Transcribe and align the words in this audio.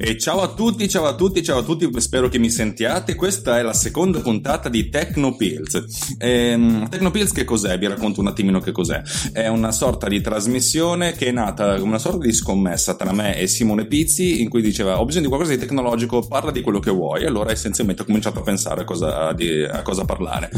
E 0.00 0.16
ciao 0.16 0.42
a 0.42 0.46
tutti, 0.54 0.88
ciao 0.88 1.06
a 1.06 1.16
tutti, 1.16 1.42
ciao 1.42 1.58
a 1.58 1.62
tutti, 1.64 1.90
spero 2.00 2.28
che 2.28 2.38
mi 2.38 2.50
sentiate. 2.50 3.16
Questa 3.16 3.58
è 3.58 3.62
la 3.62 3.72
seconda 3.72 4.20
puntata 4.20 4.68
di 4.68 4.88
Tecnopills. 4.88 6.16
Ehm, 6.18 6.88
Tecnopills 6.88 7.32
che 7.32 7.42
cos'è? 7.42 7.76
Vi 7.78 7.88
racconto 7.88 8.20
un 8.20 8.28
attimino 8.28 8.60
che 8.60 8.70
cos'è. 8.70 9.02
È 9.32 9.48
una 9.48 9.72
sorta 9.72 10.06
di 10.06 10.20
trasmissione 10.20 11.14
che 11.14 11.26
è 11.26 11.30
nata 11.32 11.74
come 11.78 11.88
una 11.88 11.98
sorta 11.98 12.24
di 12.24 12.32
scommessa 12.32 12.94
tra 12.94 13.12
me 13.12 13.38
e 13.38 13.48
Simone 13.48 13.86
Pizzi 13.86 14.40
in 14.40 14.48
cui 14.48 14.62
diceva 14.62 15.00
ho 15.00 15.04
bisogno 15.04 15.24
di 15.24 15.30
qualcosa 15.30 15.52
di 15.52 15.58
tecnologico, 15.58 16.24
parla 16.28 16.52
di 16.52 16.60
quello 16.60 16.78
che 16.78 16.92
vuoi. 16.92 17.24
Allora 17.24 17.50
essenzialmente 17.50 18.02
ho 18.02 18.04
cominciato 18.04 18.38
a 18.38 18.42
pensare 18.42 18.82
a 18.82 18.84
cosa, 18.84 19.32
di, 19.32 19.64
a 19.64 19.82
cosa 19.82 20.04
parlare. 20.04 20.48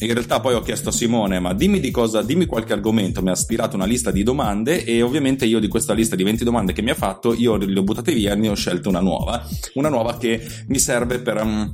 In 0.00 0.12
realtà 0.12 0.40
poi 0.40 0.54
ho 0.54 0.60
chiesto 0.62 0.88
a 0.88 0.92
Simone 0.92 1.38
ma 1.38 1.54
dimmi 1.54 1.78
di 1.78 1.92
cosa, 1.92 2.20
dimmi 2.22 2.46
qualche 2.46 2.72
argomento, 2.72 3.22
mi 3.22 3.28
ha 3.28 3.34
ispirato 3.34 3.76
una 3.76 3.86
lista 3.86 4.10
di 4.10 4.24
domande 4.24 4.82
e 4.82 5.02
ovviamente 5.02 5.44
io 5.44 5.60
di 5.60 5.68
questa 5.68 5.92
lista 5.92 6.16
di 6.16 6.24
20 6.24 6.42
domande 6.42 6.72
che 6.72 6.82
mi 6.82 6.90
ha 6.90 6.96
fatto, 6.96 7.32
io 7.32 7.56
le 7.56 7.78
ho 7.78 7.84
buttate 7.84 8.12
via 8.12 8.32
e 8.32 8.36
ne 8.36 8.48
ho 8.48 8.54
scelto 8.54 8.86
una 8.88 9.00
nuova, 9.00 9.46
una 9.74 9.88
nuova 9.88 10.16
che 10.16 10.44
mi 10.66 10.78
serve 10.78 11.18
per, 11.20 11.40
um, 11.42 11.70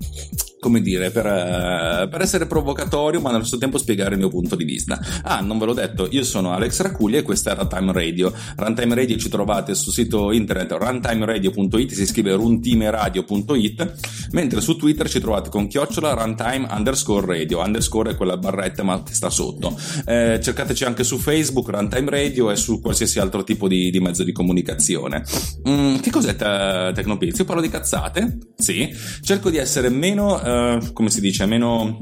come 0.64 0.80
dire, 0.80 1.10
per, 1.10 1.26
uh, 1.26 2.08
per, 2.08 2.22
essere 2.22 2.46
provocatorio, 2.46 3.20
ma 3.20 3.30
nello 3.30 3.42
stesso 3.42 3.58
tempo 3.58 3.76
spiegare 3.76 4.14
il 4.14 4.18
mio 4.18 4.30
punto 4.30 4.56
di 4.56 4.64
vista. 4.64 4.98
Ah, 5.22 5.42
non 5.42 5.58
ve 5.58 5.66
l'ho 5.66 5.74
detto, 5.74 6.08
io 6.10 6.24
sono 6.24 6.52
Alex 6.52 6.80
Racuglia 6.80 7.18
e 7.18 7.22
questa 7.22 7.52
è 7.52 7.54
Runtime 7.54 7.92
Radio. 7.92 8.32
Runtime 8.56 8.94
Radio 8.94 9.18
ci 9.18 9.28
trovate 9.28 9.74
sul 9.74 9.92
sito 9.92 10.32
internet 10.32 10.72
runtimeradio.it, 10.72 11.92
si 11.92 12.06
scrive 12.06 12.32
runtimeradio.it, 12.32 13.94
mentre 14.30 14.62
su 14.62 14.78
Twitter 14.78 15.06
ci 15.06 15.20
trovate 15.20 15.50
con 15.50 15.66
chiocciola 15.66 16.14
runtime 16.14 16.66
underscore 16.70 17.26
radio, 17.26 17.60
underscore 17.60 18.12
è 18.12 18.16
quella 18.16 18.38
barretta 18.38 18.82
ma 18.82 19.02
che 19.02 19.12
sta 19.12 19.28
sotto. 19.28 19.78
Eh, 20.06 20.40
cercateci 20.42 20.84
anche 20.84 21.04
su 21.04 21.18
Facebook, 21.18 21.68
Runtime 21.68 22.08
Radio 22.08 22.50
e 22.50 22.56
su 22.56 22.80
qualsiasi 22.80 23.18
altro 23.18 23.44
tipo 23.44 23.68
di, 23.68 23.90
di 23.90 24.00
mezzo 24.00 24.24
di 24.24 24.32
comunicazione. 24.32 25.24
Mm, 25.68 25.96
che 25.96 26.10
cos'è 26.10 26.34
te- 26.36 26.92
Tecnopilz? 26.94 27.36
Io 27.38 27.44
parlo 27.44 27.60
di 27.60 27.68
cazzate, 27.68 28.38
sì, 28.56 28.88
cerco 29.20 29.50
di 29.50 29.58
essere 29.58 29.88
meno, 29.88 30.34
uh, 30.34 30.53
come 30.92 31.10
si 31.10 31.20
dice, 31.20 31.46
meno 31.46 31.98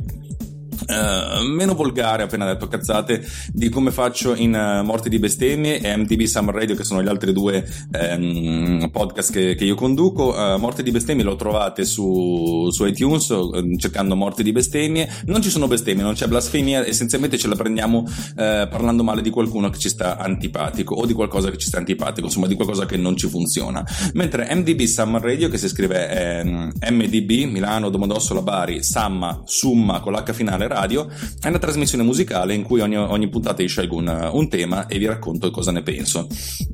Uh, 0.86 1.46
meno 1.46 1.74
volgare, 1.74 2.24
appena 2.24 2.46
detto 2.46 2.68
cazzate, 2.68 3.24
di 3.52 3.68
come 3.68 3.90
faccio 3.90 4.34
in 4.34 4.54
uh, 4.54 4.84
Morti 4.84 5.08
di 5.08 5.18
Bestemmie 5.18 5.80
e 5.80 5.96
MTV 5.96 6.22
Summer 6.24 6.54
Radio, 6.54 6.74
che 6.74 6.84
sono 6.84 7.02
gli 7.02 7.08
altri 7.08 7.32
due 7.32 7.66
um, 7.92 8.88
podcast 8.90 9.32
che, 9.32 9.54
che, 9.54 9.64
io 9.64 9.74
conduco. 9.74 10.34
Uh, 10.34 10.58
Morti 10.58 10.82
di 10.82 10.90
Bestemmie 10.90 11.24
lo 11.24 11.36
trovate 11.36 11.84
su, 11.84 12.68
su 12.70 12.84
iTunes 12.84 13.32
cercando 13.76 14.16
Morti 14.16 14.42
di 14.42 14.52
Bestemmie. 14.52 15.08
Non 15.26 15.42
ci 15.42 15.50
sono 15.50 15.66
bestemmie, 15.66 16.02
non 16.02 16.14
c'è 16.14 16.26
blasfemia, 16.26 16.86
essenzialmente 16.86 17.38
ce 17.38 17.48
la 17.48 17.56
prendiamo 17.56 18.06
parlando 18.34 19.02
male 19.02 19.22
di 19.22 19.30
qualcuno 19.30 19.70
che 19.70 19.78
ci 19.78 19.88
sta 19.88 20.16
antipatico 20.16 20.94
o 20.94 21.06
di 21.06 21.12
qualcosa 21.12 21.50
che 21.50 21.58
ci 21.58 21.66
sta 21.66 21.78
antipatico, 21.78 22.26
insomma 22.26 22.46
di 22.46 22.54
qualcosa 22.54 22.86
che 22.86 22.96
non 22.96 23.16
ci 23.16 23.28
funziona. 23.28 23.84
Mentre 24.14 24.48
MDB 24.54 24.82
Summer 24.82 25.20
Radio, 25.20 25.48
che 25.48 25.58
si 25.58 25.68
scrive 25.68 26.08
ehm, 26.08 26.72
MDB, 26.90 27.50
Milano, 27.50 27.90
Domodossola, 27.90 28.42
Bari, 28.42 28.82
Samma, 28.82 29.42
Summa 29.44 30.00
con 30.00 30.12
l'H 30.12 30.32
finale 30.32 30.66
radio 30.72 31.08
è 31.40 31.48
una 31.48 31.58
trasmissione 31.58 32.04
musicale 32.04 32.54
in 32.54 32.62
cui 32.62 32.80
ogni, 32.80 32.96
ogni 32.96 33.28
puntata 33.28 33.62
io 33.62 33.68
scelgo 33.68 33.96
un, 33.96 34.30
un, 34.32 34.48
tema 34.48 34.86
e 34.86 34.98
vi 34.98 35.06
racconto 35.06 35.50
cosa 35.50 35.70
ne 35.70 35.82
penso. 35.82 36.26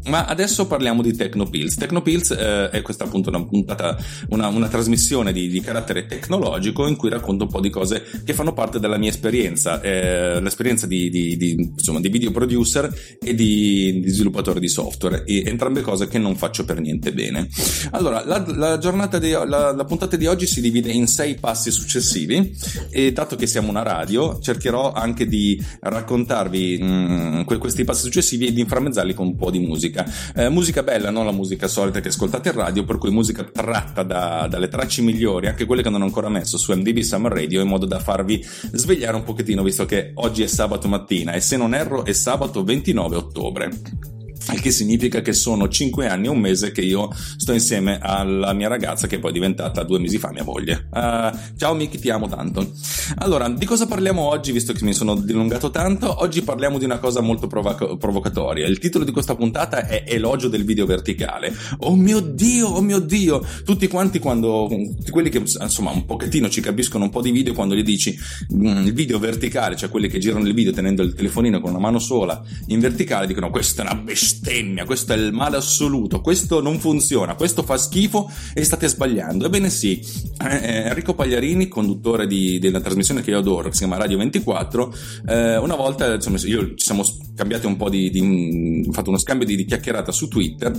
Ma 0.04 0.24
adesso 0.24 0.66
parliamo 0.66 1.02
di 1.02 1.14
Tecnopills. 1.14 1.74
Tecnopills 1.74 2.30
eh, 2.30 2.70
è 2.70 2.82
questa 2.82 3.04
appunto 3.04 3.28
una 3.28 3.44
puntata, 3.44 3.96
una, 4.30 4.48
una 4.48 4.68
trasmissione 4.68 5.32
di, 5.32 5.48
di, 5.48 5.60
carattere 5.60 6.06
tecnologico 6.06 6.86
in 6.86 6.96
cui 6.96 7.10
racconto 7.10 7.44
un 7.44 7.50
po' 7.50 7.60
di 7.60 7.70
cose 7.70 8.04
che 8.24 8.32
fanno 8.32 8.52
parte 8.52 8.78
della 8.78 8.96
mia 8.96 9.10
esperienza, 9.10 9.80
eh, 9.80 10.40
l'esperienza 10.40 10.86
di, 10.86 11.10
di, 11.10 11.36
di, 11.36 11.52
insomma, 11.52 12.00
di 12.00 12.08
video 12.08 12.30
producer 12.30 12.92
e 13.20 13.34
di, 13.34 14.04
sviluppatore 14.06 14.60
di 14.60 14.68
software, 14.68 15.24
e 15.24 15.42
entrambe 15.46 15.82
cose 15.82 16.08
che 16.08 16.18
non 16.18 16.36
faccio 16.36 16.64
per 16.64 16.80
niente 16.80 17.12
bene. 17.12 17.48
Allora, 17.90 18.24
la, 18.24 18.44
la 18.46 18.78
giornata 18.78 19.18
di, 19.18 19.30
la, 19.30 19.72
la 19.72 19.84
puntata 19.84 20.16
di 20.16 20.26
oggi 20.26 20.46
si 20.46 20.60
divide 20.60 20.90
in 20.90 21.06
sei 21.06 21.34
passi 21.34 21.70
successivi 21.70 22.56
e 22.90 23.12
dato 23.12 23.36
che 23.36 23.46
siamo 23.46 23.68
una 23.68 23.82
radio 23.88 24.38
cercherò 24.38 24.92
anche 24.92 25.26
di 25.26 25.62
raccontarvi 25.80 26.78
mh, 26.80 26.86
mm, 26.86 27.58
questi 27.58 27.84
passi 27.84 28.02
successivi 28.02 28.46
e 28.46 28.52
di 28.52 28.60
inframmezzarli 28.60 29.14
con 29.14 29.26
un 29.26 29.36
po' 29.36 29.50
di 29.50 29.58
musica. 29.58 30.04
Eh, 30.34 30.48
musica 30.48 30.82
bella, 30.82 31.10
non 31.10 31.24
la 31.24 31.32
musica 31.32 31.66
solita 31.66 32.00
che 32.00 32.08
ascoltate 32.08 32.50
in 32.50 32.54
radio, 32.54 32.84
per 32.84 32.98
cui 32.98 33.10
musica 33.10 33.44
tratta 33.44 34.02
da, 34.02 34.46
dalle 34.48 34.68
tracce 34.68 35.02
migliori, 35.02 35.46
anche 35.46 35.64
quelle 35.64 35.82
che 35.82 35.90
non 35.90 36.02
ho 36.02 36.04
ancora 36.04 36.28
messo 36.28 36.58
su 36.58 36.72
MDB 36.72 36.98
Summer 37.00 37.32
Radio, 37.32 37.60
in 37.60 37.68
modo 37.68 37.86
da 37.86 37.98
farvi 37.98 38.44
svegliare 38.72 39.16
un 39.16 39.24
pochettino, 39.24 39.62
visto 39.62 39.86
che 39.86 40.12
oggi 40.14 40.42
è 40.42 40.46
sabato 40.46 40.88
mattina 40.88 41.32
e 41.32 41.40
se 41.40 41.56
non 41.56 41.74
erro 41.74 42.04
è 42.04 42.12
sabato 42.12 42.62
29 42.62 43.16
ottobre 43.16 44.16
il 44.52 44.60
che 44.60 44.70
significa 44.70 45.20
che 45.20 45.32
sono 45.32 45.68
5 45.68 46.06
anni 46.06 46.26
e 46.26 46.30
un 46.30 46.38
mese 46.38 46.72
che 46.72 46.80
io 46.80 47.10
sto 47.36 47.52
insieme 47.52 47.98
alla 48.00 48.52
mia 48.52 48.68
ragazza 48.68 49.06
che 49.06 49.18
poi 49.18 49.30
è 49.30 49.32
diventata 49.32 49.82
due 49.82 49.98
mesi 49.98 50.18
fa 50.18 50.30
mia 50.30 50.44
moglie. 50.44 50.88
Uh, 50.90 51.36
ciao 51.56 51.74
Miki, 51.74 51.98
ti 51.98 52.10
amo 52.10 52.28
tanto. 52.28 52.72
Allora, 53.16 53.48
di 53.48 53.66
cosa 53.66 53.86
parliamo 53.86 54.22
oggi, 54.22 54.52
visto 54.52 54.72
che 54.72 54.84
mi 54.84 54.94
sono 54.94 55.14
dilungato 55.14 55.70
tanto? 55.70 56.22
Oggi 56.22 56.42
parliamo 56.42 56.78
di 56.78 56.84
una 56.84 56.98
cosa 56.98 57.20
molto 57.20 57.46
provoc- 57.46 57.96
provocatoria. 57.96 58.66
Il 58.66 58.78
titolo 58.78 59.04
di 59.04 59.12
questa 59.12 59.34
puntata 59.34 59.86
è 59.86 60.04
Elogio 60.06 60.48
del 60.48 60.64
video 60.64 60.86
verticale. 60.86 61.54
Oh 61.80 61.96
mio 61.96 62.20
Dio, 62.20 62.68
oh 62.68 62.80
mio 62.80 63.00
Dio! 63.00 63.44
Tutti 63.64 63.86
quanti 63.88 64.18
quando, 64.18 64.68
quelli 65.10 65.28
che 65.28 65.38
insomma 65.38 65.90
un 65.90 66.04
pochettino 66.06 66.48
ci 66.48 66.60
capiscono 66.60 67.04
un 67.04 67.10
po' 67.10 67.20
di 67.20 67.30
video, 67.30 67.52
quando 67.52 67.74
gli 67.74 67.82
dici 67.82 68.16
mm, 68.54 68.86
il 68.86 68.92
video 68.92 69.18
verticale, 69.18 69.76
cioè 69.76 69.90
quelli 69.90 70.08
che 70.08 70.18
girano 70.18 70.46
il 70.46 70.54
video 70.54 70.72
tenendo 70.72 71.02
il 71.02 71.14
telefonino 71.14 71.60
con 71.60 71.70
una 71.70 71.80
mano 71.80 71.98
sola 71.98 72.42
in 72.68 72.80
verticale, 72.80 73.26
dicono 73.26 73.50
questa 73.50 73.82
è 73.82 73.90
una 73.90 74.00
bestia 74.00 74.27
bestemmia, 74.28 74.84
questo 74.84 75.14
è 75.14 75.16
il 75.16 75.32
male 75.32 75.56
assoluto, 75.56 76.20
questo 76.20 76.60
non 76.60 76.78
funziona, 76.78 77.34
questo 77.34 77.62
fa 77.62 77.78
schifo 77.78 78.30
e 78.52 78.62
state 78.62 78.86
sbagliando. 78.86 79.46
Ebbene 79.46 79.70
sì, 79.70 79.98
eh, 80.44 80.56
eh, 80.56 80.88
Enrico 80.88 81.14
Pagliarini, 81.14 81.68
conduttore 81.68 82.26
di, 82.26 82.58
della 82.58 82.80
trasmissione 82.80 83.22
che 83.22 83.30
io 83.30 83.38
adoro, 83.38 83.68
che 83.68 83.72
si 83.72 83.78
chiama 83.78 83.96
Radio 83.96 84.18
24, 84.18 84.94
eh, 85.28 85.56
una 85.56 85.76
volta 85.76 86.14
insomma, 86.14 86.38
io, 86.44 86.74
ci 86.74 86.84
siamo 86.84 87.02
scambiati 87.02 87.66
un 87.66 87.76
po' 87.76 87.88
di, 87.88 88.10
di 88.10 88.88
fatto 88.92 89.08
uno 89.08 89.18
scambio 89.18 89.46
di, 89.46 89.56
di, 89.56 89.64
chiacchierata 89.64 90.12
su 90.12 90.28
Twitter, 90.28 90.78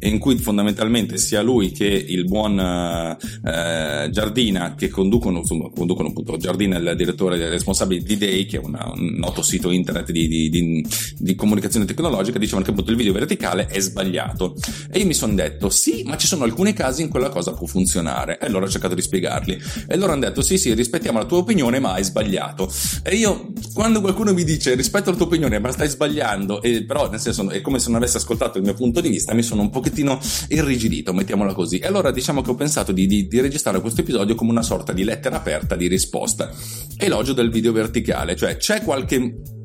in 0.00 0.18
cui 0.18 0.38
fondamentalmente 0.38 1.18
sia 1.18 1.42
lui 1.42 1.72
che 1.72 1.84
il 1.86 2.24
buon 2.24 2.58
eh, 2.58 4.08
Giardina, 4.10 4.74
che 4.74 4.88
conducono, 4.88 5.40
insomma, 5.40 5.68
conducono 5.74 6.08
appunto 6.08 6.36
Giardina, 6.38 6.78
il 6.78 6.94
direttore 6.96 7.48
responsabile 7.50 8.02
di 8.02 8.16
Day, 8.16 8.46
che 8.46 8.56
è 8.56 8.60
una, 8.60 8.90
un 8.94 9.16
noto 9.18 9.42
sito 9.42 9.70
internet 9.70 10.10
di, 10.12 10.48
di 10.48 11.34
comunicazione 11.34 11.84
tecnologica, 11.84 12.38
dicevano 12.38 12.64
che 12.64 12.70
appunto 12.70 12.85
il 12.90 12.96
video 12.96 13.12
verticale 13.12 13.66
è 13.66 13.80
sbagliato. 13.80 14.56
E 14.90 14.98
io 14.98 15.06
mi 15.06 15.14
sono 15.14 15.34
detto, 15.34 15.70
sì, 15.70 16.02
ma 16.04 16.16
ci 16.16 16.26
sono 16.26 16.44
alcuni 16.44 16.72
casi 16.72 17.02
in 17.02 17.08
cui 17.08 17.20
la 17.20 17.28
cosa 17.28 17.52
può 17.52 17.66
funzionare. 17.66 18.38
E 18.38 18.46
allora 18.46 18.66
ho 18.66 18.68
cercato 18.68 18.94
di 18.94 19.02
spiegarli. 19.02 19.60
E 19.86 19.96
loro 19.96 20.12
hanno 20.12 20.22
detto, 20.22 20.42
sì, 20.42 20.58
sì, 20.58 20.72
rispettiamo 20.74 21.18
la 21.18 21.24
tua 21.24 21.38
opinione, 21.38 21.78
ma 21.78 21.92
hai 21.92 22.04
sbagliato. 22.04 22.72
E 23.02 23.14
io, 23.14 23.52
quando 23.74 24.00
qualcuno 24.00 24.32
mi 24.32 24.44
dice, 24.44 24.74
rispetto 24.74 25.10
la 25.10 25.16
tua 25.16 25.26
opinione, 25.26 25.58
ma 25.58 25.70
stai 25.72 25.88
sbagliando, 25.88 26.62
e, 26.62 26.84
però 26.84 27.10
nel 27.10 27.20
senso, 27.20 27.48
è 27.50 27.60
come 27.60 27.78
se 27.78 27.88
non 27.88 27.96
avesse 27.96 28.16
ascoltato 28.16 28.58
il 28.58 28.64
mio 28.64 28.74
punto 28.74 29.00
di 29.00 29.08
vista, 29.08 29.34
mi 29.34 29.42
sono 29.42 29.62
un 29.62 29.70
pochettino 29.70 30.18
irrigidito, 30.48 31.12
mettiamola 31.12 31.52
così. 31.52 31.78
E 31.78 31.86
allora 31.86 32.10
diciamo 32.10 32.42
che 32.42 32.50
ho 32.50 32.54
pensato 32.54 32.92
di, 32.92 33.06
di, 33.06 33.26
di 33.28 33.40
registrare 33.40 33.80
questo 33.80 34.00
episodio 34.00 34.34
come 34.34 34.50
una 34.50 34.62
sorta 34.62 34.92
di 34.92 35.04
lettera 35.04 35.36
aperta 35.36 35.76
di 35.76 35.86
risposta. 35.86 36.52
Elogio 36.96 37.32
del 37.32 37.50
video 37.50 37.72
verticale, 37.72 38.36
cioè 38.36 38.56
c'è 38.56 38.82
qualche 38.82 39.55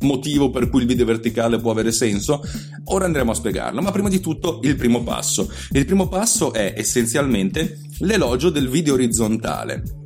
motivo 0.00 0.50
per 0.50 0.68
cui 0.68 0.82
il 0.82 0.86
video 0.86 1.04
verticale 1.04 1.58
può 1.58 1.70
avere 1.70 1.92
senso? 1.92 2.40
Ora 2.84 3.04
andremo 3.04 3.32
a 3.32 3.34
spiegarlo, 3.34 3.80
ma 3.80 3.90
prima 3.90 4.08
di 4.08 4.20
tutto 4.20 4.60
il 4.62 4.76
primo 4.76 5.02
passo. 5.02 5.50
Il 5.72 5.84
primo 5.84 6.08
passo 6.08 6.52
è 6.52 6.74
essenzialmente 6.76 7.80
l'elogio 8.00 8.50
del 8.50 8.68
video 8.68 8.94
orizzontale. 8.94 9.97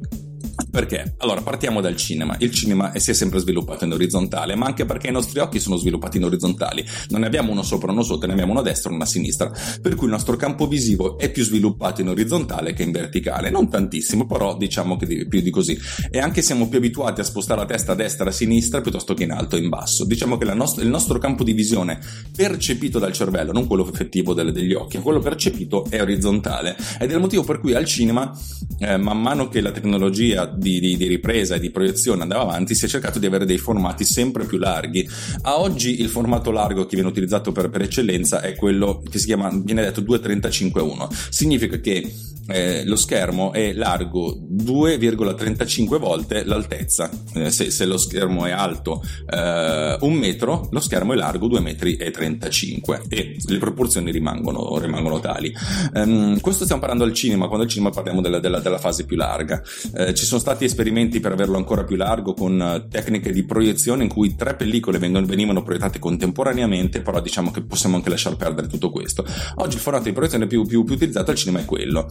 Perché? 0.70 1.14
Allora, 1.18 1.40
partiamo 1.40 1.80
dal 1.80 1.96
cinema. 1.96 2.36
Il 2.38 2.50
cinema 2.50 2.92
si 2.98 3.10
è 3.10 3.14
sempre 3.14 3.38
sviluppato 3.38 3.84
in 3.84 3.92
orizzontale, 3.92 4.54
ma 4.54 4.66
anche 4.66 4.84
perché 4.84 5.08
i 5.08 5.12
nostri 5.12 5.38
occhi 5.40 5.58
sono 5.58 5.76
sviluppati 5.76 6.18
in 6.18 6.24
orizzontali. 6.24 6.84
Non 7.08 7.20
ne 7.20 7.26
abbiamo 7.26 7.52
uno 7.52 7.62
sopra, 7.62 7.92
uno 7.92 8.02
sotto, 8.02 8.26
ne 8.26 8.32
abbiamo 8.32 8.52
uno 8.52 8.60
a 8.60 8.62
destra 8.62 8.92
uno 8.92 9.02
a 9.02 9.06
sinistra. 9.06 9.50
Per 9.80 9.94
cui 9.94 10.06
il 10.06 10.12
nostro 10.12 10.36
campo 10.36 10.66
visivo 10.66 11.18
è 11.18 11.30
più 11.30 11.44
sviluppato 11.44 12.00
in 12.00 12.08
orizzontale 12.08 12.72
che 12.72 12.82
in 12.82 12.90
verticale. 12.90 13.50
Non 13.50 13.68
tantissimo, 13.68 14.26
però 14.26 14.56
diciamo 14.56 14.96
che 14.96 15.26
più 15.26 15.40
di 15.40 15.50
così. 15.50 15.78
E 16.10 16.18
anche 16.18 16.42
siamo 16.42 16.68
più 16.68 16.78
abituati 16.78 17.20
a 17.20 17.24
spostare 17.24 17.60
la 17.60 17.66
testa 17.66 17.92
a 17.92 17.94
destra 17.94 18.26
e 18.26 18.28
a 18.28 18.32
sinistra 18.32 18.80
piuttosto 18.80 19.14
che 19.14 19.24
in 19.24 19.32
alto 19.32 19.56
e 19.56 19.60
in 19.60 19.68
basso. 19.68 20.04
Diciamo 20.04 20.36
che 20.38 20.44
nost- 20.52 20.80
il 20.82 20.88
nostro 20.88 21.18
campo 21.18 21.44
di 21.44 21.52
visione 21.52 21.98
percepito 22.34 22.98
dal 22.98 23.12
cervello, 23.12 23.52
non 23.52 23.66
quello 23.66 23.88
effettivo 23.88 24.34
delle, 24.34 24.52
degli 24.52 24.74
occhi, 24.74 24.98
quello 24.98 25.20
percepito 25.20 25.86
è 25.88 26.00
orizzontale. 26.00 26.76
Ed 26.98 27.10
è 27.10 27.14
il 27.14 27.20
motivo 27.20 27.42
per 27.42 27.60
cui 27.60 27.74
al 27.74 27.84
cinema, 27.84 28.36
eh, 28.78 28.96
man 28.96 29.20
mano 29.20 29.48
che 29.48 29.60
la 29.60 29.70
tecnologia 29.70 30.41
di, 30.46 30.80
di, 30.80 30.96
di, 30.96 31.06
ripresa 31.06 31.54
e 31.54 31.60
di 31.60 31.70
proiezione 31.70 32.22
andava 32.22 32.42
avanti, 32.42 32.74
si 32.74 32.84
è 32.84 32.88
cercato 32.88 33.18
di 33.18 33.26
avere 33.26 33.44
dei 33.44 33.58
formati 33.58 34.04
sempre 34.04 34.44
più 34.44 34.58
larghi. 34.58 35.08
A 35.42 35.58
oggi 35.60 36.00
il 36.00 36.08
formato 36.08 36.50
largo 36.50 36.86
che 36.86 36.94
viene 36.94 37.10
utilizzato 37.10 37.52
per, 37.52 37.70
per 37.70 37.82
eccellenza 37.82 38.40
è 38.40 38.54
quello 38.54 39.02
che 39.08 39.18
si 39.18 39.26
chiama, 39.26 39.50
viene 39.52 39.82
detto 39.82 40.00
2.35.1. 40.00 41.08
Significa 41.30 41.78
che 41.78 42.10
eh, 42.48 42.84
lo 42.84 42.96
schermo 42.96 43.52
è 43.52 43.72
largo 43.72 44.36
2,35 44.36 45.98
volte 45.98 46.44
l'altezza. 46.44 47.10
Eh, 47.34 47.50
se, 47.50 47.70
se, 47.70 47.84
lo 47.84 47.96
schermo 47.96 48.46
è 48.46 48.50
alto 48.50 49.02
eh, 49.28 49.96
un 50.00 50.14
metro, 50.14 50.68
lo 50.70 50.80
schermo 50.80 51.12
è 51.12 51.16
largo 51.16 51.46
2,35 51.48 51.60
metri 51.60 51.96
e 51.96 53.36
le 53.46 53.58
proporzioni 53.58 54.10
rimangono, 54.10 54.78
rimangono 54.78 55.20
tali. 55.20 55.52
Um, 55.94 56.40
questo 56.40 56.64
stiamo 56.64 56.80
parlando 56.80 57.04
al 57.04 57.12
cinema, 57.12 57.46
quando 57.46 57.64
al 57.64 57.70
cinema 57.70 57.90
parliamo 57.90 58.20
della, 58.20 58.38
della, 58.38 58.60
della 58.60 58.78
fase 58.78 59.04
più 59.04 59.16
larga. 59.16 59.62
Eh, 59.94 60.14
ci 60.14 60.24
sono 60.24 60.31
stati 60.38 60.64
esperimenti 60.64 61.20
per 61.20 61.32
averlo 61.32 61.56
ancora 61.56 61.84
più 61.84 61.96
largo 61.96 62.34
con 62.34 62.58
uh, 62.58 62.88
tecniche 62.88 63.32
di 63.32 63.44
proiezione 63.44 64.04
in 64.04 64.08
cui 64.08 64.34
tre 64.34 64.54
pellicole 64.54 64.98
venivano 64.98 65.62
proiettate 65.62 65.98
contemporaneamente, 65.98 67.00
però 67.00 67.20
diciamo 67.20 67.50
che 67.50 67.62
possiamo 67.62 67.96
anche 67.96 68.10
lasciar 68.10 68.36
perdere 68.36 68.66
tutto 68.66 68.90
questo. 68.90 69.24
Oggi 69.56 69.76
il 69.76 69.82
formato 69.82 70.04
di 70.04 70.12
proiezione 70.12 70.46
più, 70.46 70.64
più, 70.64 70.84
più 70.84 70.94
utilizzato 70.94 71.30
al 71.30 71.36
cinema 71.36 71.60
è 71.60 71.64
quello. 71.64 72.08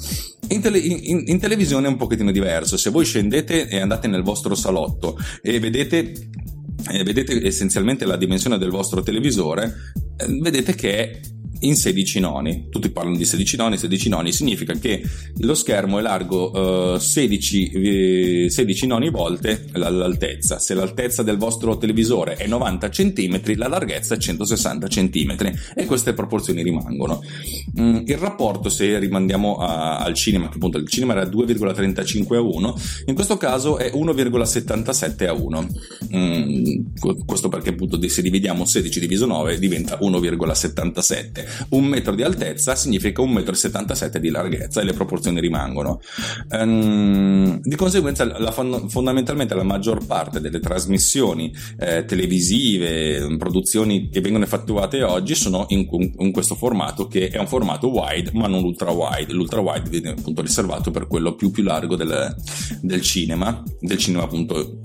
In, 0.49 0.61
tele, 0.61 0.79
in, 0.79 1.23
in, 1.25 1.39
televisione 1.39 1.87
è 1.87 1.89
un 1.89 1.97
pochettino 1.97 2.31
diverso. 2.31 2.77
Se 2.77 2.89
voi 2.89 3.05
scendete 3.05 3.67
e 3.67 3.79
andate 3.79 4.07
nel 4.07 4.23
vostro 4.23 4.55
salotto 4.55 5.17
e 5.41 5.59
vedete, 5.59 6.29
eh, 6.91 7.03
vedete 7.03 7.45
essenzialmente 7.45 8.05
la 8.05 8.17
dimensione 8.17 8.57
del 8.57 8.69
vostro 8.69 9.01
televisore, 9.01 9.73
eh, 10.17 10.25
vedete 10.39 10.75
che 10.75 10.97
è 10.97 11.19
in 11.61 11.75
16 11.75 12.19
noni. 12.19 12.67
Tutti 12.69 12.89
parlano 12.89 13.17
di 13.17 13.25
16 13.25 13.57
noni, 13.57 13.77
16 13.77 14.09
noni 14.09 14.31
significa 14.31 14.73
che 14.73 15.03
lo 15.37 15.53
schermo 15.53 15.99
è 15.99 16.01
largo 16.01 16.93
uh, 16.93 16.97
16, 16.97 18.49
16 18.49 18.87
noni 18.87 19.09
volte 19.09 19.65
l'altezza. 19.73 20.59
Se 20.59 20.73
l'altezza 20.73 21.23
del 21.23 21.37
vostro 21.37 21.77
televisore 21.77 22.35
è 22.35 22.47
90 22.47 22.89
cm, 22.89 23.55
la 23.55 23.67
larghezza 23.67 24.15
è 24.15 24.17
160 24.17 24.87
cm 24.87 25.35
e 25.75 25.85
queste 25.85 26.13
proporzioni 26.13 26.63
rimangono. 26.63 27.21
Mm, 27.79 27.99
il 28.05 28.17
rapporto, 28.17 28.69
se 28.69 28.97
rimandiamo 28.99 29.57
a, 29.57 29.97
al 29.97 30.13
cinema, 30.13 30.49
che 30.49 30.55
appunto 30.55 30.77
il 30.77 30.87
cinema 30.87 31.13
era 31.13 31.23
2,35 31.23 32.35
a 32.35 32.41
1, 32.41 32.75
in 33.05 33.15
questo 33.15 33.37
caso 33.37 33.77
è 33.77 33.91
1,77 33.93 35.27
a 35.27 35.33
1. 35.33 35.67
Mm, 36.15 36.63
questo 37.25 37.49
perché 37.49 37.69
appunto 37.69 37.99
se 38.07 38.21
dividiamo 38.21 38.65
16 38.65 38.99
diviso 38.99 39.25
9 39.25 39.59
diventa 39.59 39.97
1,77 40.01 41.50
un 41.69 41.85
metro 41.85 42.15
di 42.15 42.23
altezza 42.23 42.75
significa 42.75 43.21
un 43.21 43.31
metro 43.31 43.53
e 43.53 43.57
77 43.57 44.19
di 44.19 44.29
larghezza 44.29 44.81
e 44.81 44.83
le 44.83 44.93
proporzioni 44.93 45.39
rimangono. 45.39 46.01
Um, 46.49 47.59
di 47.61 47.75
conseguenza, 47.75 48.25
la, 48.25 48.51
fondamentalmente 48.51 49.55
la 49.55 49.63
maggior 49.63 50.05
parte 50.05 50.41
delle 50.41 50.59
trasmissioni 50.59 51.53
eh, 51.79 52.05
televisive, 52.05 53.35
produzioni 53.37 54.09
che 54.09 54.21
vengono 54.21 54.43
effettuate 54.43 55.03
oggi 55.03 55.35
sono 55.35 55.65
in, 55.69 55.87
in, 56.17 56.31
questo 56.31 56.55
formato 56.55 57.07
che 57.07 57.29
è 57.29 57.37
un 57.37 57.47
formato 57.47 57.89
wide 57.89 58.31
ma 58.33 58.47
non 58.47 58.63
ultra 58.63 58.91
wide. 58.91 59.33
L'ultra 59.33 59.59
wide 59.59 59.89
viene 59.89 60.09
appunto 60.09 60.41
riservato 60.41 60.91
per 60.91 61.07
quello 61.07 61.35
più 61.35 61.51
più 61.51 61.63
largo 61.63 61.95
del, 61.95 62.35
del 62.81 63.01
cinema, 63.01 63.63
del 63.79 63.97
cinema 63.97 64.23
appunto 64.23 64.79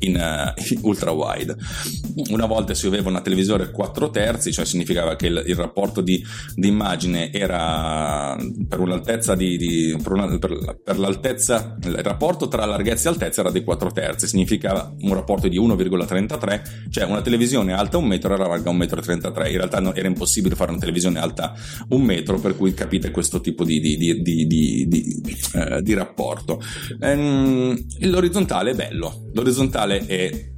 in, 0.00 0.16
uh, 0.16 0.86
ultra 0.86 1.10
wide. 1.10 1.56
Una 2.30 2.46
volta 2.46 2.74
si 2.74 2.86
aveva 2.86 3.08
una 3.08 3.20
televisore 3.20 3.70
4 3.70 4.10
terzi, 4.10 4.52
cioè 4.52 4.64
significava 4.64 5.16
che 5.16 5.26
il, 5.26 5.42
il 5.46 5.54
rapporto 5.54 6.00
di, 6.00 6.24
di, 6.54 6.68
immagine 6.68 7.32
era 7.32 8.36
per 8.68 8.80
un'altezza 8.80 9.34
di, 9.34 9.56
di 9.56 9.96
per, 10.02 10.12
una, 10.12 10.38
per, 10.38 10.80
per, 10.82 10.98
l'altezza, 10.98 11.76
il 11.82 12.02
rapporto 12.02 12.48
tra 12.48 12.64
larghezza 12.64 13.08
e 13.08 13.12
altezza 13.12 13.40
era 13.40 13.50
di 13.50 13.62
4 13.62 13.90
terzi, 13.92 14.26
significava 14.26 14.94
un 15.00 15.14
rapporto 15.14 15.48
di 15.48 15.60
1,33, 15.60 16.88
cioè 16.90 17.04
una 17.04 17.22
televisione 17.22 17.72
alta 17.72 17.96
un 17.96 18.06
metro 18.06 18.34
era 18.34 18.46
larga 18.46 18.70
1,33 18.70 19.42
m. 19.42 19.46
In 19.46 19.56
realtà 19.56 19.80
no, 19.80 19.94
era 19.94 20.08
impossibile 20.08 20.54
fare 20.54 20.70
una 20.70 20.80
televisione 20.80 21.18
alta 21.18 21.54
un 21.88 22.02
metro, 22.02 22.38
per 22.38 22.56
cui 22.56 22.74
capite 22.74 23.10
questo 23.10 23.40
tipo 23.40 23.64
di, 23.64 23.80
di, 23.80 23.96
eh, 25.54 25.94
rapporto. 25.94 26.60
Ehm, 27.00 27.76
l'orizzontale 28.00 28.72
è 28.72 28.74
bello, 28.74 29.28
l'orizzontale 29.32 29.85
è 29.94 30.54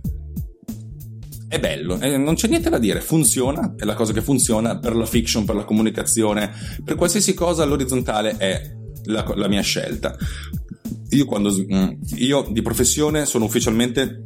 è 1.49 1.59
bello, 1.59 1.99
eh, 1.99 2.19
non 2.19 2.35
c'è 2.35 2.47
niente 2.47 2.69
da 2.69 2.79
dire, 2.79 3.01
funziona, 3.01 3.75
è 3.75 3.85
la 3.85 3.95
cosa 3.95 4.13
che 4.13 4.21
funziona 4.21 4.79
per 4.79 4.95
la 4.95 5.07
fiction, 5.07 5.47
per 5.47 5.55
la 5.55 5.65
comunicazione, 5.65 6.51
per 6.85 6.95
qualsiasi 6.95 7.33
cosa 7.33 7.65
l'orizzontale 7.65 8.37
è 8.37 8.77
la, 9.05 9.25
la 9.35 9.49
mia 9.49 9.63
scelta. 9.63 10.15
Io, 11.11 11.25
quando, 11.25 11.51
mm, 11.51 11.89
io 12.17 12.47
di 12.51 12.61
professione 12.61 13.25
sono 13.25 13.47
ufficialmente 13.47 14.23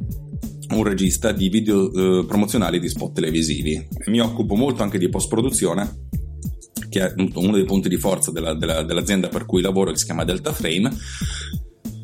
un 0.71 0.83
regista 0.83 1.31
di 1.31 1.47
video 1.47 1.91
eh, 1.93 2.25
promozionali 2.25 2.79
di 2.79 2.89
spot 2.89 3.13
televisivi. 3.13 3.87
Mi 4.07 4.19
occupo 4.19 4.55
molto 4.55 4.83
anche 4.83 4.97
di 4.97 5.07
post 5.07 5.29
produzione 5.29 6.07
che 6.89 7.01
è 7.01 7.13
uno 7.15 7.53
dei 7.53 7.63
punti 7.63 7.87
di 7.89 7.97
forza 7.97 8.31
della, 8.31 8.53
della, 8.53 8.83
dell'azienda 8.83 9.29
per 9.29 9.45
cui 9.45 9.61
lavoro 9.61 9.91
che 9.91 9.97
si 9.97 10.05
chiama 10.05 10.25
Delta 10.25 10.51
Frame 10.51 10.91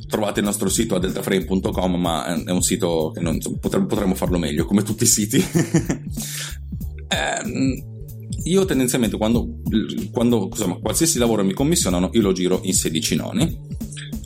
trovate 0.09 0.39
il 0.39 0.45
nostro 0.45 0.67
sito 0.69 0.95
a 0.95 0.99
deltaframe.com, 0.99 1.95
ma 1.95 2.43
è 2.43 2.51
un 2.51 2.63
sito 2.63 3.11
che 3.13 3.21
non, 3.21 3.35
insomma, 3.35 3.57
potremmo, 3.57 3.85
potremmo, 3.85 4.15
farlo 4.15 4.39
meglio, 4.39 4.65
come 4.65 4.83
tutti 4.83 5.03
i 5.03 5.07
siti. 5.07 5.37
eh, 7.07 7.83
io 8.43 8.65
tendenzialmente 8.65 9.17
quando, 9.17 9.59
quando 10.11 10.47
insomma, 10.51 10.75
qualsiasi 10.75 11.19
lavoro 11.19 11.43
mi 11.43 11.53
commissionano, 11.53 12.09
io 12.13 12.21
lo 12.21 12.31
giro 12.31 12.59
in 12.63 12.73
16 12.73 13.15
noni 13.15 13.67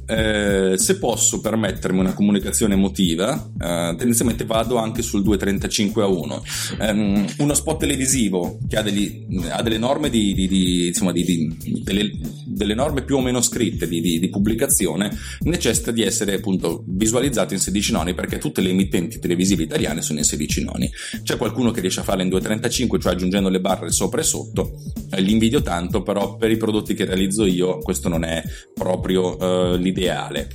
eh, 0.05 0.73
se 0.77 0.97
posso 0.97 1.39
permettermi 1.39 1.99
una 1.99 2.13
comunicazione 2.13 2.73
emotiva, 2.73 3.35
eh, 3.35 3.95
tendenzialmente 3.97 4.45
vado 4.45 4.77
anche 4.77 5.01
sul 5.01 5.23
2.35 5.23 6.01
a 6.01 6.07
1. 6.07 6.43
Um, 6.79 7.25
uno 7.37 7.53
spot 7.53 7.79
televisivo 7.79 8.59
che 8.67 8.77
ha, 8.77 8.81
degli, 8.81 9.25
ha 9.49 9.61
delle 9.61 9.77
norme, 9.77 10.09
di, 10.09 10.33
di, 10.33 10.47
di, 10.47 10.87
insomma, 10.87 11.11
delle, 11.11 12.11
delle, 12.45 12.73
norme 12.73 13.03
più 13.03 13.17
o 13.17 13.21
meno 13.21 13.41
scritte 13.41 13.87
di, 13.87 14.29
pubblicazione 14.29 15.15
necessita 15.41 15.91
di 15.91 16.01
essere 16.01 16.35
appunto 16.35 16.83
visualizzato 16.87 17.53
in 17.53 17.59
16 17.59 17.91
noni 17.91 18.13
perché 18.13 18.37
tutte 18.37 18.61
le 18.61 18.69
emittenti 18.69 19.19
televisive 19.19 19.63
italiane 19.63 20.01
sono 20.01 20.19
in 20.19 20.25
16 20.25 20.63
noni. 20.63 20.91
C'è 21.23 21.37
qualcuno 21.37 21.71
che 21.71 21.81
riesce 21.81 22.01
a 22.01 22.03
farle 22.03 22.23
in 22.23 22.29
2.35, 22.29 22.99
cioè 22.99 23.13
aggiungendo 23.13 23.49
le 23.49 23.59
barre 23.59 23.91
sopra 23.91 24.21
e 24.21 24.23
sotto. 24.23 24.81
Eh, 25.11 25.21
li 25.21 25.33
tanto, 25.61 26.01
però 26.01 26.35
per 26.35 26.51
i 26.51 26.57
prodotti 26.57 26.93
che 26.93 27.05
realizzo 27.05 27.45
io 27.45 27.77
questo 27.79 28.09
non 28.09 28.23
è 28.23 28.41
proprio 28.73 29.75
l'idea 29.77 29.92
ideale. 29.93 30.49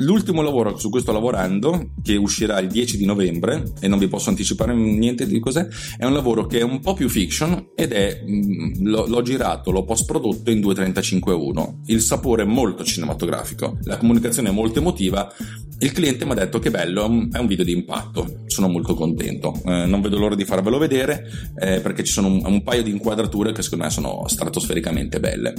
L'ultimo 0.00 0.42
lavoro 0.42 0.76
su 0.78 0.90
cui 0.90 1.00
sto 1.00 1.10
lavorando, 1.10 1.90
che 2.02 2.14
uscirà 2.14 2.60
il 2.60 2.68
10 2.68 2.96
di 2.96 3.04
novembre, 3.04 3.72
e 3.80 3.88
non 3.88 3.98
vi 3.98 4.06
posso 4.06 4.28
anticipare 4.28 4.72
niente 4.72 5.26
di 5.26 5.40
cos'è, 5.40 5.66
è 5.96 6.04
un 6.04 6.12
lavoro 6.12 6.46
che 6.46 6.60
è 6.60 6.62
un 6.62 6.78
po' 6.78 6.94
più 6.94 7.08
fiction 7.08 7.70
ed 7.74 7.90
è, 7.90 8.22
mm, 8.24 8.86
l'ho, 8.86 9.06
l'ho, 9.06 9.22
girato, 9.22 9.72
l'ho 9.72 9.84
post 9.84 10.04
prodotto 10.04 10.52
in 10.52 10.60
2.35.1. 10.60 11.80
Il 11.86 12.00
sapore 12.00 12.42
è 12.42 12.46
molto 12.46 12.84
cinematografico, 12.84 13.78
la 13.84 13.96
comunicazione 13.96 14.50
è 14.50 14.52
molto 14.52 14.78
emotiva. 14.78 15.32
Il 15.80 15.90
cliente 15.90 16.24
mi 16.24 16.32
ha 16.32 16.36
detto 16.36 16.60
che 16.60 16.70
bello, 16.70 17.04
è 17.32 17.38
un 17.38 17.46
video 17.46 17.64
di 17.64 17.72
impatto, 17.72 18.42
sono 18.46 18.68
molto 18.68 18.94
contento. 18.94 19.60
Eh, 19.64 19.86
non 19.86 20.00
vedo 20.00 20.18
l'ora 20.18 20.36
di 20.36 20.44
farvelo 20.44 20.78
vedere 20.78 21.28
eh, 21.58 21.80
perché 21.80 22.04
ci 22.04 22.12
sono 22.12 22.28
un, 22.28 22.40
un 22.44 22.62
paio 22.62 22.84
di 22.84 22.90
inquadrature 22.90 23.50
che 23.50 23.62
secondo 23.62 23.84
me 23.84 23.90
sono 23.90 24.28
stratosfericamente 24.28 25.18
belle. 25.18 25.54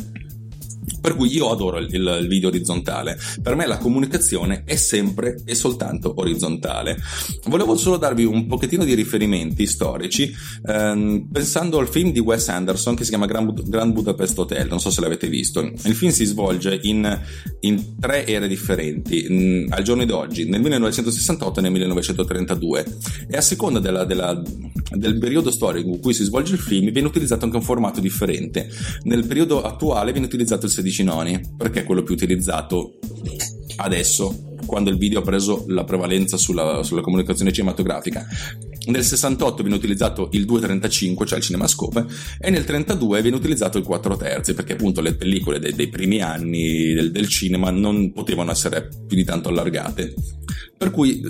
Per 1.02 1.16
cui 1.16 1.34
io 1.34 1.50
adoro 1.50 1.78
il, 1.78 1.94
il, 1.94 2.28
video 2.28 2.50
orizzontale. 2.50 3.18
Per 3.42 3.56
me 3.56 3.66
la 3.66 3.78
comunicazione 3.78 4.64
è 4.66 4.76
sempre 4.76 5.42
e 5.46 5.56
soltanto 5.56 6.14
orizzontale. 6.18 6.98
Volevo 7.46 7.76
solo 7.78 7.98
darvi 7.98 8.24
un 8.24 8.48
pochettino 8.48 8.84
di 8.84 8.94
riferimenti 8.94 9.66
storici, 9.66 10.34
ehm, 10.66 11.28
pensando 11.32 11.80
al 11.80 11.88
film 11.88 12.12
di 12.12 12.20
Wes 12.20 12.48
Anderson 12.50 12.96
che 12.96 13.04
si 13.04 13.10
chiama 13.10 13.26
Grand, 13.26 13.68
Grand, 13.70 13.94
Budapest 13.94 14.38
Hotel. 14.40 14.68
Non 14.68 14.80
so 14.80 14.90
se 14.90 15.02
l'avete 15.02 15.28
visto. 15.28 15.60
Il 15.60 15.96
film 15.96 16.12
si 16.12 16.26
svolge 16.26 16.80
in, 16.84 17.20
in 17.62 18.00
tre 18.00 18.26
ere 18.26 18.48
differenti, 18.48 19.26
mh, 19.28 19.74
al 19.74 19.84
giorno 19.84 20.06
d'oggi, 20.06 20.48
nel 20.48 20.62
1968 20.62 21.60
e 21.60 21.62
nel 21.62 21.72
1932. 21.72 22.86
E 23.30 23.38
a 23.38 23.42
seconda 23.42 23.80
della, 23.80 24.06
della, 24.06 24.42
del 24.92 25.18
periodo 25.18 25.52
storico 25.52 25.90
in 25.90 26.00
cui 26.00 26.14
si 26.14 26.24
svolge 26.24 26.54
il 26.54 26.60
film, 26.60 26.92
viene 26.92 27.08
utilizzato 27.08 27.46
anche 27.46 27.58
un 27.58 27.64
formato 27.64 28.00
differente. 28.00 28.70
Nel 29.04 29.26
periodo 29.26 29.62
attuale 29.62 30.12
viene 30.12 30.28
utilizzato 30.28 30.66
il 30.66 30.72
16 30.80 31.04
noni, 31.04 31.42
perché 31.58 31.82
è 31.82 31.84
quello 31.84 32.04
più 32.04 32.14
utilizzato 32.14 32.98
adesso 33.78 34.48
quando 34.66 34.90
il 34.90 34.98
video 34.98 35.20
ha 35.20 35.24
preso 35.24 35.66
la 35.68 35.84
prevalenza 35.84 36.38
sulla, 36.38 36.84
sulla 36.84 37.02
comunicazione 37.02 37.52
cinematografica. 37.52 38.26
Nel 38.86 39.04
68 39.04 39.62
viene 39.62 39.78
utilizzato 39.78 40.30
il 40.34 40.46
2.35, 40.46 41.26
cioè 41.26 41.38
il 41.38 41.44
cinemascope, 41.44 42.06
e 42.40 42.50
nel 42.50 42.66
32 42.66 43.22
viene 43.22 43.38
utilizzato 43.38 43.78
il 43.78 43.84
4 43.84 44.16
terzi, 44.16 44.54
perché 44.54 44.74
appunto 44.74 45.02
le 45.02 45.16
pellicole 45.16 45.60
dei, 45.60 45.74
dei 45.74 45.90
primi 45.90 46.22
anni 46.22 46.94
del, 46.94 47.12
del 47.12 47.28
cinema 47.28 47.72
non 47.72 48.12
potevano 48.14 48.52
essere 48.52 48.90
più 49.08 49.18
di 49.18 49.24
tanto 49.24 49.50
allargate. 49.50 50.14
Per 50.78 50.92
cui 50.92 51.22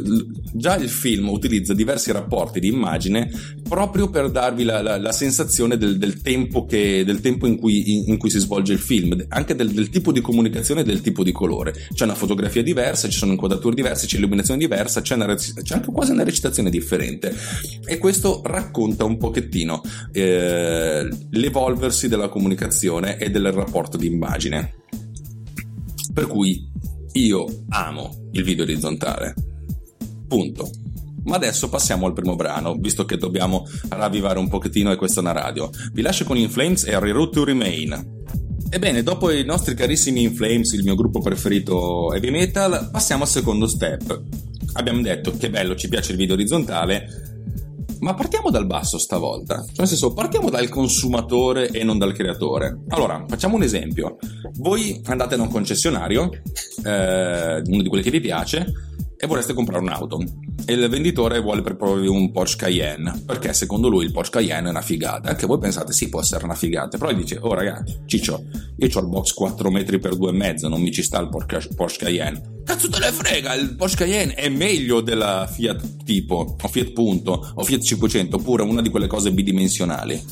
già 0.53 0.75
il 0.75 0.89
film 0.89 1.29
utilizza 1.29 1.73
diversi 1.73 2.11
rapporti 2.11 2.59
di 2.59 2.67
immagine 2.67 3.31
proprio 3.69 4.09
per 4.09 4.31
darvi 4.31 4.63
la, 4.63 4.81
la, 4.81 4.97
la 4.97 5.11
sensazione 5.11 5.77
del, 5.77 5.97
del, 5.99 6.21
tempo, 6.21 6.65
che, 6.65 7.03
del 7.05 7.21
tempo 7.21 7.45
in, 7.45 7.57
cui, 7.57 7.93
in, 7.93 8.03
in, 8.07 8.17
cui, 8.17 8.31
si 8.31 8.39
svolge 8.39 8.73
il 8.73 8.79
film, 8.79 9.23
anche 9.29 9.55
del, 9.55 9.71
del, 9.71 9.89
tipo 9.89 10.11
di 10.11 10.21
comunicazione 10.21 10.81
e 10.81 10.83
del 10.83 11.01
tipo 11.01 11.23
di 11.23 11.31
colore. 11.31 11.73
C'è 11.93 12.03
una 12.03 12.15
fotografia 12.15 12.63
diversa, 12.63 13.07
ci 13.07 13.17
sono 13.17 13.31
inquadrature 13.31 13.75
diverse, 13.75 14.07
c'è 14.07 14.17
illuminazione 14.17 14.59
diversa, 14.59 15.01
c'è, 15.01 15.13
una, 15.13 15.35
c'è 15.35 15.75
anche 15.75 15.91
quasi 15.91 16.11
una 16.11 16.23
recitazione 16.23 16.71
differente. 16.71 17.33
E 17.85 17.97
questo 17.99 18.41
racconta 18.43 19.05
un 19.05 19.17
pochettino 19.17 19.81
eh, 20.11 21.07
l'evolversi 21.29 22.07
della 22.07 22.27
comunicazione 22.27 23.17
e 23.17 23.29
del 23.29 23.51
rapporto 23.51 23.97
di 23.97 24.07
immagine. 24.07 24.73
Per 26.11 26.25
cui 26.25 26.67
io 27.13 27.45
amo 27.69 28.29
il 28.31 28.43
video 28.43 28.63
orizzontale. 28.63 29.35
Punto. 30.27 30.88
Ma 31.29 31.35
adesso 31.35 31.69
passiamo 31.69 32.07
al 32.07 32.13
primo 32.13 32.35
brano, 32.35 32.73
visto 32.73 33.05
che 33.05 33.15
dobbiamo 33.15 33.63
ravvivare 33.89 34.39
un 34.39 34.49
pochettino 34.49 34.91
e 34.91 34.95
questa 34.95 35.19
è 35.19 35.23
una 35.23 35.31
radio. 35.31 35.69
Vi 35.93 36.01
lascio 36.01 36.25
con 36.25 36.37
In 36.37 36.49
Flames 36.49 36.85
e 36.85 36.99
Reroute 36.99 37.33
to 37.33 37.43
Remain. 37.43 38.17
Ebbene, 38.67 39.03
dopo 39.03 39.29
i 39.29 39.45
nostri 39.45 39.75
carissimi 39.75 40.23
In 40.23 40.33
Flames, 40.33 40.71
il 40.71 40.83
mio 40.83 40.95
gruppo 40.95 41.19
preferito 41.19 42.11
heavy 42.13 42.31
metal, 42.31 42.89
passiamo 42.91 43.23
al 43.23 43.29
secondo 43.29 43.67
step. 43.67 44.23
Abbiamo 44.73 45.03
detto 45.03 45.31
che 45.37 45.51
bello, 45.51 45.75
ci 45.75 45.87
piace 45.87 46.13
il 46.13 46.17
video 46.17 46.33
orizzontale, 46.33 47.07
ma 47.99 48.15
partiamo 48.15 48.49
dal 48.49 48.65
basso 48.65 48.97
stavolta. 48.97 49.57
Cioè, 49.57 49.73
nel 49.77 49.87
senso, 49.87 50.13
partiamo 50.13 50.49
dal 50.49 50.67
consumatore 50.67 51.69
e 51.69 51.83
non 51.83 51.99
dal 51.99 52.13
creatore. 52.13 52.85
Allora, 52.87 53.23
facciamo 53.27 53.55
un 53.55 53.61
esempio. 53.61 54.17
Voi 54.57 54.99
andate 55.05 55.35
da 55.35 55.43
un 55.43 55.49
concessionario, 55.49 56.31
eh, 56.83 57.61
uno 57.63 57.81
di 57.83 57.87
quelli 57.87 58.03
che 58.03 58.09
vi 58.09 58.19
piace, 58.19 58.73
e 59.21 59.27
vorreste 59.27 59.53
comprare 59.53 59.83
un'auto. 59.83 60.23
E 60.65 60.73
il 60.73 60.87
venditore 60.87 61.41
vuole 61.41 61.61
proporvi 61.61 62.07
un 62.07 62.31
Porsche 62.31 62.65
Cayenne 62.65 63.23
perché 63.25 63.53
secondo 63.53 63.89
lui 63.89 64.05
il 64.05 64.13
Porsche 64.13 64.37
Cayenne 64.37 64.67
è 64.67 64.71
una 64.71 64.81
figata 64.81 65.35
che 65.35 65.45
voi 65.45 65.57
pensate 65.57 65.91
sì 65.91 66.07
può 66.07 66.21
essere 66.21 66.45
una 66.45 66.55
figata 66.55 66.97
però 66.97 67.11
gli 67.11 67.17
dice 67.17 67.37
oh 67.41 67.53
ragazzi 67.53 67.99
Ciccio 68.05 68.45
io 68.77 68.89
ho 68.93 68.99
il 68.99 69.07
box 69.07 69.33
4 69.33 69.71
metri 69.71 69.99
per 69.99 70.13
2,5 70.15 70.69
non 70.69 70.81
mi 70.81 70.91
ci 70.93 71.03
sta 71.03 71.19
il 71.19 71.27
Porsche 71.27 72.05
Cayenne. 72.05 72.57
Cazzo 72.63 72.87
te 72.87 72.99
ne 72.99 73.11
frega 73.11 73.55
il 73.55 73.75
Porsche 73.75 74.05
Cayenne 74.05 74.35
è 74.35 74.47
meglio 74.47 75.01
della 75.01 75.49
Fiat 75.51 76.03
tipo 76.05 76.55
o 76.57 76.67
Fiat 76.69 76.91
Punto 76.91 77.51
o 77.55 77.63
Fiat 77.63 77.81
500 77.81 78.37
oppure 78.37 78.63
una 78.63 78.81
di 78.81 78.89
quelle 78.89 79.07
cose 79.07 79.33
bidimensionali. 79.33 80.23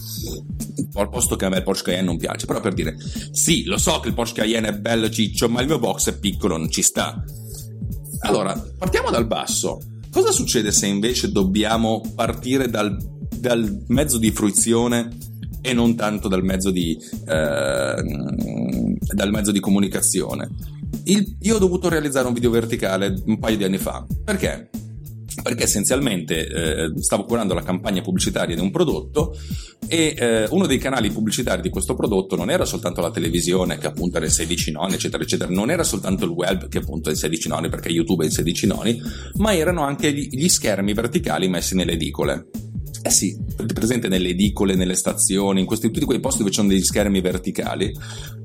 Al 0.94 1.10
posto 1.10 1.36
che 1.36 1.46
a 1.46 1.50
me 1.50 1.58
il 1.58 1.64
Porsche 1.64 1.92
Cayenne 1.92 2.06
non 2.06 2.18
piace. 2.18 2.46
Però 2.46 2.62
per 2.62 2.74
dire 2.74 2.96
sì 3.32 3.66
lo 3.66 3.78
so 3.78 4.00
che 4.00 4.08
il 4.08 4.14
Porsche 4.14 4.42
Cayenne 4.42 4.70
è 4.70 4.74
bello 4.74 5.10
ciccio 5.10 5.50
ma 5.50 5.60
il 5.60 5.68
mio 5.68 5.80
box 5.80 6.10
è 6.10 6.18
piccolo 6.18 6.56
non 6.56 6.70
ci 6.70 6.84
sta 6.84 7.22
allora, 8.20 8.54
partiamo 8.78 9.10
dal 9.10 9.28
basso. 9.28 9.80
Cosa 10.12 10.32
succede 10.32 10.72
se 10.72 10.88
invece 10.88 11.32
dobbiamo 11.32 12.02
partire 12.16 12.70
dal, 12.70 12.98
dal 13.36 13.84
mezzo 13.88 14.18
di 14.18 14.32
fruizione 14.32 15.16
e 15.62 15.74
non 15.74 15.96
tanto 15.96 16.28
dal 16.28 16.44
mezzo 16.44 16.72
di, 16.72 16.98
eh, 17.26 18.04
dal 19.14 19.32
mezzo 19.32 19.52
di 19.52 19.60
comunicazione? 19.60 20.50
Il, 21.04 21.38
io 21.42 21.56
ho 21.56 21.60
dovuto 21.60 21.90
realizzare 21.90 22.28
un 22.28 22.34
video 22.34 22.50
verticale 22.50 23.22
un 23.26 23.38
paio 23.40 23.58
di 23.58 23.64
anni 23.64 23.78
fa. 23.78 24.06
Perché? 24.24 24.70
Perché 25.42 25.64
essenzialmente 25.64 26.48
eh, 26.48 26.92
stavo 27.00 27.26
curando 27.26 27.54
la 27.54 27.64
campagna 27.64 28.02
pubblicitaria 28.02 28.56
di 28.56 28.62
un 28.62 28.72
prodotto 28.72 29.38
e 29.88 30.16
eh, 30.18 30.48
uno 30.50 30.66
dei 30.66 30.78
canali 30.78 31.12
pubblicitari 31.12 31.62
di 31.62 31.70
questo 31.70 31.96
prodotto 31.96 32.36
non 32.36 32.50
era 32.50 32.66
soltanto 32.66 33.02
la 33.02 33.12
televisione 33.12 33.78
che 33.78 33.88
appunto 33.88 34.18
era 34.18 34.26
in 34.26 34.32
16 34.32 34.72
noni 34.72 34.96
eccetera 34.96 35.24
eccetera, 35.24 35.52
non 35.52 35.70
era 35.70 35.84
soltanto 35.84 36.26
il 36.26 36.32
web 36.32 36.68
che 36.68 36.80
appunto 36.80 37.10
è 37.10 37.12
in 37.14 37.18
16 37.18 37.48
noni 37.48 37.70
perché 37.70 37.90
YouTube 37.90 38.24
è 38.24 38.28
in 38.28 38.34
16 38.34 38.68
noni, 38.68 39.02
ma 39.36 39.56
erano 39.56 39.84
anche 39.84 40.12
gli, 40.12 40.28
gli 40.30 40.50
schermi 40.50 40.94
verticali 40.94 41.48
messi 41.48 41.76
nelle 41.76 41.94
edicole. 41.94 42.48
Eh 43.08 43.10
sì, 43.10 43.38
presente 43.74 44.10
nelle 44.10 44.28
edicole, 44.28 44.76
nelle 44.76 44.96
stazioni, 44.96 45.62
in 45.62 45.66
questi, 45.66 45.90
tutti 45.92 46.04
quei 46.04 46.20
posti 46.20 46.40
dove 46.40 46.50
ci 46.50 46.58
sono 46.58 46.68
degli 46.68 46.84
schermi 46.84 47.22
verticali. 47.22 47.90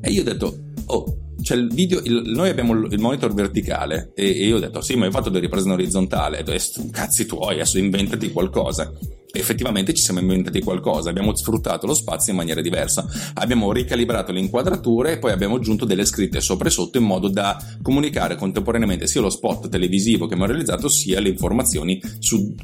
E 0.00 0.11
io 0.12 0.21
ho 0.21 0.25
detto, 0.25 0.57
oh, 0.87 1.16
cioè 1.42 1.57
il 1.57 1.66
video, 1.66 2.00
il, 2.04 2.23
noi 2.26 2.49
abbiamo 2.49 2.73
il 2.73 3.00
monitor 3.00 3.35
verticale. 3.35 4.12
E, 4.14 4.25
e, 4.25 4.47
io 4.47 4.59
ho 4.59 4.61
detto 4.61 4.81
sì 4.81 4.95
ma 4.95 5.07
hai 5.07 5.11
fatto 5.11 5.31
delle 5.31 5.47
riprese 5.47 5.69
orizzontale. 5.69 6.38
E 6.38 6.42
detto 6.45 6.88
cazzi 6.92 7.26
tuoi 7.26 7.54
adesso 7.54 7.76
inventati 7.76 8.31
qualcosa. 8.31 8.92
Effettivamente 9.33 9.95
ci 9.95 10.02
siamo 10.02 10.21
inventati 10.21 10.61
qualcosa 10.61 11.09
abbiamo 11.09 11.35
sfruttato 11.35 11.87
lo 11.87 11.95
spazio 11.95 12.31
in 12.31 12.38
maniera 12.38 12.61
diversa. 12.61 13.04
Abbiamo 13.35 13.73
ricalibrato 13.73 14.31
le 14.31 14.38
inquadrature 14.38 15.14
e 15.14 15.19
poi 15.19 15.33
abbiamo 15.33 15.57
aggiunto 15.57 15.85
delle 15.85 16.04
scritte 16.04 16.40
sopra 16.40 16.69
e 16.69 16.71
sotto 16.71 16.99
in 16.99 17.04
modo 17.04 17.26
da 17.26 17.61
comunicare 17.83 18.37
contemporaneamente 18.37 19.09
sia 19.09 19.23
lo 19.23 19.31
spot 19.31 19.69
televisivo 19.69 20.26
che 20.28 20.35
abbiamo 20.35 20.52
realizzato 20.52 20.88
sia 20.88 21.19
le 21.19 21.31
informazioni 21.31 22.00
su 22.21 22.54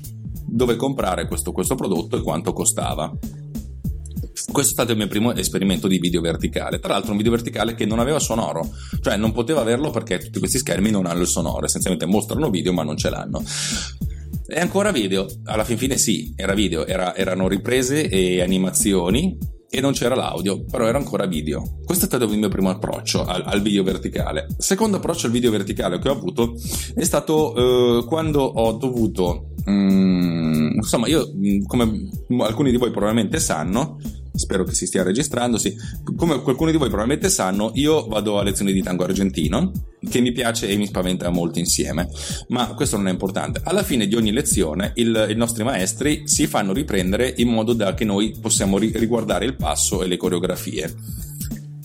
dove 0.49 0.76
comprare 0.76 1.26
questo, 1.26 1.52
questo 1.52 1.75
prodotto 1.75 2.17
e 2.17 2.23
quanto 2.23 2.52
costava 2.52 3.17
questo 4.50 4.71
è 4.71 4.75
stato 4.75 4.93
il 4.93 4.97
mio 4.97 5.09
primo 5.09 5.35
esperimento 5.35 5.88
di 5.88 5.99
video 5.99 6.21
verticale. 6.21 6.78
Tra 6.78 6.93
l'altro, 6.93 7.11
un 7.11 7.17
video 7.19 7.33
verticale 7.33 7.75
che 7.75 7.85
non 7.85 7.99
aveva 7.99 8.19
sonoro, 8.19 8.67
cioè 9.00 9.17
non 9.17 9.33
poteva 9.33 9.61
averlo 9.61 9.90
perché 9.90 10.19
tutti 10.19 10.38
questi 10.38 10.59
schermi 10.59 10.90
non 10.90 11.07
hanno 11.07 11.21
il 11.21 11.26
sonoro, 11.26 11.67
essenzialmente 11.67 12.07
mostrano 12.07 12.49
video 12.49 12.73
ma 12.73 12.83
non 12.83 12.97
ce 12.97 13.11
l'hanno. 13.11 13.43
E 14.47 14.61
ancora 14.61 14.90
video, 14.90 15.26
alla 15.45 15.64
fin 15.64 15.76
fine 15.76 15.99
sì, 15.99 16.33
era 16.35 16.55
video, 16.55 16.87
era, 16.87 17.14
erano 17.14 17.49
riprese 17.49 18.09
e 18.09 18.40
animazioni 18.40 19.37
e 19.69 19.81
non 19.83 19.93
c'era 19.93 20.14
l'audio, 20.14 20.64
però 20.64 20.87
era 20.87 20.97
ancora 20.97 21.26
video. 21.26 21.81
Questo 21.85 22.05
è 22.05 22.09
stato 22.09 22.25
il 22.25 22.38
mio 22.38 22.49
primo 22.49 22.71
approccio 22.71 23.26
al, 23.26 23.43
al 23.45 23.61
video 23.61 23.83
verticale. 23.83 24.47
Secondo 24.57 24.97
approccio 24.97 25.26
al 25.26 25.33
video 25.33 25.50
verticale 25.50 25.99
che 25.99 26.09
ho 26.09 26.12
avuto 26.12 26.55
è 26.95 27.05
stato 27.05 27.99
eh, 27.99 28.05
quando 28.07 28.40
ho 28.40 28.73
dovuto... 28.73 29.48
Mm, 29.69 30.77
insomma, 30.77 31.07
io, 31.09 31.31
come 31.67 32.09
alcuni 32.41 32.71
di 32.71 32.77
voi 32.77 32.91
probabilmente 32.91 33.41
sanno, 33.41 33.99
spero 34.38 34.65
che 34.65 34.73
si 34.73 34.87
stia 34.87 35.03
registrando. 35.03 35.59
Sì. 35.59 35.77
Come 36.17 36.41
qualcuno 36.43 36.71
di 36.71 36.77
voi 36.77 36.88
probabilmente 36.88 37.29
sanno, 37.29 37.71
io 37.75 38.07
vado 38.07 38.38
a 38.38 38.43
lezioni 38.43 38.73
di 38.73 38.83
tango 38.83 39.05
argentino, 39.05 39.73
che 40.09 40.21
mi 40.21 40.33
piace 40.33 40.69
e 40.69 40.77
mi 40.77 40.87
spaventa 40.87 41.29
molto 41.31 41.59
insieme, 41.59 42.09
ma 42.49 42.75
questo 42.75 42.97
non 42.97 43.09
è 43.09 43.11
importante. 43.11 43.61
Alla 43.65 43.83
fine 43.83 44.07
di 44.07 44.15
ogni 44.15 44.33
lezione 44.33 44.93
il, 44.95 45.27
i 45.31 45.35
nostri 45.35 45.65
maestri 45.65 46.23
si 46.25 46.47
fanno 46.47 46.73
riprendere 46.73 47.35
in 47.37 47.49
modo 47.49 47.73
da 47.73 47.95
che 47.95 48.05
noi 48.05 48.35
possiamo 48.41 48.79
ri- 48.79 48.93
riguardare 48.95 49.45
il 49.45 49.57
passo 49.57 50.03
e 50.03 50.07
le 50.07 50.17
coreografie 50.17 50.95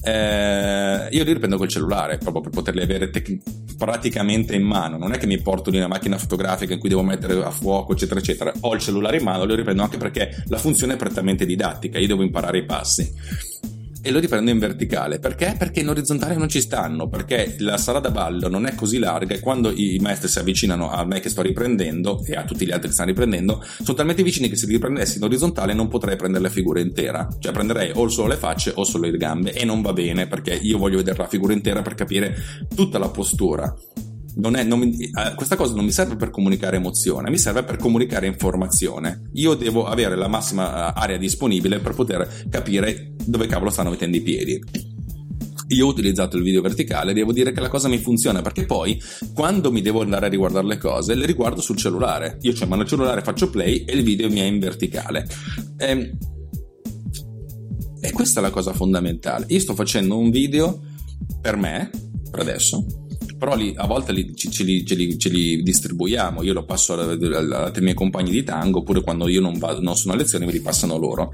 eh, 0.03 1.07
io 1.11 1.23
li 1.23 1.33
riprendo 1.33 1.57
col 1.57 1.69
cellulare 1.69 2.17
proprio 2.17 2.41
per 2.41 2.51
poterli 2.51 2.81
avere 2.81 3.09
tec- 3.09 3.39
praticamente 3.77 4.55
in 4.55 4.63
mano. 4.63 4.97
Non 4.97 5.13
è 5.13 5.17
che 5.17 5.27
mi 5.27 5.39
porto 5.41 5.69
di 5.69 5.77
una 5.77 5.87
macchina 5.87 6.17
fotografica 6.17 6.73
in 6.73 6.79
cui 6.79 6.89
devo 6.89 7.03
mettere 7.03 7.41
a 7.43 7.51
fuoco, 7.51 7.93
eccetera, 7.93 8.19
eccetera. 8.19 8.53
Ho 8.61 8.73
il 8.73 8.81
cellulare 8.81 9.17
in 9.17 9.23
mano, 9.23 9.45
li 9.45 9.55
riprendo 9.55 9.83
anche 9.83 9.97
perché 9.97 10.43
la 10.47 10.57
funzione 10.57 10.93
è 10.93 10.97
prettamente 10.97 11.45
didattica, 11.45 11.99
io 11.99 12.07
devo 12.07 12.23
imparare 12.23 12.57
i 12.59 12.65
passi 12.65 13.11
e 14.03 14.11
lo 14.11 14.19
riprendo 14.19 14.51
in 14.51 14.59
verticale. 14.59 15.17
Perché? 15.17 15.55
Perché 15.57 15.79
in 15.79 15.87
orizzontale 15.89 16.35
non 16.35 16.49
ci 16.49 16.59
stanno, 16.59 17.07
perché 17.07 17.55
la 17.59 17.77
sala 17.77 17.99
da 17.99 18.11
ballo 18.11 18.49
non 18.49 18.65
è 18.65 18.75
così 18.75 18.99
larga 18.99 19.33
e 19.33 19.39
quando 19.39 19.71
i 19.71 19.97
maestri 20.01 20.27
si 20.27 20.39
avvicinano 20.39 20.91
a 20.91 21.05
me 21.05 21.21
che 21.21 21.29
sto 21.29 21.41
riprendendo 21.41 22.21
e 22.25 22.35
a 22.35 22.43
tutti 22.43 22.65
gli 22.65 22.71
altri 22.71 22.89
che 22.89 22.93
stanno 22.93 23.09
riprendendo, 23.09 23.63
sono 23.81 23.97
talmente 23.97 24.21
vicini 24.21 24.49
che 24.49 24.57
se 24.57 24.65
li 24.65 24.73
riprendessi 24.73 25.17
in 25.17 25.23
orizzontale 25.23 25.73
non 25.73 25.87
potrei 25.87 26.17
prendere 26.17 26.43
la 26.43 26.49
figura 26.49 26.81
intera. 26.81 27.27
Cioè 27.39 27.53
prenderei 27.53 27.91
o 27.95 28.09
solo 28.09 28.27
le 28.27 28.35
facce 28.35 28.73
o 28.75 28.83
solo 28.83 29.09
le 29.09 29.17
gambe 29.17 29.53
e 29.53 29.63
non 29.63 29.81
va 29.81 29.93
bene 29.93 30.27
perché 30.27 30.53
io 30.53 30.77
voglio 30.77 30.97
vedere 30.97 31.17
la 31.17 31.27
figura 31.27 31.53
intera 31.53 31.81
per 31.81 31.95
capire 31.95 32.35
tutta 32.75 32.99
la 32.99 33.07
postura 33.07 33.73
non 34.35 34.55
è, 34.55 34.63
non 34.63 34.79
mi, 34.79 34.95
eh, 34.95 35.35
questa 35.35 35.55
cosa 35.55 35.75
non 35.75 35.85
mi 35.85 35.91
serve 35.91 36.15
per 36.15 36.29
comunicare 36.29 36.77
emozione, 36.77 37.29
mi 37.29 37.37
serve 37.37 37.63
per 37.63 37.77
comunicare 37.77 38.27
informazione. 38.27 39.29
Io 39.33 39.53
devo 39.53 39.85
avere 39.85 40.15
la 40.15 40.27
massima 40.27 40.89
eh, 40.89 40.93
area 40.95 41.17
disponibile 41.17 41.79
per 41.79 41.93
poter 41.93 42.45
capire 42.49 43.13
dove 43.25 43.47
cavolo 43.47 43.69
stanno 43.69 43.91
mettendo 43.91 44.17
i 44.17 44.21
piedi. 44.21 44.61
Io 45.67 45.87
ho 45.87 45.89
utilizzato 45.89 46.37
il 46.37 46.43
video 46.43 46.61
verticale, 46.61 47.13
devo 47.13 47.31
dire 47.31 47.51
che 47.51 47.61
la 47.61 47.69
cosa 47.69 47.87
mi 47.87 47.97
funziona 47.97 48.41
perché 48.41 48.65
poi 48.65 49.01
quando 49.33 49.71
mi 49.71 49.81
devo 49.81 50.01
andare 50.01 50.25
a 50.25 50.29
riguardare 50.29 50.67
le 50.67 50.77
cose, 50.77 51.15
le 51.15 51.25
riguardo 51.25 51.61
sul 51.61 51.77
cellulare. 51.77 52.37
Io 52.41 52.53
c'ho 52.53 52.67
mano 52.67 52.83
il 52.83 52.87
cellulare, 52.87 53.21
faccio 53.21 53.49
play 53.49 53.83
e 53.85 53.93
il 53.93 54.03
video 54.03 54.29
mi 54.29 54.39
è 54.39 54.43
in 54.43 54.59
verticale. 54.59 55.27
E, 55.77 55.85
ehm, 55.85 56.17
e 58.01 58.11
questa 58.11 58.41
è 58.41 58.43
la 58.43 58.49
cosa 58.49 58.73
fondamentale. 58.73 59.45
Io 59.47 59.59
sto 59.59 59.73
facendo 59.73 60.17
un 60.17 60.29
video 60.29 60.81
per 61.41 61.55
me, 61.55 61.89
per 62.29 62.41
adesso, 62.41 62.85
però 63.37 63.55
li, 63.55 63.73
a 63.75 63.85
volte 63.85 64.11
li, 64.11 64.35
ce, 64.35 64.49
ce, 64.49 64.63
li, 64.63 64.85
ce, 64.85 65.17
ce, 65.17 65.29
li, 65.29 65.61
distribuiamo, 65.61 66.43
io 66.43 66.53
lo 66.53 66.65
passo 66.65 66.93
ai 66.93 67.71
miei 67.81 67.93
compagni 67.93 68.31
di 68.31 68.43
tango, 68.43 68.79
oppure 68.79 69.01
quando 69.01 69.27
io 69.27 69.41
non, 69.41 69.57
vado, 69.57 69.81
non 69.81 69.95
sono 69.95 70.13
a 70.13 70.17
lezione 70.17 70.45
me 70.45 70.51
li 70.51 70.61
passano 70.61 70.97
loro. 70.97 71.31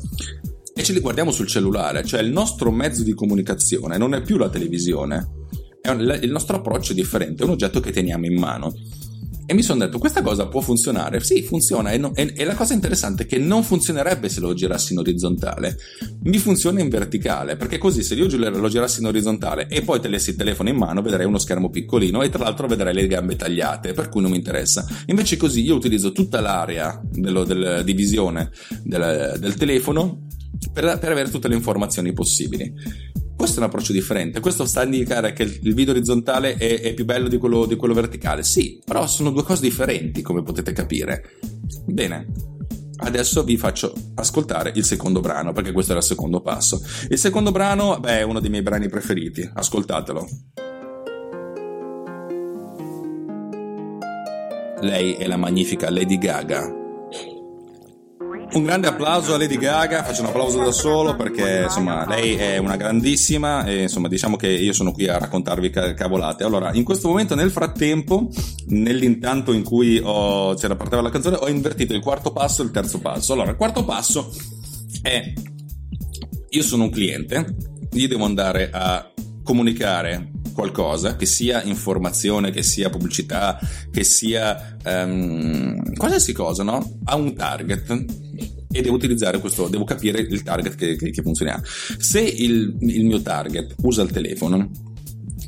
E 0.74 0.84
ce 0.84 0.94
li 0.94 1.00
guardiamo 1.00 1.32
sul 1.32 1.48
cellulare, 1.48 2.06
cioè 2.06 2.22
il 2.22 2.32
nostro 2.32 2.72
mezzo 2.72 3.04
di 3.04 3.14
comunicazione 3.14 3.98
non 3.98 4.14
è 4.14 4.22
più 4.22 4.38
la 4.38 4.50
televisione, 4.50 5.28
un, 5.84 6.20
il 6.22 6.32
nostro 6.32 6.58
approccio 6.58 6.92
è 6.92 6.96
differente, 6.96 7.44
è 7.44 7.46
un 7.46 7.52
oggetto 7.52 7.80
che 7.80 7.92
teniamo 7.92 8.26
in 8.26 8.38
mano. 8.38 8.74
E 9.50 9.56
mi 9.56 9.64
sono 9.64 9.84
detto, 9.84 9.98
questa 9.98 10.22
cosa 10.22 10.46
può 10.46 10.62
funzionare? 10.62 11.22
Sì, 11.22 11.42
funziona. 11.42 11.90
E, 11.90 11.98
no, 11.98 12.14
e, 12.14 12.36
e, 12.38 12.46
la 12.46 12.54
cosa 12.54 12.76
interessante 12.76 13.24
è 13.24 13.26
che 13.26 13.40
non 13.40 13.64
funzionerebbe 13.64 14.30
se 14.30 14.42
lo 14.42 14.54
girassi 14.54 14.94
in 14.94 15.00
orizzontale. 15.00 15.76
Mi 16.26 16.38
funziona 16.38 16.82
in 16.82 16.88
verticale, 16.88 17.56
perché 17.56 17.80
così 17.80 18.04
se 18.04 18.14
io 18.14 18.28
lo 18.38 18.70
girassi 18.70 19.00
in 19.00 19.08
orizzontale 19.08 19.68
e 19.68 19.82
poi 19.82 20.00
telessi 20.00 20.30
il 20.30 20.36
telefono 20.36 20.70
in 20.70 20.76
mano, 20.76 21.02
vedrei 21.02 21.26
uno 21.26 21.40
schermo 21.40 21.72
piccolino 21.72 22.22
e 22.22 22.30
tra 22.30 22.44
l'altro 22.44 22.68
vedrei 22.68 22.94
le 22.94 23.08
gambe 23.08 23.36
tagliate, 23.36 23.94
per 23.94 24.10
cui 24.10 24.22
non 24.22 24.30
mi 24.30 24.38
interessa. 24.38 24.86
Invece 25.08 25.36
così 25.36 25.64
io 25.64 25.74
utilizzo 25.74 26.12
tutta 26.12 26.42
l'area 26.42 27.02
dello, 27.04 27.44
del, 27.44 27.82
di 27.84 27.94
visione 27.94 28.52
del, 28.84 29.36
del 29.40 29.56
telefono 29.56 30.28
per, 30.72 30.98
per 31.00 31.12
avere 31.12 31.30
tutte 31.30 31.48
le 31.48 31.56
informazioni 31.56 32.14
possibili. 32.14 32.74
Questo 33.36 33.58
è 33.58 33.64
un 33.64 33.70
approccio 33.70 33.94
differente. 33.94 34.42
Questo 34.42 34.66
sta 34.66 34.82
a 34.82 34.84
indicare 34.84 35.32
che 35.32 35.44
il 35.44 35.74
video 35.74 35.94
orizzontale 35.94 36.56
è, 36.56 36.82
è 36.82 36.94
più 36.94 37.06
bello 37.06 37.30
di 37.30 37.38
quello, 37.38 37.66
di 37.66 37.78
quello 37.78 37.94
verticale. 37.94 38.44
Sì, 38.44 38.82
però 38.84 39.08
sono 39.08 39.32
due 39.32 39.44
cose 39.44 39.62
differenti, 39.62 40.22
come 40.22 40.44
potete 40.44 40.74
capire. 40.74 41.24
Bene, 41.86 42.28
Adesso 43.02 43.46
vi 43.46 43.56
faccio 43.56 43.94
ascoltare 44.16 44.74
il 44.76 44.84
secondo 44.84 45.22
brano, 45.22 45.54
perché 45.54 45.72
questo 45.72 45.92
era 45.92 46.02
il 46.02 46.06
secondo 46.06 46.42
passo. 46.42 46.84
Il 47.08 47.18
secondo 47.18 47.52
brano, 47.52 47.98
beh, 47.98 48.20
è 48.20 48.22
uno 48.24 48.42
dei 48.42 48.50
miei 48.50 48.62
brani 48.62 48.90
preferiti. 48.90 49.50
Ascoltatelo. 49.54 50.28
Lei 54.82 55.14
è 55.14 55.28
la 55.28 55.38
magnifica 55.38 55.90
Lady 55.90 56.18
Gaga 56.18 56.79
un 58.54 58.64
grande 58.64 58.88
applauso 58.88 59.34
a 59.34 59.38
Lady 59.38 59.58
Gaga, 59.58 60.04
faccio 60.04 60.22
un 60.22 60.28
applauso 60.28 60.64
da 60.64 60.72
solo 60.72 61.16
perché 61.16 61.64
insomma 61.64 62.08
lei 62.08 62.36
è 62.36 62.58
una 62.58 62.76
grandissima 62.76 63.64
e 63.66 63.84
insomma 63.84 64.08
diciamo 64.08 64.36
che 64.36 64.48
io 64.48 64.74
sono 64.74 64.92
qui 64.92 65.08
a 65.08 65.18
raccontarvi 65.18 65.70
cavolate. 65.70 66.44
Allora, 66.44 66.74
in 66.74 66.84
questo 66.84 67.08
momento 67.10 67.36
nel 67.36 67.52
frattempo, 67.52 68.30
nell'intanto 68.68 69.52
in 69.52 69.64
cui 69.64 70.00
ho, 70.04 70.56
c'era 70.56 70.76
parteva 70.76 71.02
la 71.02 71.10
canzone, 71.10 71.38
ho 71.40 71.48
invertito 71.48 71.94
il 71.94 72.02
quarto 72.02 72.32
passo 72.32 72.62
e 72.62 72.66
il 72.66 72.72
terzo 72.72 73.00
passo. 73.00 73.34
Allora, 73.34 73.52
il 73.52 73.58
quarto 73.58 73.84
passo 73.84 74.34
è 75.02 75.34
io 76.50 76.64
sono 76.64 76.84
un 76.86 76.90
cliente, 76.90 77.56
io 77.92 78.08
devo 78.08 78.26
andare 78.26 78.70
a 78.72 79.12
comunicare 79.44 80.32
qualcosa, 80.60 81.16
che 81.16 81.26
sia 81.26 81.64
informazione, 81.64 82.52
che 82.52 82.64
sia 82.64 82.90
pubblicità, 82.90 83.58
che 83.90 84.04
sia 84.04 84.76
um, 84.84 85.96
qualsiasi 85.96 86.34
cosa, 86.34 86.64
no? 86.64 87.00
A 87.06 87.16
un 87.16 87.34
target 87.34 88.06
e 88.72 88.82
devo 88.82 88.96
utilizzare 88.96 89.40
questo, 89.40 89.70
devo 89.70 89.86
capire 89.86 90.20
il 90.20 90.44
target 90.44 90.76
che, 90.76 90.98
che, 90.98 91.12
che 91.12 91.22
funziona. 91.22 91.62
Se 91.64 92.20
il, 92.20 92.76
il 92.82 93.06
mio 93.06 93.22
target 93.22 93.76
usa 93.84 94.02
il 94.02 94.12
telefono, 94.12 94.70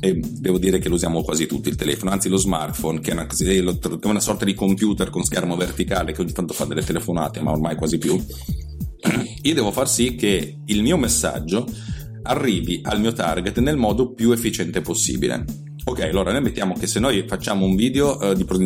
e 0.00 0.18
devo 0.18 0.56
dire 0.58 0.78
che 0.78 0.88
lo 0.88 0.94
usiamo 0.94 1.22
quasi 1.22 1.46
tutti 1.46 1.68
il 1.68 1.76
telefono, 1.76 2.10
anzi 2.10 2.30
lo 2.30 2.38
smartphone, 2.38 3.00
che 3.00 3.10
è 3.10 3.12
una, 3.12 3.26
è 3.28 4.06
una, 4.06 4.20
sorta 4.20 4.46
di 4.46 4.54
computer 4.54 5.10
con 5.10 5.24
schermo 5.24 5.56
verticale 5.56 6.12
che 6.12 6.22
ogni 6.22 6.32
tanto 6.32 6.54
fa 6.54 6.64
delle 6.64 6.82
telefonate, 6.82 7.42
ma 7.42 7.50
ormai 7.50 7.76
quasi 7.76 7.98
più. 7.98 8.18
Io 9.42 9.54
devo 9.54 9.72
far 9.72 9.90
sì 9.90 10.14
che 10.14 10.58
il 10.64 10.82
mio 10.82 10.96
messaggio 10.96 11.66
arrivi 12.22 12.80
al 12.84 13.00
mio 13.00 13.12
target 13.12 13.58
nel 13.58 13.76
modo 13.76 14.12
più 14.12 14.32
efficiente 14.32 14.80
possibile. 14.80 15.44
Ok, 15.84 16.00
allora 16.02 16.30
noi 16.30 16.42
mettiamo 16.42 16.74
che 16.74 16.86
se 16.86 17.00
noi 17.00 17.24
facciamo 17.26 17.64
un 17.64 17.74
video 17.74 18.16
uh, 18.16 18.34
di, 18.34 18.44
pro, 18.44 18.56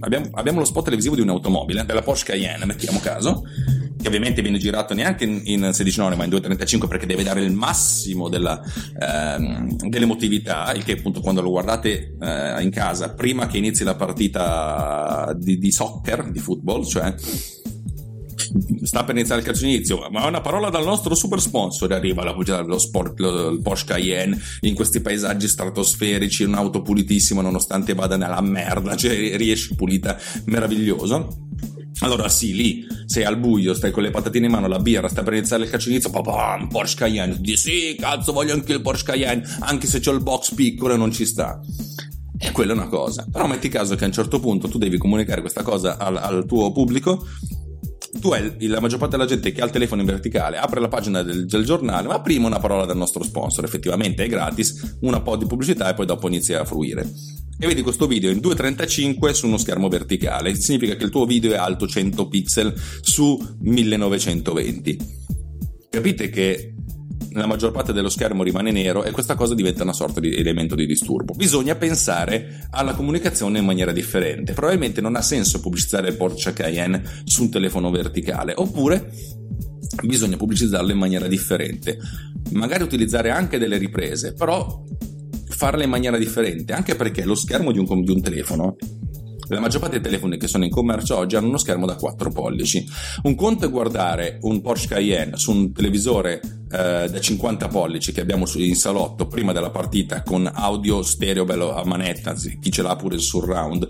abbiamo, 0.00 0.28
abbiamo, 0.34 0.60
lo 0.60 0.64
spot 0.64 0.84
televisivo 0.84 1.16
di 1.16 1.20
un'automobile, 1.20 1.84
della 1.84 2.02
Porsche 2.02 2.32
Cayenne, 2.32 2.64
mettiamo 2.64 3.00
caso, 3.00 3.42
che 4.00 4.06
ovviamente 4.06 4.40
viene 4.40 4.58
girato 4.58 4.94
neanche 4.94 5.24
in, 5.24 5.40
in 5.44 5.60
16.9 5.62 6.14
ma 6.14 6.22
in 6.22 6.30
2.35 6.30 6.86
perché 6.86 7.06
deve 7.06 7.24
dare 7.24 7.42
il 7.42 7.52
massimo 7.52 8.28
della, 8.28 8.62
uh, 8.62 9.88
dell'emotività, 9.88 10.72
il 10.74 10.84
che 10.84 10.92
appunto 10.92 11.20
quando 11.20 11.42
lo 11.42 11.50
guardate 11.50 12.14
uh, 12.20 12.62
in 12.62 12.70
casa 12.70 13.12
prima 13.14 13.48
che 13.48 13.58
inizi 13.58 13.82
la 13.82 13.96
partita 13.96 15.34
di, 15.36 15.58
di 15.58 15.72
soccer, 15.72 16.30
di 16.30 16.38
football, 16.38 16.84
cioè 16.84 17.12
sta 18.82 19.04
per 19.04 19.16
iniziare 19.16 19.40
il 19.40 19.46
calcio 19.46 19.64
inizio, 19.64 20.08
ma 20.10 20.26
una 20.26 20.40
parola 20.40 20.70
dal 20.70 20.84
nostro 20.84 21.14
super 21.14 21.40
sponsor 21.40 21.92
arriva 21.92 22.24
la 22.24 22.32
pubblicità 22.32 22.62
dello 22.62 22.78
sport, 22.78 23.18
lo, 23.18 23.48
il 23.50 23.60
Porsche 23.60 23.92
Cayenne 23.92 24.38
in 24.60 24.74
questi 24.74 25.00
paesaggi 25.00 25.48
stratosferici, 25.48 26.44
un'auto 26.44 26.82
pulitissima 26.82 27.42
nonostante 27.42 27.94
vada 27.94 28.16
nella 28.16 28.40
merda, 28.40 28.96
cioè 28.96 29.36
riesce 29.36 29.74
pulita, 29.74 30.16
meraviglioso. 30.44 31.46
Allora 32.00 32.28
sì, 32.28 32.54
lì 32.54 32.86
sei 33.06 33.24
al 33.24 33.38
buio, 33.38 33.74
stai 33.74 33.90
con 33.90 34.04
le 34.04 34.10
patatine 34.10 34.46
in 34.46 34.52
mano, 34.52 34.68
la 34.68 34.78
birra, 34.78 35.08
stai 35.08 35.24
per 35.24 35.32
iniziare 35.32 35.64
il 35.64 35.70
calcio 35.70 35.88
inizio, 35.88 36.10
papà, 36.10 36.64
Porsche 36.70 37.04
Cayenne, 37.04 37.40
dici 37.40 37.56
sì, 37.56 37.96
cazzo, 37.98 38.32
voglio 38.32 38.52
anche 38.52 38.72
il 38.72 38.80
Porsche 38.80 39.12
Cayenne, 39.12 39.42
anche 39.60 39.88
se 39.88 39.98
c'ho 39.98 40.12
il 40.12 40.22
box 40.22 40.54
piccolo 40.54 40.94
e 40.94 40.96
non 40.96 41.10
ci 41.10 41.26
sta. 41.26 41.60
E 42.40 42.52
quella 42.52 42.72
è 42.72 42.76
una 42.76 42.86
cosa. 42.86 43.26
Però 43.30 43.48
metti 43.48 43.68
caso 43.68 43.96
che 43.96 44.04
a 44.04 44.06
un 44.06 44.12
certo 44.12 44.38
punto 44.38 44.68
tu 44.68 44.78
devi 44.78 44.96
comunicare 44.96 45.40
questa 45.40 45.62
cosa 45.62 45.96
al, 45.96 46.16
al 46.16 46.46
tuo 46.46 46.70
pubblico 46.70 47.26
tu 48.20 48.30
hai 48.30 48.66
la 48.66 48.80
maggior 48.80 48.98
parte 48.98 49.16
della 49.16 49.28
gente 49.28 49.52
che 49.52 49.60
ha 49.60 49.64
il 49.64 49.70
telefono 49.70 50.00
in 50.00 50.06
verticale, 50.06 50.56
apre 50.56 50.80
la 50.80 50.88
pagina 50.88 51.22
del, 51.22 51.46
del, 51.46 51.64
giornale, 51.64 52.08
ma 52.08 52.20
prima 52.20 52.46
una 52.46 52.58
parola 52.58 52.86
del 52.86 52.96
nostro 52.96 53.22
sponsor, 53.22 53.64
effettivamente 53.64 54.24
è 54.24 54.28
gratis, 54.28 54.96
un 55.00 55.20
po' 55.22 55.36
di 55.36 55.46
pubblicità 55.46 55.90
e 55.90 55.94
poi 55.94 56.06
dopo 56.06 56.26
inizia 56.28 56.60
a 56.60 56.64
fruire. 56.64 57.10
E 57.60 57.66
vedi 57.66 57.82
questo 57.82 58.06
video 58.06 58.30
in 58.30 58.38
2.35 58.38 59.32
su 59.32 59.46
uno 59.46 59.58
schermo 59.58 59.88
verticale, 59.88 60.54
significa 60.54 60.94
che 60.94 61.04
il 61.04 61.10
tuo 61.10 61.26
video 61.26 61.52
è 61.52 61.56
alto 61.56 61.86
100 61.86 62.28
pixel 62.28 62.72
su 63.00 63.56
1920. 63.60 65.16
Capite 65.90 66.30
che 66.30 66.74
la 67.38 67.46
maggior 67.46 67.70
parte 67.70 67.92
dello 67.92 68.08
schermo 68.08 68.42
rimane 68.42 68.70
nero 68.70 69.04
e 69.04 69.10
questa 69.10 69.34
cosa 69.34 69.54
diventa 69.54 69.82
una 69.82 69.92
sorta 69.92 70.20
di 70.20 70.34
elemento 70.34 70.74
di 70.74 70.86
disturbo. 70.86 71.34
Bisogna 71.34 71.74
pensare 71.74 72.66
alla 72.70 72.94
comunicazione 72.94 73.58
in 73.58 73.64
maniera 73.64 73.92
differente. 73.92 74.52
Probabilmente 74.52 75.00
non 75.00 75.16
ha 75.16 75.22
senso 75.22 75.60
pubblicizzare 75.60 76.08
il 76.08 76.16
Porsche 76.16 76.52
Cayenne 76.52 77.02
su 77.24 77.42
un 77.42 77.50
telefono 77.50 77.90
verticale, 77.90 78.52
oppure 78.56 79.10
bisogna 80.02 80.36
pubblicizzarlo 80.36 80.92
in 80.92 80.98
maniera 80.98 81.26
differente. 81.26 81.98
Magari 82.52 82.82
utilizzare 82.82 83.30
anche 83.30 83.58
delle 83.58 83.78
riprese, 83.78 84.34
però 84.34 84.82
farle 85.48 85.84
in 85.84 85.90
maniera 85.90 86.18
differente, 86.18 86.72
anche 86.72 86.94
perché 86.94 87.24
lo 87.24 87.34
schermo 87.34 87.72
di 87.72 87.78
un, 87.78 88.02
di 88.02 88.10
un 88.10 88.20
telefono 88.20 88.76
la 89.50 89.60
maggior 89.60 89.80
parte 89.80 89.98
dei 89.98 90.10
telefoni 90.10 90.36
che 90.36 90.46
sono 90.46 90.64
in 90.64 90.70
commercio 90.70 91.16
oggi 91.16 91.36
hanno 91.36 91.48
uno 91.48 91.56
schermo 91.56 91.86
da 91.86 91.96
4 91.96 92.30
pollici. 92.30 92.86
Un 93.22 93.34
conto 93.34 93.64
è 93.64 93.70
guardare 93.70 94.38
un 94.42 94.60
Porsche 94.60 94.88
Cayenne 94.88 95.38
su 95.38 95.52
un 95.52 95.72
televisore 95.72 96.40
eh, 96.70 97.08
da 97.10 97.20
50 97.20 97.68
pollici 97.68 98.12
che 98.12 98.20
abbiamo 98.20 98.46
in 98.56 98.76
salotto 98.76 99.26
prima 99.26 99.52
della 99.52 99.70
partita 99.70 100.22
con 100.22 100.50
audio 100.52 101.02
stereo 101.02 101.44
bello 101.44 101.74
a 101.74 101.84
manetta, 101.84 102.34
chi 102.34 102.70
ce 102.70 102.82
l'ha 102.82 102.96
pure 102.96 103.16
il 103.16 103.20
surround 103.20 103.86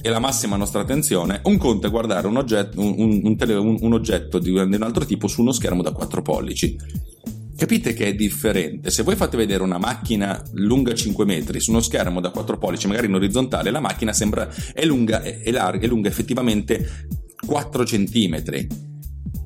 e 0.00 0.08
la 0.08 0.18
massima 0.18 0.56
nostra 0.56 0.82
attenzione. 0.82 1.40
Un 1.44 1.58
conto 1.58 1.86
è 1.86 1.90
guardare 1.90 2.26
un 2.26 2.36
oggetto, 2.36 2.80
un, 2.80 2.94
un, 2.98 3.38
un, 3.38 3.78
un 3.80 3.92
oggetto 3.92 4.38
di 4.38 4.50
un 4.50 4.82
altro 4.82 5.04
tipo 5.04 5.26
su 5.26 5.40
uno 5.40 5.52
schermo 5.52 5.82
da 5.82 5.92
4 5.92 6.22
pollici 6.22 6.76
Capite 7.56 7.94
che 7.94 8.08
è 8.08 8.14
differente. 8.14 8.90
Se 8.90 9.02
voi 9.02 9.16
fate 9.16 9.38
vedere 9.38 9.62
una 9.62 9.78
macchina 9.78 10.42
lunga 10.52 10.92
5 10.92 11.24
metri 11.24 11.58
su 11.58 11.70
uno 11.70 11.80
schermo 11.80 12.20
da 12.20 12.28
4 12.28 12.58
pollici, 12.58 12.86
magari 12.86 13.06
in 13.06 13.14
orizzontale, 13.14 13.70
la 13.70 13.80
macchina 13.80 14.12
sembra 14.12 14.46
è 14.74 14.84
lunga, 14.84 15.22
è, 15.22 15.50
larga, 15.50 15.86
è 15.86 15.88
lunga 15.88 16.10
effettivamente 16.10 17.06
4 17.46 17.86
centimetri. 17.86 18.66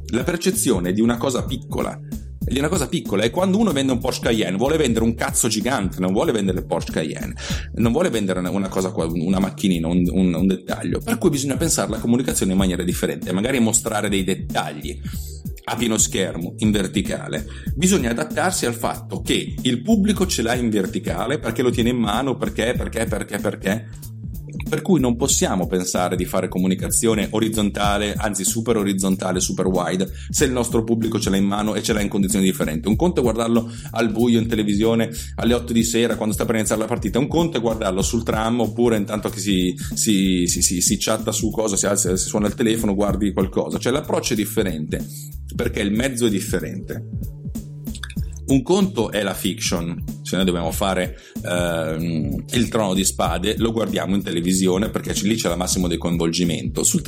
La 0.08 0.24
percezione 0.24 0.92
di 0.92 1.00
una 1.00 1.18
cosa 1.18 1.44
piccola 1.44 1.96
di 2.42 2.59
una 2.59 2.68
cosa 2.68 2.88
piccola 2.88 3.22
è 3.22 3.31
quando 3.31 3.59
uno 3.59 3.70
vende 3.70 3.92
un 3.92 3.98
Porsche 3.98 4.24
Cayenne 4.24 4.57
vuole 4.57 4.79
vendere 4.79 5.05
un 5.05 5.14
cazzo 5.14 5.48
gigante 5.48 6.00
non 6.00 6.12
vuole 6.12 6.33
vendere 6.33 6.62
Porsche 6.62 6.92
Cayenne 6.92 7.35
non 7.74 7.92
vuole 7.92 8.09
vendere 8.09 8.40
una 8.40 8.68
cosa 8.68 8.92
una 8.94 9.38
macchinina 9.38 9.87
un, 9.87 10.09
un, 10.11 10.35
un 10.35 10.46
dettaglio 10.46 11.00
per 11.00 11.18
cui 11.18 11.31
bisogna 11.31 11.57
pensare 11.57 11.88
alla 11.88 11.98
comunicazione 12.00 12.53
in 12.53 12.59
maniera 12.59 12.83
differente 12.83 13.33
magari 13.33 13.61
mostrare 13.61 14.09
dei 14.09 14.24
dettagli 14.24 14.98
a 15.70 15.76
pieno 15.76 15.98
schermo 15.98 16.55
in 16.59 16.72
verticale, 16.72 17.46
bisogna 17.74 18.11
adattarsi 18.11 18.66
al 18.66 18.74
fatto 18.74 19.20
che 19.20 19.55
il 19.61 19.83
pubblico 19.83 20.26
ce 20.26 20.42
l'ha 20.42 20.55
in 20.55 20.68
verticale 20.68 21.38
perché 21.38 21.62
lo 21.62 21.70
tiene 21.70 21.90
in 21.90 21.98
mano, 21.98 22.37
perché, 22.37 22.74
perché, 22.76 23.05
perché, 23.05 23.38
perché. 23.38 23.88
Per 24.68 24.82
cui 24.82 25.00
non 25.00 25.16
possiamo 25.16 25.66
pensare 25.66 26.16
di 26.16 26.24
fare 26.24 26.48
comunicazione 26.48 27.28
orizzontale, 27.30 28.14
anzi 28.14 28.44
super 28.44 28.76
orizzontale, 28.76 29.40
super 29.40 29.66
wide, 29.66 30.10
se 30.28 30.44
il 30.44 30.52
nostro 30.52 30.84
pubblico 30.84 31.18
ce 31.18 31.30
l'ha 31.30 31.36
in 31.36 31.44
mano 31.44 31.74
e 31.74 31.82
ce 31.82 31.92
l'ha 31.92 32.00
in 32.00 32.08
condizioni 32.08 32.44
differenti. 32.44 32.88
Un 32.88 32.96
conto 32.96 33.20
è 33.20 33.22
guardarlo 33.22 33.70
al 33.92 34.10
buio 34.10 34.38
in 34.38 34.48
televisione 34.48 35.10
alle 35.36 35.54
8 35.54 35.72
di 35.72 35.82
sera 35.84 36.16
quando 36.16 36.34
sta 36.34 36.44
per 36.44 36.56
iniziare 36.56 36.80
la 36.80 36.86
partita, 36.86 37.18
un 37.18 37.28
conto 37.28 37.58
è 37.58 37.60
guardarlo 37.60 38.02
sul 38.02 38.22
tram 38.22 38.60
oppure 38.60 38.96
intanto 38.96 39.28
che 39.28 39.40
si, 39.40 39.74
si, 39.94 40.46
si, 40.46 40.62
si, 40.62 40.80
si 40.80 40.96
chatta 40.98 41.32
su 41.32 41.50
cosa, 41.50 41.76
si, 41.76 41.86
alza, 41.86 42.16
si 42.16 42.28
suona 42.28 42.46
il 42.46 42.54
telefono, 42.54 42.94
guardi 42.94 43.32
qualcosa. 43.32 43.78
Cioè 43.78 43.92
l'approccio 43.92 44.34
è 44.34 44.36
differente 44.36 45.04
perché 45.54 45.80
il 45.80 45.92
mezzo 45.92 46.26
è 46.26 46.30
differente. 46.30 47.38
Un 48.50 48.64
conto 48.64 49.12
è 49.12 49.22
la 49.22 49.32
fiction, 49.32 50.02
se 50.22 50.34
noi 50.34 50.44
dobbiamo 50.44 50.72
fare 50.72 51.16
ehm, 51.44 52.46
il 52.50 52.68
trono 52.68 52.94
di 52.94 53.04
spade, 53.04 53.54
lo 53.58 53.70
guardiamo 53.70 54.16
in 54.16 54.24
televisione 54.24 54.88
perché 54.88 55.12
lì 55.22 55.36
c'è 55.36 55.48
la 55.48 55.54
massimo 55.54 55.86
del 55.86 55.98
coinvolgimento. 55.98 56.82
Sul, 56.82 57.00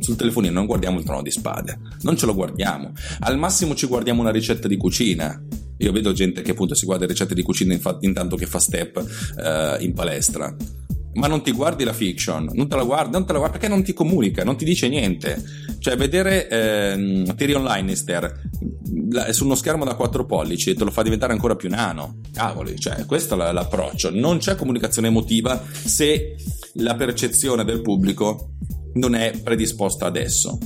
sul 0.00 0.16
telefonino 0.16 0.52
non 0.52 0.66
guardiamo 0.66 0.98
il 0.98 1.04
trono 1.04 1.22
di 1.22 1.30
spade, 1.30 1.78
non 2.00 2.16
ce 2.16 2.26
lo 2.26 2.34
guardiamo. 2.34 2.92
Al 3.20 3.38
massimo 3.38 3.76
ci 3.76 3.86
guardiamo 3.86 4.20
una 4.20 4.32
ricetta 4.32 4.66
di 4.66 4.76
cucina. 4.76 5.40
Io 5.76 5.92
vedo 5.92 6.12
gente 6.12 6.42
che 6.42 6.50
appunto 6.50 6.74
si 6.74 6.86
guarda 6.86 7.06
ricette 7.06 7.34
di 7.34 7.42
cucina 7.42 7.78
intanto 8.00 8.34
che 8.34 8.46
fa 8.46 8.58
step 8.58 8.98
eh, 9.38 9.84
in 9.84 9.94
palestra 9.94 10.52
ma 11.14 11.26
non 11.26 11.42
ti 11.42 11.52
guardi 11.52 11.84
la 11.84 11.92
fiction, 11.92 12.50
non 12.52 12.68
te 12.68 12.76
la 12.76 12.84
guardi, 12.84 13.12
non 13.12 13.26
te 13.26 13.32
la 13.32 13.38
guardi 13.38 13.58
perché 13.58 13.72
non 13.72 13.82
ti 13.82 13.92
comunica, 13.92 14.44
non 14.44 14.56
ti 14.56 14.64
dice 14.64 14.88
niente. 14.88 15.42
Cioè, 15.78 15.96
vedere 15.96 16.48
ehm, 16.48 17.34
Tyrion 17.34 17.64
Lannister 17.64 18.48
su 19.30 19.44
uno 19.44 19.54
schermo 19.54 19.84
da 19.84 19.94
4 19.94 20.24
pollici 20.24 20.74
te 20.74 20.84
lo 20.84 20.90
fa 20.90 21.02
diventare 21.02 21.32
ancora 21.32 21.56
più 21.56 21.68
nano. 21.68 22.20
Cavoli, 22.32 22.78
cioè, 22.78 23.06
questo 23.06 23.34
è 23.42 23.52
l'approccio. 23.52 24.10
Non 24.12 24.38
c'è 24.38 24.54
comunicazione 24.54 25.08
emotiva 25.08 25.62
se 25.70 26.36
la 26.74 26.94
percezione 26.94 27.64
del 27.64 27.80
pubblico 27.80 28.52
non 28.94 29.14
è 29.14 29.32
predisposta 29.42 30.06
adesso. 30.06 30.58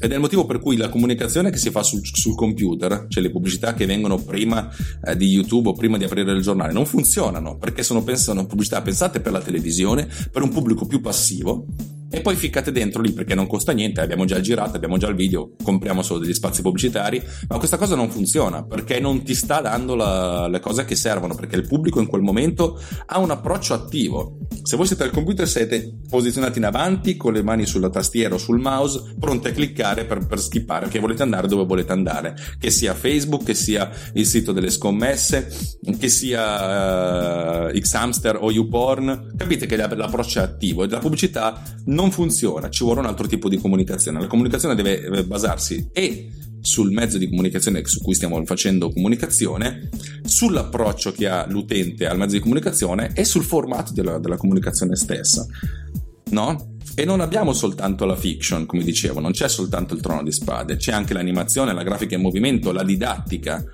Ed 0.00 0.12
è 0.12 0.14
il 0.14 0.20
motivo 0.20 0.46
per 0.46 0.60
cui 0.60 0.76
la 0.76 0.88
comunicazione 0.88 1.50
che 1.50 1.58
si 1.58 1.70
fa 1.70 1.82
sul, 1.82 2.00
sul 2.04 2.36
computer, 2.36 3.06
cioè 3.08 3.22
le 3.22 3.30
pubblicità 3.30 3.74
che 3.74 3.86
vengono 3.86 4.18
prima 4.18 4.68
eh, 5.04 5.16
di 5.16 5.26
YouTube 5.26 5.70
o 5.70 5.72
prima 5.72 5.96
di 5.96 6.04
aprire 6.04 6.32
il 6.32 6.42
giornale, 6.42 6.72
non 6.72 6.86
funzionano 6.86 7.56
perché 7.58 7.82
sono, 7.82 8.04
sono 8.14 8.46
pubblicità 8.46 8.80
pensate 8.82 9.20
per 9.20 9.32
la 9.32 9.40
televisione, 9.40 10.08
per 10.30 10.42
un 10.42 10.50
pubblico 10.50 10.86
più 10.86 11.00
passivo 11.00 11.66
e 12.10 12.20
poi 12.20 12.36
ficcate 12.36 12.72
dentro 12.72 13.02
lì 13.02 13.12
perché 13.12 13.34
non 13.34 13.46
costa 13.46 13.72
niente, 13.72 14.00
abbiamo 14.00 14.24
già 14.24 14.40
girato, 14.40 14.76
abbiamo 14.76 14.96
già 14.96 15.08
il 15.08 15.14
video, 15.14 15.52
compriamo 15.62 16.02
solo 16.02 16.20
degli 16.20 16.32
spazi 16.32 16.62
pubblicitari, 16.62 17.22
ma 17.48 17.58
questa 17.58 17.76
cosa 17.76 17.94
non 17.94 18.10
funziona 18.10 18.64
perché 18.64 18.98
non 18.98 19.22
ti 19.22 19.34
sta 19.34 19.60
dando 19.60 19.94
la, 19.94 20.48
le 20.48 20.60
cose 20.60 20.84
che 20.84 20.96
servono, 20.96 21.34
perché 21.34 21.56
il 21.56 21.66
pubblico 21.66 22.00
in 22.00 22.06
quel 22.06 22.22
momento 22.22 22.80
ha 23.06 23.18
un 23.18 23.30
approccio 23.30 23.74
attivo. 23.74 24.38
Se 24.62 24.76
voi 24.76 24.86
siete 24.86 25.04
al 25.04 25.10
computer 25.10 25.46
siete 25.46 25.98
posizionati 26.08 26.58
in 26.58 26.64
avanti 26.64 27.16
con 27.16 27.32
le 27.32 27.42
mani 27.42 27.66
sulla 27.66 27.90
tastiera 27.90 28.34
o 28.34 28.38
sul 28.38 28.58
mouse, 28.58 29.14
pronti 29.18 29.48
a 29.48 29.52
cliccare 29.52 30.04
per, 30.04 30.26
per 30.26 30.40
skippare, 30.40 30.88
che 30.88 31.00
volete 31.00 31.22
andare 31.22 31.46
dove 31.46 31.64
volete 31.64 31.92
andare, 31.92 32.34
che 32.58 32.70
sia 32.70 32.94
Facebook, 32.94 33.44
che 33.44 33.54
sia 33.54 33.90
il 34.14 34.26
sito 34.26 34.52
delle 34.52 34.70
scommesse, 34.70 35.48
che 35.98 36.08
sia 36.08 37.68
uh, 37.68 37.78
Xhamster 37.78 38.38
o 38.40 38.50
YouPorn, 38.50 39.34
capite 39.36 39.66
che 39.66 39.76
l'approccio 39.76 40.40
è 40.40 40.42
attivo 40.42 40.84
e 40.84 40.88
la 40.88 40.98
pubblicità 40.98 41.62
non 41.98 42.12
funziona, 42.12 42.70
ci 42.70 42.84
vuole 42.84 43.00
un 43.00 43.06
altro 43.06 43.26
tipo 43.26 43.48
di 43.48 43.58
comunicazione. 43.58 44.20
La 44.20 44.28
comunicazione 44.28 44.76
deve 44.76 45.24
basarsi 45.24 45.88
e 45.92 46.30
sul 46.60 46.92
mezzo 46.92 47.18
di 47.18 47.28
comunicazione 47.28 47.84
su 47.86 48.00
cui 48.00 48.14
stiamo 48.14 48.44
facendo 48.44 48.90
comunicazione, 48.90 49.88
sull'approccio 50.24 51.10
che 51.10 51.28
ha 51.28 51.44
l'utente 51.48 52.06
al 52.06 52.16
mezzo 52.16 52.36
di 52.36 52.40
comunicazione 52.40 53.10
e 53.14 53.24
sul 53.24 53.42
formato 53.42 53.92
della, 53.92 54.18
della 54.18 54.36
comunicazione 54.36 54.94
stessa. 54.94 55.44
No? 56.30 56.76
E 56.94 57.04
non 57.04 57.20
abbiamo 57.20 57.52
soltanto 57.52 58.04
la 58.04 58.16
fiction, 58.16 58.64
come 58.66 58.84
dicevo, 58.84 59.18
non 59.18 59.32
c'è 59.32 59.48
soltanto 59.48 59.94
il 59.94 60.00
trono 60.00 60.22
di 60.22 60.32
spade, 60.32 60.76
c'è 60.76 60.92
anche 60.92 61.14
l'animazione, 61.14 61.72
la 61.72 61.82
grafica 61.82 62.14
in 62.14 62.22
movimento, 62.22 62.70
la 62.70 62.84
didattica, 62.84 63.64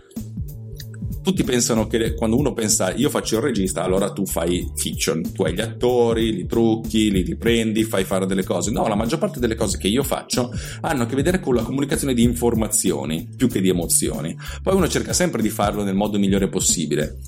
tutti 1.25 1.43
pensano 1.43 1.87
che 1.87 2.13
quando 2.13 2.37
uno 2.37 2.53
pensa 2.53 2.93
io 2.93 3.09
faccio 3.09 3.37
il 3.37 3.43
regista, 3.43 3.83
allora 3.83 4.13
tu 4.13 4.27
fai 4.27 4.71
fiction, 4.77 5.33
tu 5.33 5.43
hai 5.45 5.55
gli 5.55 5.61
attori, 5.63 6.35
li 6.35 6.47
trucchi, 6.47 7.11
li 7.11 7.23
riprendi, 7.23 7.83
fai 7.83 8.05
fare 8.05 8.27
delle 8.27 8.45
cose. 8.45 8.71
No, 8.71 8.87
la 8.87 8.95
maggior 8.95 9.19
parte 9.19 9.41
delle 9.41 9.55
cose 9.55 9.79
che 9.79 9.89
io 9.89 10.03
faccio 10.03 10.53
hanno 10.83 11.05
a 11.05 11.07
che 11.07 11.17
vedere 11.17 11.41
con 11.41 11.55
la 11.55 11.63
comunicazione 11.63 12.13
di 12.13 12.23
informazioni 12.23 13.27
più 13.35 13.49
che 13.49 13.63
di 13.63 13.71
emozioni. 13.71 14.37
Poi 14.63 14.75
uno 14.75 14.87
cerca 14.87 15.15
sempre 15.15 15.41
di 15.41 15.49
farlo 15.49 15.83
nel 15.83 15.95
modo 15.95 16.19
migliore 16.19 16.49
possibile 16.49 17.19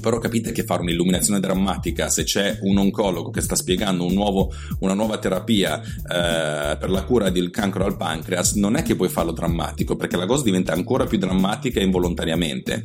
però 0.00 0.18
capite 0.18 0.52
che 0.52 0.64
fare 0.64 0.82
un'illuminazione 0.82 1.40
drammatica 1.40 2.10
se 2.10 2.24
c'è 2.24 2.58
un 2.62 2.76
oncologo 2.76 3.30
che 3.30 3.40
sta 3.40 3.54
spiegando 3.54 4.04
un 4.04 4.12
nuovo, 4.12 4.52
una 4.80 4.92
nuova 4.92 5.16
terapia 5.16 5.80
eh, 5.80 6.76
per 6.76 6.90
la 6.90 7.04
cura 7.04 7.30
del 7.30 7.48
cancro 7.48 7.86
al 7.86 7.96
pancreas 7.96 8.52
non 8.54 8.76
è 8.76 8.82
che 8.82 8.96
puoi 8.96 9.08
farlo 9.08 9.32
drammatico 9.32 9.96
perché 9.96 10.18
la 10.18 10.26
cosa 10.26 10.42
diventa 10.42 10.74
ancora 10.74 11.06
più 11.06 11.16
drammatica 11.16 11.80
involontariamente 11.80 12.84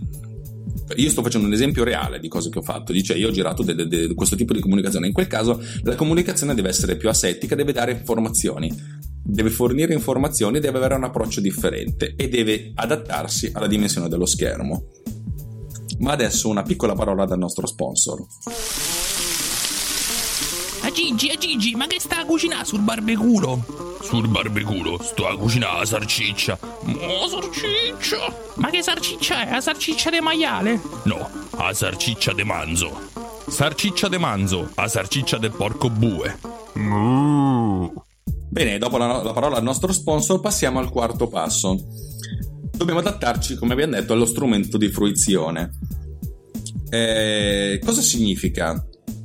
io 0.95 1.10
sto 1.10 1.21
facendo 1.21 1.47
un 1.47 1.54
esempio 1.54 1.84
reale 1.84 2.19
di 2.19 2.28
cose 2.28 2.49
che 2.49 2.60
ho 2.60 2.62
fatto. 2.62 2.91
Dice, 2.91 3.13
io 3.13 3.28
ho 3.28 3.32
girato 3.32 3.63
de, 3.63 3.75
de, 3.75 3.88
de, 3.88 4.13
questo 4.13 4.36
tipo 4.36 4.54
di 4.54 4.60
comunicazione. 4.60 5.08
In 5.08 5.13
quel 5.13 5.28
caso 5.28 5.62
la 5.84 5.95
comunicazione 5.95 6.56
deve 6.56 6.69
essere 6.69 6.95
più 6.95 7.10
asettica, 7.10 7.56
deve 7.56 7.73
dare 7.73 7.91
informazioni, 7.91 8.71
deve 9.23 9.49
fornire 9.49 9.93
informazioni, 9.93 10.60
deve 10.60 10.78
avere 10.78 10.95
un 10.95 11.04
approccio 11.04 11.41
differente 11.41 12.13
e 12.15 12.28
deve 12.28 12.71
adattarsi 12.75 13.52
alla 13.54 13.67
dimensione 13.67 14.10
dello 14.10 14.25
schermo. 14.25 14.88
Ma 15.99 16.12
adesso 16.12 16.47
una 16.47 16.63
piccola 16.63 16.93
parola 16.93 17.25
dal 17.25 17.38
nostro 17.38 17.67
sponsor. 17.67 18.25
A 20.89 20.91
Gigi, 20.91 21.30
a 21.30 21.36
Gigi, 21.36 21.75
ma 21.75 21.86
che 21.86 21.99
sta 21.99 22.21
a 22.21 22.25
cucinare 22.25 22.65
sul 22.65 22.80
barbeculo? 22.80 23.97
Sul 24.02 24.28
barbeculo 24.28 24.99
sto 25.04 25.28
a 25.28 25.38
cucinare 25.38 25.78
la 25.78 25.86
sarciccia. 25.86 26.58
Oh, 26.60 27.28
sarciccia! 27.28 28.36
Ma 28.56 28.71
che 28.71 28.82
sarciccia 28.82 29.47
è? 29.47 29.52
La 29.52 29.62
sarciccia 29.62 30.10
de 30.10 30.19
maiale? 30.19 30.82
No, 31.04 31.30
la 31.56 31.71
sarciccia 31.75 32.34
de 32.34 32.43
manzo. 32.43 33.02
Sarciccia 33.47 34.08
de 34.08 34.17
manzo, 34.17 34.71
la 34.73 34.88
sarciccia 34.88 35.38
del 35.38 35.52
porco 35.52 35.91
bue. 35.91 36.39
Mm. 36.80 37.86
Bene, 38.49 38.80
dopo 38.80 38.97
la, 38.97 39.21
la 39.21 39.32
parola 39.32 39.58
al 39.58 39.63
nostro 39.63 39.91
sponsor 39.91 40.39
passiamo 40.39 40.80
al 40.80 40.89
quarto 40.89 41.28
passo. 41.28 41.78
Dobbiamo 42.75 43.02
adattarci, 43.02 43.58
come 43.58 43.73
abbiamo 43.73 43.93
detto, 43.93 44.13
allo 44.13 44.25
strumento 44.25 44.80
di 44.80 44.89
fruizione. 44.89 45.69
Eh, 46.89 47.80
cosa 47.86 48.02
significa? 48.02 48.84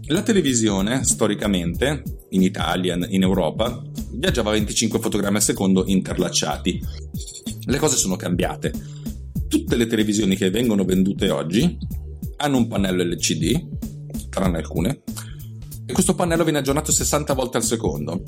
La 0.08 0.22
televisione, 0.22 1.02
storicamente, 1.02 2.02
in 2.30 2.42
Italia, 2.42 2.94
in 3.08 3.22
Europa, 3.22 3.82
viaggiava 4.10 4.50
a 4.50 4.52
25 4.52 4.98
fotogrammi 4.98 5.36
al 5.36 5.42
secondo 5.42 5.84
interlacciati. 5.86 6.78
Le 7.64 7.78
cose 7.78 7.96
sono 7.96 8.14
cambiate. 8.14 8.70
Tutte 9.48 9.76
le 9.76 9.86
televisioni 9.86 10.36
che 10.36 10.50
vengono 10.50 10.84
vendute 10.84 11.30
oggi 11.30 11.78
hanno 12.36 12.56
un 12.58 12.68
pannello 12.68 13.02
LCD, 13.02 14.28
tranne 14.28 14.58
alcune, 14.58 15.02
e 15.86 15.92
questo 15.94 16.14
pannello 16.14 16.44
viene 16.44 16.58
aggiornato 16.58 16.92
60 16.92 17.32
volte 17.32 17.56
al 17.56 17.64
secondo. 17.64 18.22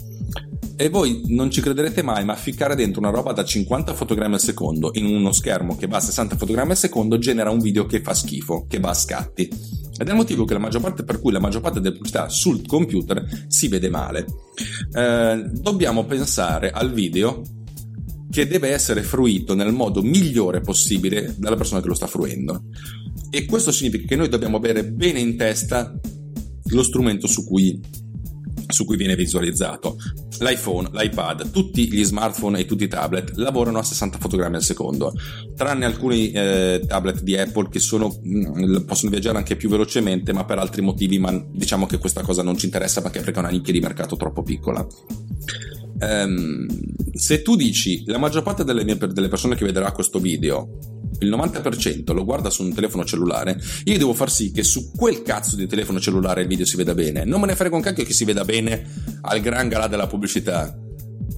E 0.77 0.89
voi 0.89 1.25
non 1.27 1.51
ci 1.51 1.61
crederete 1.61 2.03
mai, 2.03 2.25
ma 2.25 2.37
ficcare 2.37 2.75
dentro 2.75 3.01
una 3.01 3.11
roba 3.11 3.33
da 3.33 3.45
50 3.45 3.93
fotogrammi 3.93 4.35
al 4.35 4.41
secondo 4.41 4.91
in 4.95 5.05
uno 5.05 5.31
schermo 5.31 5.77
che 5.77 5.87
va 5.87 5.99
a 5.99 6.01
60 6.01 6.37
fotogrammi 6.37 6.71
al 6.71 6.77
secondo 6.77 7.19
genera 7.19 7.51
un 7.51 7.61
video 7.61 7.85
che 7.85 8.01
fa 8.01 8.15
schifo, 8.15 8.65
che 8.67 8.81
va 8.81 8.91
a 8.91 8.95
scatti. 8.95 9.85
Ed 9.99 10.07
è 10.07 10.11
il 10.11 10.17
motivo 10.17 10.45
per 10.45 11.21
cui 11.21 11.33
la 11.33 11.41
maggior 11.41 11.63
parte 11.63 11.81
delle 11.81 11.95
pubblicità 11.95 12.29
sul 12.29 12.67
computer 12.67 13.47
si 13.49 13.69
vede 13.69 13.89
male. 13.89 14.27
Eh, 14.93 15.51
dobbiamo 15.53 16.05
pensare 16.05 16.71
al 16.71 16.93
video 16.93 17.43
che 18.31 18.47
deve 18.47 18.71
essere 18.71 19.03
fruito 19.03 19.55
nel 19.55 19.73
modo 19.73 20.03
migliore 20.03 20.61
possibile 20.61 21.35
dalla 21.39 21.57
persona 21.57 21.81
che 21.81 21.89
lo 21.89 21.95
sta 21.95 22.07
fruendo. 22.07 22.65
E 23.31 23.45
questo 23.47 23.73
significa 23.73 24.07
che 24.07 24.17
noi 24.17 24.29
dobbiamo 24.29 24.59
avere 24.59 24.85
bene 24.85 25.21
in 25.21 25.37
testa 25.37 25.99
lo 26.69 26.83
strumento 26.83 27.27
su 27.27 27.47
cui 27.47 27.81
su 28.69 28.85
cui 28.85 28.97
viene 28.97 29.17
visualizzato. 29.17 29.97
L'iPhone, 30.39 30.91
l'iPad, 30.93 31.51
tutti 31.51 31.91
gli 31.91 32.05
smartphone 32.05 32.61
e 32.61 32.65
tutti 32.67 32.85
i 32.85 32.89
tablet 32.89 33.33
lavorano 33.37 33.79
a 33.79 33.83
60 33.83 34.19
fotogrammi 34.19 34.57
al 34.57 34.63
secondo, 34.63 35.13
tranne 35.55 35.85
alcuni 35.85 36.31
eh, 36.33 36.83
tablet 36.87 37.23
di 37.23 37.37
Apple 37.37 37.69
che 37.69 37.79
sono, 37.79 38.09
mh, 38.23 38.39
mm, 38.39 38.77
possono 38.85 39.11
viaggiare 39.11 39.39
anche 39.39 39.57
più 39.57 39.69
velocemente, 39.69 40.33
ma 40.33 40.45
per 40.45 40.59
altri 40.59 40.83
motivi, 40.83 41.19
ma 41.19 41.33
diciamo 41.53 41.87
che 41.87 41.99
questa 41.99 42.23
cosa 42.23 42.43
non 42.43 42.57
ci 42.57 42.67
interessa 42.67 43.01
perché 43.03 43.21
è 43.21 43.39
una 43.39 43.49
nicchia 43.49 43.73
di 43.73 43.81
mercato 43.81 44.17
troppo 44.17 44.43
piccola. 44.43 44.87
Um, 45.99 46.67
se 47.15 47.41
tu 47.41 47.57
dici 47.57 48.05
la 48.05 48.19
maggior 48.19 48.43
parte 48.43 48.65
delle, 48.65 48.85
mie, 48.85 48.99
delle 48.99 49.29
persone 49.29 49.55
che 49.55 49.65
vedrà 49.65 49.93
questo 49.93 50.19
video 50.19 50.97
il 51.21 51.31
90% 51.31 52.13
lo 52.13 52.25
guarda 52.25 52.51
su 52.51 52.63
un 52.63 52.75
telefono 52.75 53.05
cellulare, 53.05 53.61
io 53.85 53.99
devo 53.99 54.15
far 54.15 54.31
sì 54.31 54.53
che 54.53 54.63
su 54.63 54.91
quel 54.95 55.23
cazzo 55.23 55.57
di 55.57 55.67
telefono 55.67 56.01
cellulare 56.01 56.43
il 56.43 56.49
video 56.49 56.65
si 56.65 56.77
veda 56.77 56.95
bene. 56.95 57.25
Non 57.25 57.41
me 57.41 57.47
ne 57.47 57.57
frega 57.57 57.75
un 57.75 57.83
cacchio 57.83 58.05
che 58.05 58.13
si 58.13 58.25
veda 58.25 58.45
bene 58.45 58.85
al 59.23 59.41
gran 59.41 59.69
galà 59.69 59.87
della 59.87 60.07
pubblicità 60.07 60.77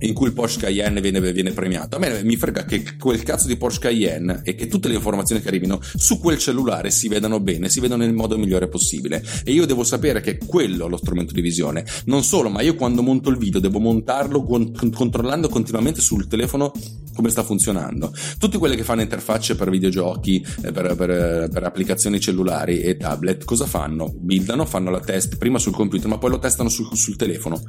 in 0.00 0.14
cui 0.14 0.26
il 0.26 0.32
Porsche 0.32 0.60
Cayenne 0.60 1.00
viene, 1.00 1.20
viene, 1.32 1.52
premiato. 1.52 1.96
A 1.96 1.98
me 1.98 2.22
mi 2.22 2.36
frega 2.36 2.64
che 2.64 2.96
quel 2.98 3.22
cazzo 3.22 3.46
di 3.46 3.56
Porsche 3.56 3.88
Cayenne 3.88 4.42
e 4.44 4.54
che 4.54 4.68
tutte 4.68 4.88
le 4.88 4.94
informazioni 4.94 5.40
che 5.40 5.48
arrivino 5.48 5.80
su 5.82 6.18
quel 6.18 6.38
cellulare 6.38 6.90
si 6.90 7.08
vedano 7.08 7.40
bene, 7.40 7.68
si 7.68 7.80
vedano 7.80 8.04
nel 8.04 8.14
modo 8.14 8.38
migliore 8.38 8.68
possibile. 8.68 9.22
E 9.44 9.52
io 9.52 9.66
devo 9.66 9.84
sapere 9.84 10.20
che 10.20 10.38
quello 10.38 10.86
è 10.86 10.88
lo 10.88 10.96
strumento 10.96 11.32
di 11.32 11.40
visione. 11.40 11.84
Non 12.04 12.22
solo, 12.22 12.48
ma 12.48 12.62
io 12.62 12.74
quando 12.74 13.02
monto 13.02 13.30
il 13.30 13.38
video 13.38 13.60
devo 13.60 13.78
montarlo 13.78 14.42
con, 14.44 14.72
controllando 14.92 15.48
continuamente 15.48 16.00
sul 16.00 16.28
telefono 16.28 16.72
come 17.14 17.30
sta 17.30 17.42
funzionando. 17.42 18.14
Tutte 18.38 18.58
quelle 18.58 18.76
che 18.76 18.84
fanno 18.84 19.00
interfacce 19.00 19.56
per 19.56 19.70
videogiochi, 19.70 20.44
eh, 20.62 20.70
per, 20.70 20.94
per, 20.94 21.48
per 21.50 21.64
applicazioni 21.64 22.20
cellulari 22.20 22.80
e 22.80 22.96
tablet, 22.96 23.44
cosa 23.44 23.66
fanno? 23.66 24.12
Buildano, 24.16 24.64
fanno 24.64 24.90
la 24.90 25.00
test 25.00 25.36
prima 25.36 25.58
sul 25.58 25.72
computer, 25.72 26.08
ma 26.08 26.18
poi 26.18 26.30
lo 26.30 26.38
testano 26.38 26.68
sul, 26.68 26.88
sul 26.92 27.16
telefono 27.16 27.60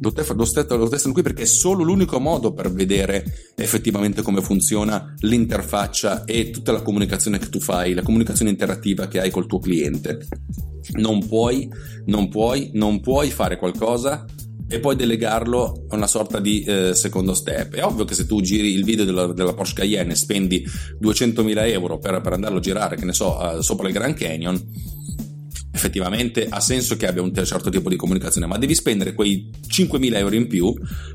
Lo, 0.00 0.12
te- 0.12 0.26
lo, 0.34 0.44
st- 0.44 0.70
lo 0.70 0.88
testano 0.88 1.14
qui 1.14 1.22
perché 1.22 1.42
è 1.42 1.46
solo 1.46 1.82
l'unico 1.82 2.20
modo 2.20 2.52
per 2.52 2.70
vedere 2.70 3.24
effettivamente 3.54 4.22
come 4.22 4.42
funziona 4.42 5.14
l'interfaccia 5.20 6.24
e 6.24 6.50
tutta 6.50 6.72
la 6.72 6.82
comunicazione 6.82 7.38
che 7.38 7.48
tu 7.48 7.60
fai, 7.60 7.94
la 7.94 8.02
comunicazione 8.02 8.50
interattiva 8.50 9.08
che 9.08 9.20
hai 9.20 9.30
col 9.30 9.46
tuo 9.46 9.58
cliente. 9.58 10.26
Non 10.98 11.26
puoi, 11.26 11.68
non 12.06 12.28
puoi, 12.28 12.70
non 12.74 13.00
puoi 13.00 13.30
fare 13.30 13.56
qualcosa 13.56 14.24
e 14.68 14.80
poi 14.80 14.96
delegarlo 14.96 15.84
a 15.88 15.96
una 15.96 16.06
sorta 16.06 16.40
di 16.40 16.62
eh, 16.62 16.94
secondo 16.94 17.34
step. 17.34 17.74
È 17.74 17.84
ovvio 17.84 18.04
che 18.04 18.14
se 18.14 18.26
tu 18.26 18.40
giri 18.40 18.72
il 18.72 18.84
video 18.84 19.04
della, 19.04 19.32
della 19.32 19.54
Porsche 19.54 19.82
Cayenne 19.82 20.12
e 20.12 20.16
spendi 20.16 20.64
200.000 21.00 21.68
euro 21.70 21.98
per, 21.98 22.20
per 22.20 22.32
andarlo 22.32 22.58
a 22.58 22.62
girare, 22.62 22.96
che 22.96 23.04
ne 23.04 23.12
so, 23.12 23.36
uh, 23.36 23.60
sopra 23.60 23.86
il 23.86 23.94
Grand 23.94 24.14
Canyon, 24.14 24.60
effettivamente 25.76 26.46
ha 26.48 26.60
senso 26.60 26.96
che 26.96 27.06
abbia 27.06 27.22
un 27.22 27.32
certo 27.44 27.70
tipo 27.70 27.88
di 27.88 27.96
comunicazione, 27.96 28.46
ma 28.46 28.56
devi 28.56 28.74
spendere 28.74 29.12
quei 29.12 29.50
5.000 29.68 30.16
euro 30.16 30.34
in 30.34 30.48
più 30.48 30.74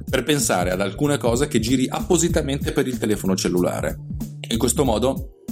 per 0.10 0.24
pensare 0.24 0.70
ad 0.70 0.80
alcune 0.80 1.18
cose 1.18 1.48
che 1.48 1.60
giri 1.60 1.88
appositamente 1.90 2.72
per 2.72 2.88
il 2.88 2.98
telefono 2.98 3.36
cellulare. 3.36 3.98
In 4.50 4.58
questo 4.58 4.86
modo 4.86 5.44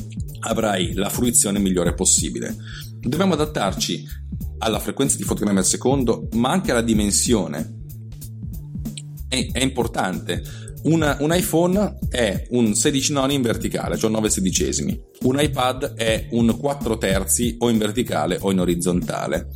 avrai 0.42 0.94
la 0.94 1.10
fruizione 1.10 1.60
migliore 1.60 1.94
possibile. 1.94 2.56
Dobbiamo 3.00 3.34
adattarci 3.34 4.06
alla 4.60 4.80
frequenza 4.80 5.18
di 5.18 5.24
fotogrammi 5.24 5.58
al 5.58 5.66
secondo, 5.66 6.28
ma 6.34 6.52
anche 6.52 6.72
alla 6.72 6.82
dimensione 6.82 7.78
è, 9.28 9.50
è 9.52 9.64
importante. 9.64 10.44
Una, 10.84 11.18
un 11.20 11.34
iPhone 11.34 11.98
è 12.10 12.48
un 12.52 12.74
16 12.74 13.12
noni 13.14 13.34
in 13.34 13.42
verticale, 13.42 13.98
cioè 13.98 14.10
9 14.10 14.30
sedicesimi. 14.30 15.00
Un 15.24 15.40
iPad 15.40 15.96
è 15.96 16.28
un 16.32 16.58
4 16.58 16.98
terzi 16.98 17.56
o 17.60 17.70
in 17.70 17.78
verticale 17.78 18.38
o 18.40 18.52
in 18.52 18.60
orizzontale. 18.60 19.50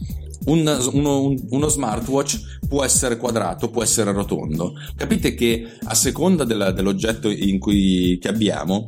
Un, 0.46 0.90
uno, 0.92 1.34
uno, 1.50 1.68
smartwatch 1.70 2.60
può 2.68 2.84
essere 2.84 3.16
quadrato, 3.16 3.70
può 3.70 3.82
essere 3.82 4.12
rotondo. 4.12 4.74
Capite 4.96 5.34
che 5.34 5.78
a 5.84 5.94
seconda 5.94 6.44
della, 6.44 6.72
dell'oggetto 6.72 7.30
cui, 7.60 8.18
che 8.20 8.28
abbiamo, 8.28 8.88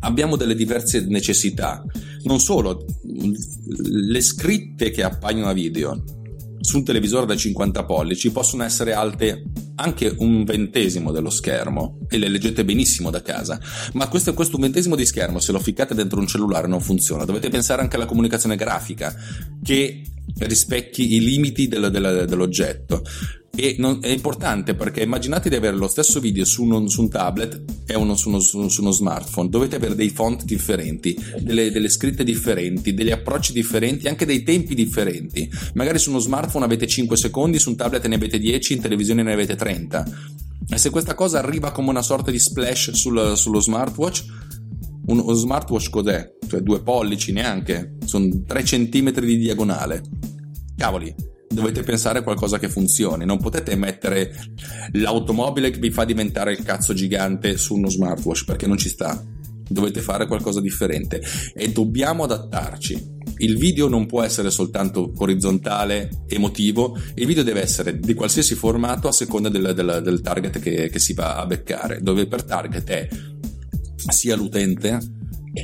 abbiamo 0.00 0.36
delle 0.36 0.54
diverse 0.54 1.06
necessità. 1.08 1.82
Non 2.24 2.38
solo, 2.38 2.84
le 3.02 4.20
scritte 4.20 4.90
che 4.90 5.02
appaiono 5.02 5.48
a 5.48 5.54
video 5.54 6.19
su 6.60 6.78
un 6.78 6.84
televisore 6.84 7.26
da 7.26 7.36
50 7.36 7.84
pollici 7.84 8.30
possono 8.30 8.64
essere 8.64 8.92
alte 8.92 9.44
anche 9.76 10.14
un 10.18 10.44
ventesimo 10.44 11.10
dello 11.10 11.30
schermo 11.30 12.00
e 12.08 12.18
le 12.18 12.28
leggete 12.28 12.64
benissimo 12.64 13.10
da 13.10 13.22
casa, 13.22 13.58
ma 13.94 14.08
questo, 14.08 14.34
questo 14.34 14.56
un 14.56 14.62
ventesimo 14.62 14.94
di 14.94 15.06
schermo 15.06 15.40
se 15.40 15.52
lo 15.52 15.58
ficcate 15.58 15.94
dentro 15.94 16.20
un 16.20 16.26
cellulare 16.26 16.66
non 16.66 16.80
funziona, 16.80 17.24
dovete 17.24 17.48
pensare 17.48 17.80
anche 17.80 17.96
alla 17.96 18.06
comunicazione 18.06 18.56
grafica 18.56 19.14
che 19.62 20.02
rispecchi 20.38 21.14
i 21.14 21.20
limiti 21.20 21.66
del, 21.68 21.90
del, 21.90 22.24
dell'oggetto. 22.28 23.02
E 23.52 23.74
non, 23.78 23.98
è 24.00 24.08
importante 24.08 24.74
perché 24.74 25.02
immaginate 25.02 25.48
di 25.48 25.56
avere 25.56 25.76
lo 25.76 25.88
stesso 25.88 26.20
video 26.20 26.44
su, 26.44 26.62
uno, 26.62 26.88
su 26.88 27.02
un 27.02 27.10
tablet 27.10 27.62
e 27.84 27.96
uno 27.96 28.14
su, 28.14 28.28
uno, 28.28 28.38
su, 28.38 28.58
uno, 28.58 28.90
smartphone, 28.90 29.48
dovete 29.48 29.76
avere 29.76 29.94
dei 29.94 30.08
font 30.10 30.44
differenti, 30.44 31.18
delle, 31.40 31.70
delle, 31.70 31.88
scritte 31.88 32.22
differenti, 32.22 32.94
degli 32.94 33.10
approcci 33.10 33.52
differenti, 33.52 34.08
anche 34.08 34.24
dei 34.24 34.44
tempi 34.44 34.74
differenti. 34.74 35.50
Magari 35.74 35.98
su 35.98 36.10
uno 36.10 36.20
smartphone 36.20 36.64
avete 36.64 36.86
5 36.86 37.16
secondi, 37.16 37.58
su 37.58 37.70
un 37.70 37.76
tablet 37.76 38.06
ne 38.06 38.14
avete 38.14 38.38
10, 38.38 38.74
in 38.74 38.80
televisione 38.80 39.22
ne 39.22 39.32
avete 39.32 39.56
30. 39.56 40.06
E 40.68 40.78
se 40.78 40.90
questa 40.90 41.14
cosa 41.14 41.38
arriva 41.38 41.72
come 41.72 41.90
una 41.90 42.02
sorta 42.02 42.30
di 42.30 42.38
splash 42.38 42.92
sul, 42.92 43.36
sullo 43.36 43.60
smartwatch, 43.60 44.24
uno 45.06 45.32
smartwatch 45.32 45.90
cos'è? 45.90 46.36
Cioè 46.48 46.60
due 46.60 46.80
pollici 46.82 47.32
neanche, 47.32 47.96
sono 48.04 48.28
3 48.46 48.62
cm 48.62 49.12
di 49.20 49.38
diagonale. 49.38 50.02
Cavoli, 50.76 51.14
dovete 51.52 51.82
pensare 51.82 52.20
a 52.20 52.22
qualcosa 52.22 52.58
che 52.58 52.68
funzioni. 52.68 53.24
Non 53.24 53.38
potete 53.38 53.74
mettere 53.74 54.32
l'automobile 54.92 55.70
che 55.70 55.78
vi 55.78 55.90
fa 55.90 56.04
diventare 56.04 56.52
il 56.52 56.62
cazzo 56.62 56.94
gigante 56.94 57.56
su 57.58 57.74
uno 57.74 57.88
smartwatch 57.88 58.44
perché 58.44 58.66
non 58.66 58.78
ci 58.78 58.88
sta. 58.88 59.22
Dovete 59.68 60.00
fare 60.00 60.26
qualcosa 60.26 60.60
di 60.60 60.68
differente 60.68 61.22
e 61.54 61.70
dobbiamo 61.70 62.24
adattarci. 62.24 63.18
Il 63.38 63.56
video 63.56 63.88
non 63.88 64.06
può 64.06 64.22
essere 64.22 64.50
soltanto 64.50 65.12
orizzontale, 65.16 66.24
emotivo, 66.26 66.96
il 67.14 67.26
video 67.26 67.42
deve 67.42 67.62
essere 67.62 67.98
di 67.98 68.14
qualsiasi 68.14 68.54
formato 68.54 69.08
a 69.08 69.12
seconda 69.12 69.48
del, 69.48 69.72
del, 69.74 70.00
del 70.02 70.20
target 70.20 70.58
che, 70.58 70.88
che 70.88 70.98
si 70.98 71.14
va 71.14 71.36
a 71.36 71.46
beccare, 71.46 72.00
dove 72.02 72.26
per 72.26 72.42
target 72.42 72.88
è 72.90 73.08
sia 74.08 74.34
l'utente 74.34 75.19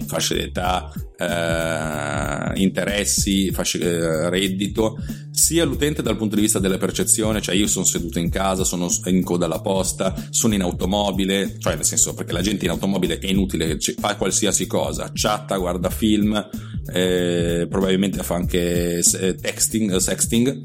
fasce 0.06 0.34
d'età, 0.34 0.92
eh, 1.18 2.60
interessi, 2.60 3.50
fasce, 3.50 3.80
eh, 3.80 4.30
reddito, 4.30 4.98
sia 5.30 5.64
l'utente 5.64 6.02
dal 6.02 6.16
punto 6.16 6.34
di 6.34 6.42
vista 6.42 6.58
della 6.58 6.78
percezione, 6.78 7.40
cioè 7.40 7.54
io 7.54 7.66
sono 7.66 7.84
seduto 7.84 8.18
in 8.18 8.30
casa, 8.30 8.64
sono 8.64 8.88
in 9.04 9.22
coda 9.22 9.46
alla 9.46 9.60
posta, 9.60 10.14
sono 10.30 10.54
in 10.54 10.62
automobile, 10.62 11.56
cioè 11.58 11.76
nel 11.76 11.84
senso 11.84 12.14
perché 12.14 12.32
la 12.32 12.42
gente 12.42 12.64
in 12.64 12.70
automobile 12.70 13.18
è 13.18 13.26
inutile, 13.26 13.78
fa 13.98 14.16
qualsiasi 14.16 14.66
cosa, 14.66 15.10
chatta, 15.12 15.56
guarda 15.56 15.90
film, 15.90 16.48
eh, 16.92 17.66
probabilmente 17.68 18.22
fa 18.22 18.34
anche 18.34 18.98
eh, 18.98 19.34
texting, 19.34 19.96
sexting 19.96 20.62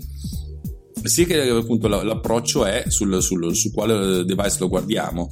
sì 1.03 1.25
che 1.25 1.49
appunto 1.49 1.87
l'approccio 1.87 2.65
è 2.65 2.85
sul, 2.87 3.21
sul, 3.21 3.55
su 3.55 3.71
quale 3.71 4.23
device 4.23 4.57
lo 4.59 4.69
guardiamo. 4.69 5.29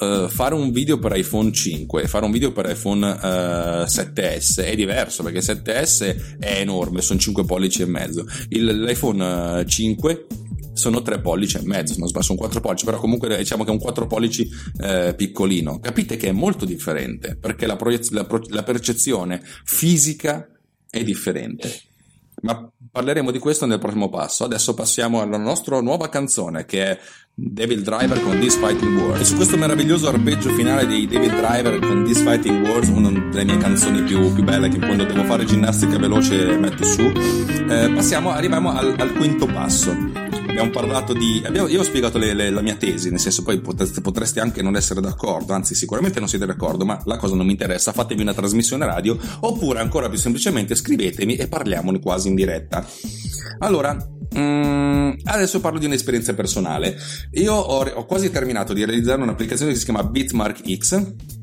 Uh, 0.00 0.28
fare 0.28 0.54
un 0.54 0.70
video 0.72 0.98
per 0.98 1.16
iPhone 1.16 1.52
5 1.52 2.02
e 2.02 2.08
fare 2.08 2.24
un 2.24 2.30
video 2.30 2.52
per 2.52 2.68
iPhone 2.68 3.06
uh, 3.06 3.82
eh, 3.82 3.84
7S 3.86 4.62
è 4.62 4.74
diverso 4.74 5.22
perché 5.22 5.40
7S 5.40 6.38
è 6.38 6.60
enorme, 6.60 7.00
sono 7.00 7.18
5 7.18 7.44
pollici 7.44 7.82
e 7.82 7.86
mezzo. 7.86 8.26
Il, 8.48 8.64
l'iPhone 8.64 9.64
5 9.66 10.12
eh, 10.12 10.26
sono 10.74 11.02
3 11.02 11.20
pollici 11.20 11.56
e 11.56 11.62
mezzo, 11.64 11.94
non 11.98 12.08
sbaglio, 12.08 12.24
sono 12.26 12.38
4 12.38 12.60
pollici, 12.60 12.84
però 12.84 12.98
comunque 12.98 13.36
diciamo 13.36 13.64
che 13.64 13.70
è 13.70 13.72
un 13.72 13.80
4 13.80 14.06
pollici 14.06 14.48
eh, 14.80 15.14
piccolino. 15.16 15.80
Capite 15.80 16.16
che 16.16 16.28
è 16.28 16.32
molto 16.32 16.64
differente 16.64 17.36
perché 17.36 17.66
la, 17.66 17.76
proiez- 17.76 18.10
la, 18.10 18.24
pro- 18.24 18.46
la 18.48 18.62
percezione 18.62 19.42
fisica 19.64 20.46
è 20.88 21.02
differente. 21.02 21.88
Ma 22.42 22.70
parleremo 22.90 23.30
di 23.30 23.38
questo 23.38 23.66
nel 23.66 23.78
prossimo 23.78 24.08
passo. 24.08 24.44
Adesso 24.44 24.74
passiamo 24.74 25.20
alla 25.20 25.36
nostra 25.36 25.80
nuova 25.80 26.08
canzone 26.08 26.64
che 26.64 26.84
è 26.84 26.98
Devil 27.42 27.82
Driver 27.82 28.20
con 28.22 28.38
This 28.38 28.56
Fighting 28.56 28.98
Words. 28.98 29.20
E 29.20 29.24
su 29.24 29.34
questo 29.36 29.56
meraviglioso 29.56 30.08
arpeggio 30.08 30.50
finale 30.50 30.86
di 30.86 31.06
Devil 31.06 31.30
Driver 31.30 31.78
con 31.78 32.04
This 32.04 32.20
Fighting 32.20 32.66
Words, 32.66 32.88
una 32.88 33.10
delle 33.10 33.44
mie 33.44 33.56
canzoni 33.56 34.02
più, 34.02 34.32
più 34.34 34.44
belle 34.44 34.68
che 34.68 34.78
quando 34.78 35.04
devo 35.04 35.24
fare 35.24 35.46
ginnastica 35.46 35.96
veloce 35.98 36.56
metto 36.58 36.84
su, 36.84 37.00
eh, 37.00 37.92
passiamo, 37.94 38.30
arriviamo 38.30 38.72
al, 38.72 38.94
al 38.98 39.12
quinto 39.14 39.46
passo 39.46 40.28
abbiamo 40.50 40.70
parlato 40.70 41.14
di. 41.14 41.42
Abbiamo, 41.44 41.68
io 41.68 41.80
ho 41.80 41.84
spiegato 41.84 42.18
le, 42.18 42.34
le, 42.34 42.50
la 42.50 42.60
mia 42.60 42.74
tesi, 42.74 43.08
nel 43.08 43.20
senso 43.20 43.42
poi 43.42 43.60
potreste, 43.60 44.00
potreste, 44.00 44.40
anche 44.40 44.62
non 44.62 44.76
essere 44.76 45.00
d'accordo, 45.00 45.54
anzi, 45.54 45.74
sicuramente 45.74 46.18
non 46.18 46.28
siete 46.28 46.44
d'accordo, 46.44 46.84
ma 46.84 47.00
la 47.04 47.16
cosa 47.16 47.34
non 47.34 47.46
mi 47.46 47.52
interessa. 47.52 47.92
Fatevi 47.92 48.20
una 48.20 48.34
trasmissione 48.34 48.84
radio 48.84 49.16
oppure 49.40 49.80
ancora 49.80 50.08
più 50.08 50.18
semplicemente 50.18 50.74
scrivetemi 50.74 51.36
e 51.36 51.48
parliamone 51.48 52.00
quasi 52.00 52.28
in 52.28 52.34
diretta. 52.34 52.86
Allora, 53.60 53.96
Mm, 54.38 55.14
adesso 55.24 55.60
parlo 55.60 55.80
di 55.80 55.86
un'esperienza 55.86 56.34
personale. 56.34 56.96
Io 57.34 57.54
ho, 57.54 57.88
ho, 57.88 58.06
quasi 58.06 58.28
terminato 58.32 58.72
di 58.72 58.84
realizzare 58.84 59.22
un'applicazione 59.22 59.70
che 59.70 59.78
si 59.78 59.84
chiama 59.84 60.02
Bitmark 60.02 60.68
X, 60.76 60.94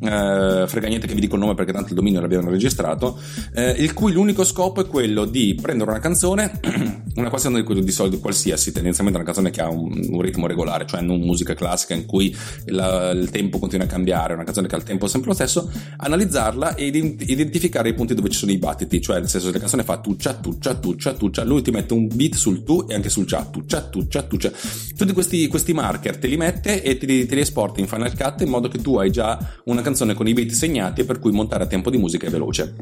eh, 0.01 0.65
frega 0.67 0.87
niente 0.89 1.07
che 1.07 1.13
vi 1.13 1.21
dico 1.21 1.35
il 1.35 1.41
nome 1.41 1.53
perché 1.55 1.71
tanto 1.71 1.89
il 1.89 1.95
dominio 1.95 2.19
l'abbiamo 2.19 2.49
registrato, 2.49 3.17
eh, 3.53 3.71
il 3.71 3.93
cui 3.93 4.11
l'unico 4.11 4.43
scopo 4.43 4.81
è 4.81 4.85
quello 4.85 5.23
di 5.23 5.57
prendere 5.59 5.91
una 5.91 5.99
canzone, 5.99 6.59
una 7.15 7.29
canzone 7.29 7.63
di 7.63 7.91
solito 7.91 8.19
qualsiasi, 8.19 8.73
tendenzialmente 8.73 9.17
una 9.17 9.31
canzone 9.31 9.49
che 9.49 9.61
ha 9.61 9.69
un, 9.69 10.07
un 10.09 10.21
ritmo 10.21 10.45
regolare, 10.45 10.85
cioè 10.85 10.99
non 10.99 11.21
musica 11.21 11.53
classica 11.53 11.93
in 11.93 12.05
cui 12.05 12.35
la, 12.65 13.11
il 13.11 13.29
tempo 13.29 13.57
continua 13.57 13.85
a 13.85 13.89
cambiare, 13.89 14.33
una 14.33 14.43
canzone 14.43 14.67
che 14.67 14.75
ha 14.75 14.79
il 14.79 14.83
tempo 14.83 15.07
sempre 15.07 15.29
lo 15.29 15.35
stesso, 15.35 15.71
analizzarla 15.95 16.75
e 16.75 16.87
identificare 16.87 17.87
i 17.87 17.93
punti 17.93 18.13
dove 18.13 18.27
ci 18.27 18.39
sono 18.39 18.51
i 18.51 18.57
battiti, 18.57 18.99
cioè 19.01 19.19
nel 19.19 19.29
senso 19.29 19.47
che 19.47 19.53
la 19.53 19.59
canzone 19.59 19.83
fa 19.83 20.01
tuccia, 20.01 20.33
tuccia, 20.33 20.75
tuccia, 20.75 21.13
tuccia, 21.13 21.45
lui 21.45 21.61
ti 21.61 21.71
mette 21.71 21.93
un 21.93 22.09
beat 22.13 22.35
sul 22.35 22.63
tu 22.63 22.85
e 22.89 22.93
anche 22.93 23.07
sul 23.07 23.25
chat, 23.25 23.63
chat, 23.65 24.07
chat, 24.09 24.37
chat. 24.37 24.93
Tutti 24.97 25.13
questi, 25.13 25.47
questi 25.47 25.66
marker 25.73 26.17
te 26.17 26.27
li 26.27 26.37
mette 26.37 26.81
e 26.81 26.97
te 26.97 27.05
li, 27.05 27.25
te 27.25 27.35
li 27.35 27.41
esporta 27.41 27.79
in 27.79 27.87
Final 27.87 28.15
Cut 28.15 28.41
in 28.41 28.49
modo 28.49 28.67
che 28.67 28.79
tu 28.79 28.97
hai 28.97 29.11
già 29.11 29.37
una 29.65 29.81
canzone 29.81 30.13
con 30.13 30.27
i 30.27 30.33
beat 30.33 30.51
segnati 30.51 31.03
per 31.03 31.19
cui 31.19 31.31
montare 31.31 31.63
a 31.63 31.67
tempo 31.67 31.89
di 31.89 31.97
musica 31.97 32.27
è 32.27 32.29
veloce. 32.29 32.75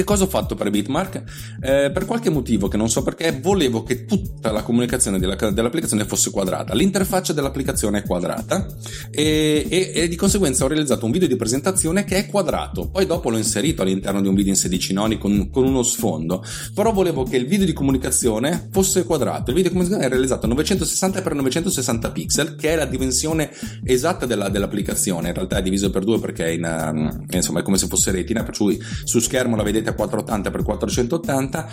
Che 0.00 0.06
cosa 0.06 0.24
ho 0.24 0.28
fatto 0.28 0.54
per 0.54 0.70
Bitmark? 0.70 1.22
Eh, 1.60 1.90
per 1.92 2.06
qualche 2.06 2.30
motivo 2.30 2.68
che 2.68 2.78
non 2.78 2.88
so 2.88 3.02
perché, 3.02 3.38
volevo 3.38 3.82
che 3.82 4.06
tutta 4.06 4.50
la 4.50 4.62
comunicazione 4.62 5.18
della, 5.18 5.34
dell'applicazione 5.34 6.06
fosse 6.06 6.30
quadrata. 6.30 6.72
L'interfaccia 6.72 7.34
dell'applicazione 7.34 7.98
è 7.98 8.02
quadrata 8.02 8.66
e, 9.10 9.66
e, 9.68 9.92
e, 9.94 10.08
di 10.08 10.16
conseguenza 10.16 10.64
ho 10.64 10.68
realizzato 10.68 11.04
un 11.04 11.12
video 11.12 11.28
di 11.28 11.36
presentazione 11.36 12.04
che 12.04 12.16
è 12.16 12.26
quadrato. 12.28 12.88
Poi 12.88 13.04
dopo 13.04 13.28
l'ho 13.28 13.36
inserito 13.36 13.82
all'interno 13.82 14.22
di 14.22 14.28
un 14.28 14.34
video 14.34 14.52
in 14.52 14.58
16 14.58 14.94
noni 14.94 15.18
con, 15.18 15.50
con 15.50 15.66
uno 15.66 15.82
sfondo. 15.82 16.42
Però 16.72 16.94
volevo 16.94 17.24
che 17.24 17.36
il 17.36 17.46
video 17.46 17.66
di 17.66 17.74
comunicazione 17.74 18.70
fosse 18.72 19.04
quadrato. 19.04 19.50
Il 19.50 19.56
video 19.56 19.70
di 19.70 19.76
comunicazione 19.76 20.06
è 20.06 20.08
realizzato 20.08 20.48
960x960 20.48 22.10
pixel, 22.10 22.56
che 22.56 22.70
è 22.70 22.76
la 22.76 22.86
dimensione 22.86 23.50
esatta 23.84 24.24
della, 24.24 24.48
dell'applicazione. 24.48 25.28
In 25.28 25.34
realtà 25.34 25.58
è 25.58 25.62
diviso 25.62 25.90
per 25.90 26.04
due 26.04 26.18
perché 26.18 26.46
è, 26.46 26.50
in, 26.52 26.64
um, 26.64 27.26
insomma, 27.28 27.60
è 27.60 27.62
come 27.62 27.76
se 27.76 27.86
fosse 27.86 28.10
retina, 28.10 28.42
per 28.42 28.56
cui 28.56 28.82
su 29.04 29.18
schermo 29.18 29.56
la 29.56 29.62
vedete 29.62 29.89
a 29.90 29.94
480x480 29.94 31.66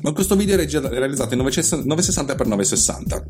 Ma 0.00 0.12
questo 0.12 0.36
video 0.36 0.56
regi- 0.56 0.78
realizzato 0.78 1.34
in 1.34 1.40
960x960 1.40 3.22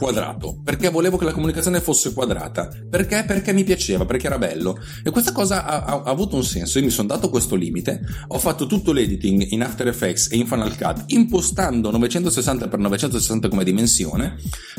quadrato 0.00 0.60
perché 0.64 0.88
volevo 0.88 1.16
che 1.16 1.26
la 1.26 1.32
comunicazione 1.32 1.80
fosse 1.80 2.12
quadrata. 2.12 2.68
Perché? 2.88 3.24
perché 3.26 3.52
mi 3.52 3.64
piaceva 3.64 4.06
perché 4.06 4.26
era 4.26 4.38
bello. 4.38 4.78
E 5.04 5.10
questa 5.10 5.32
cosa 5.32 5.64
ha, 5.64 5.82
ha, 5.84 6.02
ha 6.02 6.10
avuto 6.10 6.36
un 6.36 6.44
senso. 6.44 6.78
Io 6.78 6.84
mi 6.84 6.90
sono 6.90 7.08
dato 7.08 7.28
questo 7.28 7.54
limite 7.54 8.00
ho 8.28 8.38
fatto 8.38 8.66
tutto 8.66 8.92
l'editing 8.92 9.46
in 9.50 9.62
After 9.62 9.86
Effects 9.86 10.30
e 10.30 10.36
in 10.36 10.46
Final 10.46 10.76
Cut 10.76 11.04
impostando 11.08 11.90
960x960 11.92 13.48
come 13.48 13.64
dimensione 13.64 14.36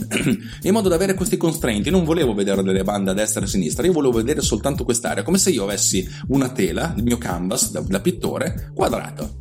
in 0.63 0.73
modo 0.73 0.89
da 0.89 0.95
avere 0.95 1.13
questi 1.13 1.38
constraint 1.38 1.86
io 1.86 1.91
non 1.91 2.03
volevo 2.03 2.34
vedere 2.34 2.63
delle 2.63 2.84
bande 2.84 3.12
a 3.12 3.13
destra 3.13 3.41
e 3.41 3.43
a 3.45 3.47
sinistra 3.47 3.86
io 3.86 3.93
volevo 3.93 4.17
vedere 4.17 4.41
soltanto 4.41 4.84
quest'area 4.84 5.23
come 5.23 5.38
se 5.38 5.51
io 5.51 5.63
avessi 5.63 6.07
una 6.27 6.49
tela 6.49 6.93
il 6.97 7.03
mio 7.03 7.17
canvas 7.17 7.71
da, 7.71 7.81
da 7.81 7.99
pittore 7.99 8.71
quadrato 8.73 9.39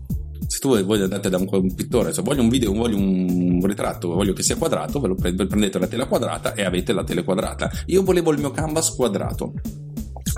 se 0.50 0.58
tu 0.58 0.76
voi 0.82 1.00
andate 1.00 1.28
da 1.30 1.36
un, 1.36 1.46
un 1.48 1.74
pittore, 1.76 2.12
se 2.12 2.22
voglio 2.22 2.42
un 2.42 2.48
video, 2.48 2.72
voglio 2.72 2.96
un 2.96 3.60
ritratto, 3.62 4.08
voglio 4.08 4.32
che 4.32 4.42
sia 4.42 4.56
quadrato, 4.56 4.98
ve 4.98 5.06
lo 5.06 5.14
prendete 5.14 5.78
la 5.78 5.86
tela 5.86 6.06
quadrata 6.06 6.54
e 6.54 6.64
avete 6.64 6.92
la 6.92 7.04
tela 7.04 7.22
quadrata. 7.22 7.70
Io 7.86 8.02
volevo 8.02 8.32
il 8.32 8.40
mio 8.40 8.50
canvas 8.50 8.92
quadrato 8.96 9.52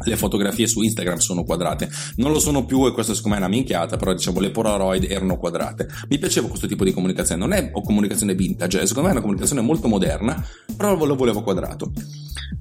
le 0.05 0.17
fotografie 0.17 0.67
su 0.67 0.83
Instagram 0.83 1.19
sono 1.19 1.45
quadrate, 1.45 1.89
non 2.17 2.33
lo 2.33 2.41
sono 2.41 2.65
più 2.65 2.87
e 2.87 2.93
questo 2.93 3.15
secondo 3.15 3.37
me 3.37 3.43
è 3.43 3.47
una 3.47 3.55
minchiata, 3.55 3.97
però 3.97 4.13
diciamo 4.13 4.41
le 4.41 4.51
Polaroid 4.51 5.05
erano 5.09 5.39
quadrate. 5.39 5.89
Mi 6.09 6.19
piaceva 6.19 6.49
questo 6.49 6.67
tipo 6.67 6.85
di 6.85 6.93
comunicazione, 6.93 7.41
non 7.41 7.53
è 7.53 7.71
comunicazione 7.71 8.35
vintage, 8.35 8.87
secondo 8.87 9.03
me 9.03 9.09
è 9.09 9.13
una 9.13 9.21
comunicazione 9.21 9.63
molto 9.63 9.89
moderna, 9.89 10.45
però 10.77 10.95
lo 10.95 11.17
volevo 11.17 11.43
quadrato. 11.43 11.93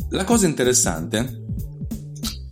La 0.09 0.23
cosa 0.23 0.45
interessante 0.45 1.43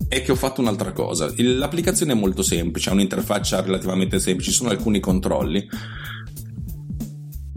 è 0.10 0.24
che 0.24 0.32
ho 0.32 0.36
fatto 0.36 0.60
un'altra 0.60 0.91
cosa. 0.91 1.32
L'applicazione 1.38 2.12
è 2.12 2.15
molto 2.15 2.41
semplice, 2.41 2.89
ha 2.89 2.93
un'interfaccia 2.93 3.62
relativamente 3.62 4.19
semplice, 4.19 4.50
ci 4.50 4.58
sono 4.58 4.72
alcuni 4.72 5.00
controlli. 5.00 5.65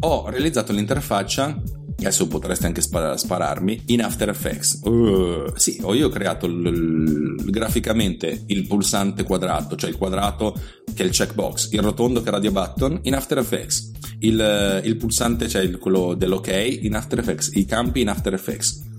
Ho 0.00 0.28
realizzato 0.28 0.72
l'interfaccia 0.72 1.60
adesso 2.06 2.26
potreste 2.26 2.66
anche 2.66 2.80
spar- 2.80 3.16
spararmi 3.16 3.82
in 3.86 4.02
After 4.02 4.28
Effects 4.28 4.80
uh, 4.82 5.52
sì 5.54 5.78
ho 5.82 5.94
io 5.94 6.08
creato 6.08 6.46
l- 6.48 6.62
l- 6.62 7.50
graficamente 7.50 8.42
il 8.46 8.66
pulsante 8.66 9.22
quadrato 9.22 9.76
cioè 9.76 9.90
il 9.90 9.96
quadrato 9.96 10.54
che 10.94 11.02
è 11.02 11.06
il 11.06 11.12
checkbox 11.12 11.70
il 11.72 11.80
rotondo 11.80 12.20
che 12.20 12.28
è 12.28 12.32
radio 12.32 12.50
button 12.50 12.98
in 13.02 13.14
After 13.14 13.38
Effects 13.38 13.90
il, 14.20 14.80
il 14.84 14.96
pulsante 14.96 15.48
cioè 15.48 15.62
il, 15.62 15.78
quello 15.78 16.14
dell'ok 16.14 16.48
in 16.48 16.94
After 16.94 17.18
Effects 17.18 17.50
i 17.54 17.64
campi 17.64 18.00
in 18.00 18.08
After 18.08 18.34
Effects 18.34 18.90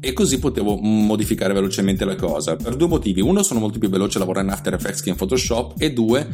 e 0.00 0.12
così 0.12 0.38
potevo 0.38 0.76
modificare 0.76 1.52
velocemente 1.52 2.04
la 2.04 2.14
cosa. 2.14 2.56
Per 2.56 2.76
due 2.76 2.86
motivi. 2.86 3.20
Uno 3.20 3.42
sono 3.42 3.58
molto 3.58 3.78
più 3.78 3.88
veloce 3.88 4.18
a 4.18 4.20
lavorare 4.20 4.46
in 4.46 4.52
After 4.52 4.74
Effects 4.74 5.00
che 5.00 5.10
in 5.10 5.16
Photoshop. 5.16 5.74
E 5.78 5.92
due 5.92 6.26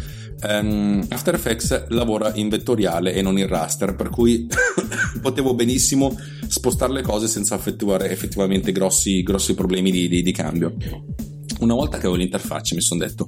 um, 0.42 1.04
After 1.08 1.34
Effects 1.34 1.88
lavora 1.88 2.32
in 2.34 2.48
vettoriale 2.48 3.14
e 3.14 3.22
non 3.22 3.38
in 3.38 3.46
raster. 3.46 3.94
Per 3.94 4.10
cui 4.10 4.46
potevo 5.22 5.54
benissimo 5.54 6.14
spostare 6.46 6.92
le 6.92 7.02
cose 7.02 7.26
senza 7.26 7.54
effettuare 7.54 8.10
effettivamente 8.10 8.70
grossi, 8.70 9.22
grossi 9.22 9.54
problemi 9.54 9.90
di, 9.90 10.08
di, 10.08 10.22
di 10.22 10.32
cambio. 10.32 10.74
Una 11.60 11.74
volta 11.74 11.96
che 11.96 12.06
avevo 12.06 12.16
l'interfaccia 12.16 12.74
mi 12.74 12.82
sono 12.82 13.00
detto 13.00 13.26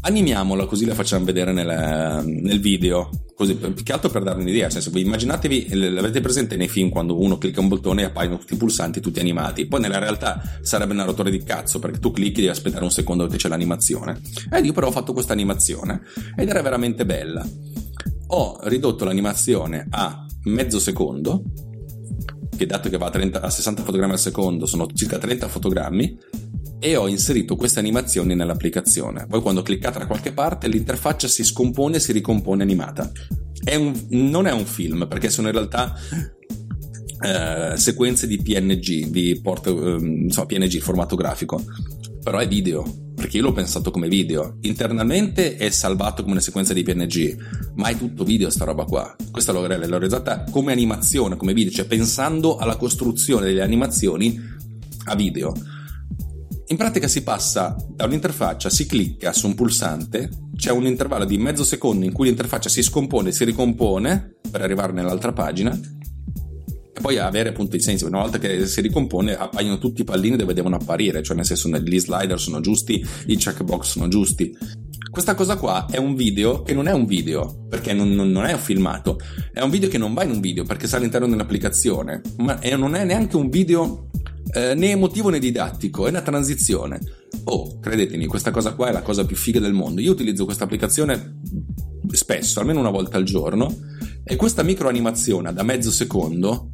animiamola 0.00 0.66
così 0.66 0.84
la 0.84 0.94
facciamo 0.94 1.24
vedere 1.24 1.52
nel, 1.52 2.24
nel 2.24 2.60
video. 2.60 3.10
Così 3.34 3.54
più 3.54 3.82
che 3.82 3.92
altro 3.92 4.08
per 4.08 4.22
darvi 4.22 4.42
un'idea 4.42 4.70
cioè, 4.70 4.80
se 4.80 4.90
immaginatevi 4.98 5.74
l'avete 5.74 6.20
presente 6.20 6.56
nei 6.56 6.68
film 6.68 6.88
quando 6.88 7.20
uno 7.20 7.36
clicca 7.36 7.60
un 7.60 7.68
bottone 7.68 8.02
e 8.02 8.04
appaiono 8.06 8.38
tutti 8.38 8.54
i 8.54 8.56
pulsanti 8.56 9.00
tutti 9.00 9.20
animati. 9.20 9.66
Poi 9.66 9.80
nella 9.80 9.98
realtà 9.98 10.40
sarebbe 10.62 10.94
una 10.94 11.04
rotore 11.04 11.30
di 11.30 11.42
cazzo 11.42 11.78
perché 11.78 11.98
tu 11.98 12.12
clicchi 12.12 12.38
e 12.38 12.42
devi 12.42 12.48
aspettare 12.48 12.84
un 12.84 12.90
secondo 12.90 13.26
che 13.26 13.36
c'è 13.36 13.48
l'animazione. 13.48 14.20
Ed 14.50 14.64
io 14.64 14.72
però 14.72 14.88
ho 14.88 14.92
fatto 14.92 15.12
questa 15.12 15.32
animazione 15.32 16.00
ed 16.36 16.48
era 16.48 16.62
veramente 16.62 17.04
bella. 17.04 17.46
Ho 18.28 18.58
ridotto 18.62 19.04
l'animazione 19.04 19.86
a 19.90 20.24
mezzo 20.44 20.78
secondo 20.80 21.42
che 22.56 22.66
dato 22.66 22.88
che 22.88 22.96
va 22.96 23.06
a, 23.06 23.10
30, 23.10 23.40
a 23.40 23.50
60 23.50 23.82
fotogrammi 23.82 24.12
al 24.12 24.18
secondo 24.18 24.66
sono 24.66 24.86
circa 24.92 25.18
30 25.18 25.48
fotogrammi 25.48 26.18
e 26.78 26.96
ho 26.96 27.08
inserito 27.08 27.56
queste 27.56 27.78
animazioni 27.78 28.34
nell'applicazione. 28.34 29.26
Poi 29.26 29.40
quando 29.40 29.62
cliccate 29.62 29.98
da 29.98 30.06
qualche 30.06 30.32
parte 30.32 30.68
l'interfaccia 30.68 31.28
si 31.28 31.44
scompone 31.44 31.96
e 31.96 32.00
si 32.00 32.12
ricompone 32.12 32.62
animata. 32.62 33.10
È 33.62 33.74
un, 33.74 33.92
non 34.10 34.46
è 34.46 34.52
un 34.52 34.66
film 34.66 35.06
perché 35.08 35.30
sono 35.30 35.48
in 35.48 35.54
realtà 35.54 35.94
eh, 37.20 37.76
sequenze 37.76 38.26
di 38.26 38.40
PNG, 38.42 39.06
di 39.08 39.40
port, 39.42 39.66
eh, 39.66 39.70
insomma, 39.70 40.46
PNG, 40.46 40.78
formato 40.80 41.16
grafico, 41.16 41.62
però 42.26 42.38
è 42.38 42.48
video, 42.48 42.82
perché 43.14 43.36
io 43.36 43.44
l'ho 43.44 43.52
pensato 43.52 43.92
come 43.92 44.08
video. 44.08 44.56
Internamente 44.62 45.54
è 45.54 45.70
salvato 45.70 46.22
come 46.22 46.32
una 46.32 46.42
sequenza 46.42 46.72
di 46.72 46.82
PNG, 46.82 47.36
ma 47.76 47.86
è 47.86 47.96
tutto 47.96 48.24
video 48.24 48.50
sta 48.50 48.64
roba 48.64 48.82
qua. 48.82 49.14
Questa 49.30 49.52
l'ho, 49.52 49.60
l'ho 49.60 49.68
realizzata 49.68 50.42
come 50.50 50.72
animazione, 50.72 51.36
come 51.36 51.54
video, 51.54 51.70
cioè 51.70 51.86
pensando 51.86 52.56
alla 52.56 52.74
costruzione 52.74 53.46
delle 53.46 53.62
animazioni 53.62 54.42
a 55.04 55.14
video 55.14 55.54
in 56.68 56.76
pratica 56.76 57.06
si 57.06 57.22
passa 57.22 57.76
da 57.88 58.06
un'interfaccia, 58.06 58.68
si 58.70 58.86
clicca 58.86 59.32
su 59.32 59.46
un 59.46 59.54
pulsante, 59.54 60.28
c'è 60.56 60.72
un 60.72 60.84
intervallo 60.84 61.24
di 61.24 61.38
mezzo 61.38 61.62
secondo 61.62 62.04
in 62.04 62.12
cui 62.12 62.26
l'interfaccia 62.26 62.68
si 62.68 62.82
scompone, 62.82 63.30
si 63.30 63.44
ricompone 63.44 64.38
per 64.50 64.62
arrivare 64.62 64.92
nell'altra 64.92 65.32
pagina 65.32 65.78
e 66.96 67.00
poi 67.02 67.18
avere 67.18 67.50
appunto 67.50 67.76
i 67.76 67.80
sensi. 67.80 68.04
Una 68.04 68.20
volta 68.20 68.38
che 68.38 68.64
si 68.66 68.80
ricompone 68.80 69.36
appaiono 69.36 69.76
tutti 69.76 70.00
i 70.00 70.04
pallini 70.04 70.36
dove 70.36 70.54
devono 70.54 70.76
apparire, 70.76 71.22
cioè 71.22 71.36
nel 71.36 71.44
senso 71.44 71.68
gli 71.68 71.98
slider 71.98 72.40
sono 72.40 72.60
giusti, 72.60 73.04
i 73.26 73.36
checkbox 73.36 73.84
sono 73.84 74.08
giusti. 74.08 74.56
Questa 75.10 75.34
cosa 75.34 75.56
qua 75.56 75.86
è 75.90 75.98
un 75.98 76.14
video 76.14 76.62
che 76.62 76.72
non 76.72 76.88
è 76.88 76.92
un 76.92 77.04
video, 77.04 77.66
perché 77.68 77.92
non, 77.92 78.14
non, 78.14 78.30
non, 78.30 78.46
è 78.46 78.52
un 78.52 78.58
filmato, 78.58 79.18
è 79.52 79.60
un 79.60 79.70
video 79.70 79.90
che 79.90 79.98
non 79.98 80.14
va 80.14 80.24
in 80.24 80.30
un 80.30 80.40
video 80.40 80.64
perché 80.64 80.86
sta 80.86 80.96
all'interno 80.96 81.28
dell'applicazione, 81.28 82.22
ma 82.38 82.58
è, 82.60 82.74
non 82.76 82.94
è 82.94 83.04
neanche 83.04 83.36
un 83.36 83.50
video 83.50 84.08
eh, 84.56 84.74
né 84.74 84.90
emotivo 84.90 85.28
né 85.28 85.38
didattico, 85.38 86.06
è 86.06 86.10
una 86.10 86.22
transizione. 86.22 86.98
Oh, 87.44 87.78
credetemi, 87.78 88.24
questa 88.24 88.50
cosa 88.50 88.72
qua 88.72 88.88
è 88.88 88.92
la 88.92 89.02
cosa 89.02 89.26
più 89.26 89.36
figa 89.36 89.60
del 89.60 89.74
mondo. 89.74 90.00
Io 90.00 90.12
utilizzo 90.12 90.46
questa 90.46 90.64
applicazione 90.64 91.40
spesso, 92.10 92.60
almeno 92.60 92.80
una 92.80 92.90
volta 92.90 93.18
al 93.18 93.24
giorno, 93.24 93.74
e 94.24 94.34
questa 94.36 94.62
micro 94.62 94.88
animazione 94.88 95.52
da 95.52 95.62
mezzo 95.62 95.90
secondo 95.90 96.70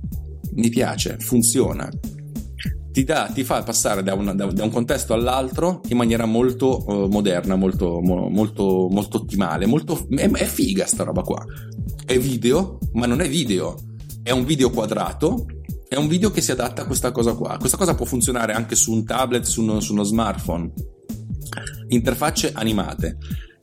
mi 0.55 0.69
piace, 0.69 1.17
funziona. 1.19 1.91
Ti, 2.93 3.05
dà, 3.05 3.31
ti 3.35 3.43
fa 3.43 3.63
passare 3.63 4.03
da, 4.03 4.15
una, 4.15 4.33
da, 4.33 4.47
da, 4.47 4.63
un 4.63 4.71
contesto 4.71 5.13
all'altro 5.13 5.81
in 5.89 5.97
maniera 5.97 6.27
molto 6.27 6.85
uh, 6.87 7.07
moderna, 7.09 7.57
molto, 7.57 8.01
mo, 8.01 8.29
molto, 8.29 8.87
molto 8.91 9.17
ottimale. 9.17 9.67
Molto, 9.67 10.07
è, 10.11 10.31
è 10.31 10.45
figa 10.45 10.87
sta 10.87 11.03
roba 11.03 11.23
qua. 11.23 11.43
È 12.05 12.17
video, 12.19 12.79
ma 12.93 13.07
non 13.07 13.23
è 13.23 13.29
video. 13.29 13.77
È 14.23 14.31
un 14.31 14.45
video 14.45 14.71
quadrato 14.71 15.47
è 15.93 15.97
un 15.97 16.09
video 16.09 16.31
che 16.31 16.41
si 16.41 16.51
adatta 16.51 16.83
a 16.83 16.85
questa 16.87 17.13
cosa 17.13 17.35
qua. 17.35 17.59
Questa 17.59 17.77
cosa 17.77 17.95
può 17.95 18.07
funzionare 18.07 18.55
anche 18.55 18.75
su 18.75 18.93
un 18.93 19.05
tablet, 19.05 19.45
su 19.45 19.61
uno, 19.61 19.79
su 19.81 19.93
uno 19.93 20.05
smartphone. 20.05 20.73
Interfacce 21.89 22.53
animate. 22.55 23.19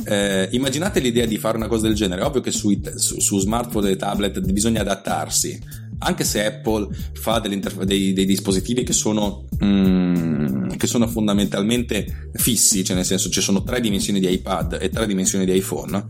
Eh, 0.05 0.47
immaginate 0.51 0.99
l'idea 0.99 1.25
di 1.25 1.39
fare 1.39 1.57
una 1.57 1.67
cosa 1.67 1.87
del 1.87 1.95
genere. 1.95 2.21
Ovvio 2.21 2.41
che 2.41 2.51
su, 2.51 2.71
su, 2.97 3.19
su 3.19 3.39
smartphone 3.39 3.89
e 3.89 3.95
tablet 3.95 4.41
bisogna 4.41 4.81
adattarsi. 4.81 5.59
Anche 6.01 6.23
se 6.23 6.45
Apple 6.45 6.89
fa 7.13 7.39
dei, 7.39 8.13
dei, 8.13 8.25
dispositivi 8.25 8.83
che 8.83 8.93
sono, 8.93 9.45
mm, 9.63 10.69
che 10.77 10.85
sono 10.85 11.07
fondamentalmente 11.07 12.29
fissi, 12.33 12.83
cioè 12.83 12.95
nel 12.95 13.05
senso 13.05 13.31
ci 13.31 13.41
sono 13.41 13.63
tre 13.63 13.81
dimensioni 13.81 14.19
di 14.19 14.31
iPad 14.31 14.77
e 14.79 14.89
tre 14.89 15.07
dimensioni 15.07 15.45
di 15.45 15.55
iPhone 15.55 16.05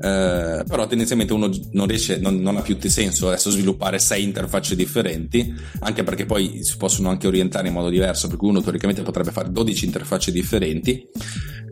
eh, 0.00 0.62
però 0.68 0.86
tendenzialmente 0.86 1.32
uno 1.32 1.50
non 1.72 1.88
riesce, 1.88 2.18
non, 2.18 2.36
non, 2.40 2.56
ha 2.56 2.62
più 2.62 2.76
senso 2.78 3.26
adesso 3.26 3.50
sviluppare 3.50 3.98
sei 3.98 4.22
interfacce 4.22 4.76
differenti, 4.76 5.52
anche 5.80 6.04
perché 6.04 6.24
poi 6.24 6.62
si 6.62 6.76
possono 6.76 7.08
anche 7.08 7.26
orientare 7.26 7.66
in 7.66 7.74
modo 7.74 7.88
diverso, 7.88 8.28
per 8.28 8.36
cui 8.36 8.48
uno 8.48 8.62
teoricamente 8.62 9.02
potrebbe 9.02 9.32
fare 9.32 9.50
12 9.50 9.84
interfacce 9.84 10.30
differenti, 10.30 11.04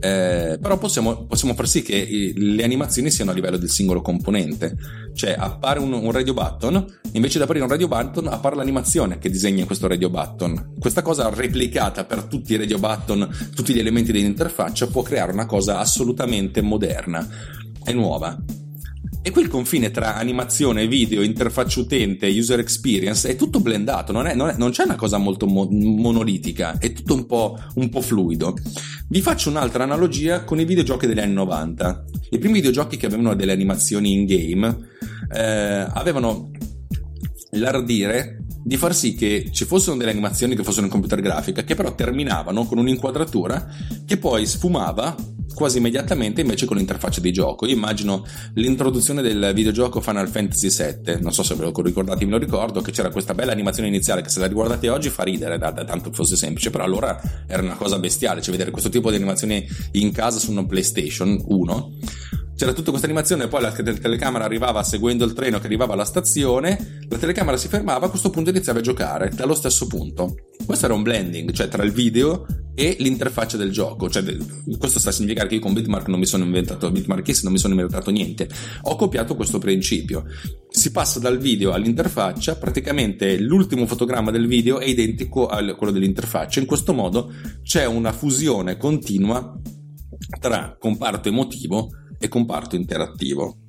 eh, 0.00 0.58
però 0.60 0.76
possiamo, 0.76 1.24
possiamo, 1.26 1.54
far 1.54 1.68
sì 1.68 1.82
che 1.82 2.32
le 2.34 2.64
animazioni 2.64 3.12
siano 3.12 3.30
a 3.30 3.34
livello 3.34 3.58
del 3.58 3.70
singolo 3.70 4.02
componente, 4.02 4.76
cioè 5.14 5.36
appare 5.38 5.78
un, 5.78 5.92
un 5.92 6.10
radio 6.10 6.34
button, 6.34 6.84
invece 7.12 7.38
di 7.38 7.44
apparire 7.44 7.64
un 7.64 7.70
radio 7.70 7.86
button 7.86 8.26
appare 8.26 8.56
l'animazione 8.56 9.18
che 9.18 9.30
disegna 9.30 9.64
questo 9.66 9.86
radio 9.86 10.10
button. 10.10 10.72
Questa 10.80 11.02
cosa 11.02 11.30
replicata 11.32 12.04
per 12.04 12.24
tutti 12.24 12.54
i 12.54 12.56
radio 12.56 12.80
button, 12.80 13.28
tutti 13.54 13.72
gli 13.72 13.78
elementi 13.78 14.10
dell'interfaccia 14.10 14.88
può 14.88 15.02
creare 15.02 15.30
una 15.30 15.46
cosa 15.46 15.78
assolutamente 15.78 16.60
moderna 16.60 17.54
è 17.86 17.92
nuova. 17.92 18.36
E 19.22 19.30
qui 19.30 19.42
il 19.42 19.48
confine 19.48 19.90
tra 19.90 20.16
animazione, 20.16 20.86
video, 20.86 21.22
interfaccia 21.22 21.80
utente, 21.80 22.28
user 22.28 22.58
experience 22.58 23.28
è 23.28 23.36
tutto 23.36 23.60
blendato, 23.60 24.12
non, 24.12 24.26
è, 24.26 24.34
non, 24.34 24.50
è, 24.50 24.54
non 24.56 24.70
c'è 24.70 24.84
una 24.84 24.94
cosa 24.94 25.18
molto 25.18 25.46
mo- 25.46 25.68
monolitica, 25.70 26.78
è 26.78 26.92
tutto 26.92 27.14
un 27.14 27.26
po', 27.26 27.58
un 27.74 27.88
po', 27.88 28.00
fluido. 28.00 28.56
Vi 29.08 29.20
faccio 29.20 29.50
un'altra 29.50 29.84
analogia 29.84 30.44
con 30.44 30.60
i 30.60 30.64
videogiochi 30.64 31.06
degli 31.06 31.18
anni 31.18 31.32
90. 31.32 32.04
I 32.30 32.38
primi 32.38 32.54
videogiochi 32.54 32.96
che 32.96 33.06
avevano 33.06 33.34
delle 33.34 33.52
animazioni 33.52 34.12
in 34.12 34.26
game 34.26 34.76
eh, 35.34 35.86
avevano 35.92 36.50
l'ardire 37.52 38.44
di 38.62 38.76
far 38.76 38.94
sì 38.94 39.14
che 39.14 39.48
ci 39.52 39.64
fossero 39.64 39.96
delle 39.96 40.10
animazioni 40.10 40.56
che 40.56 40.64
fossero 40.64 40.86
in 40.86 40.90
computer 40.90 41.20
grafica, 41.20 41.62
che 41.62 41.74
però 41.74 41.94
terminavano 41.94 42.64
con 42.64 42.78
un'inquadratura 42.78 43.66
che 44.04 44.16
poi 44.18 44.46
sfumava 44.46 45.14
quasi 45.56 45.78
immediatamente 45.78 46.42
invece 46.42 46.66
con 46.66 46.76
l'interfaccia 46.76 47.20
di 47.20 47.32
gioco. 47.32 47.64
Io 47.64 47.74
immagino 47.74 48.24
l'introduzione 48.52 49.22
del 49.22 49.52
videogioco 49.54 50.02
Final 50.02 50.28
Fantasy 50.28 50.68
VII, 50.68 51.20
non 51.22 51.32
so 51.32 51.42
se 51.42 51.54
ve 51.54 51.64
lo 51.64 51.72
ricordate, 51.82 52.26
me 52.26 52.32
lo 52.32 52.38
ricordo, 52.38 52.82
che 52.82 52.92
c'era 52.92 53.08
questa 53.08 53.32
bella 53.32 53.52
animazione 53.52 53.88
iniziale 53.88 54.20
che 54.20 54.28
se 54.28 54.38
la 54.38 54.46
riguardate 54.46 54.90
oggi 54.90 55.08
fa 55.08 55.22
ridere, 55.22 55.56
da, 55.56 55.70
da 55.70 55.84
tanto 55.84 56.12
fosse 56.12 56.36
semplice, 56.36 56.68
però 56.68 56.84
allora 56.84 57.18
era 57.46 57.62
una 57.62 57.76
cosa 57.76 57.98
bestiale, 57.98 58.42
cioè 58.42 58.52
vedere 58.52 58.70
questo 58.70 58.90
tipo 58.90 59.08
di 59.08 59.16
animazioni 59.16 59.66
in 59.92 60.12
casa 60.12 60.38
su 60.38 60.50
una 60.50 60.66
PlayStation 60.66 61.42
1 61.42 61.98
c'era 62.56 62.72
tutta 62.72 62.88
questa 62.88 63.06
animazione, 63.06 63.48
poi 63.48 63.60
la 63.60 63.70
telecamera 63.70 64.46
arrivava 64.46 64.82
seguendo 64.82 65.26
il 65.26 65.34
treno 65.34 65.58
che 65.58 65.66
arrivava 65.66 65.92
alla 65.92 66.06
stazione, 66.06 67.04
la 67.06 67.18
telecamera 67.18 67.58
si 67.58 67.68
fermava, 67.68 68.06
a 68.06 68.08
questo 68.08 68.30
punto 68.30 68.48
iniziava 68.48 68.78
a 68.78 68.82
giocare 68.82 69.28
dallo 69.28 69.54
stesso 69.54 69.86
punto. 69.86 70.36
Questo 70.64 70.86
era 70.86 70.94
un 70.94 71.02
blending, 71.02 71.52
cioè 71.52 71.68
tra 71.68 71.82
il 71.84 71.92
video 71.92 72.46
e 72.76 72.96
l'interfaccia 73.00 73.56
del 73.56 73.72
gioco. 73.72 74.10
Cioè, 74.10 74.22
questo 74.78 74.98
sta 74.98 75.08
a 75.08 75.12
significare 75.12 75.48
che 75.48 75.54
io 75.54 75.60
con 75.60 75.72
Bitmark 75.72 76.08
non 76.08 76.18
mi 76.18 76.26
sono 76.26 76.44
inventato, 76.44 76.90
Bitmarkist 76.90 77.44
non 77.44 77.52
mi 77.52 77.58
sono 77.58 77.72
inventato 77.72 78.10
niente. 78.10 78.48
Ho 78.82 78.96
copiato 78.96 79.34
questo 79.34 79.58
principio. 79.58 80.24
Si 80.68 80.90
passa 80.90 81.18
dal 81.18 81.38
video 81.38 81.72
all'interfaccia, 81.72 82.56
praticamente 82.56 83.40
l'ultimo 83.40 83.86
fotogramma 83.86 84.30
del 84.30 84.46
video 84.46 84.78
è 84.78 84.84
identico 84.84 85.46
a 85.46 85.64
quello 85.74 85.92
dell'interfaccia. 85.92 86.60
In 86.60 86.66
questo 86.66 86.92
modo 86.92 87.32
c'è 87.62 87.86
una 87.86 88.12
fusione 88.12 88.76
continua 88.76 89.58
tra 90.38 90.76
comparto 90.78 91.28
emotivo 91.28 91.88
e 92.18 92.28
comparto 92.28 92.76
interattivo. 92.76 93.65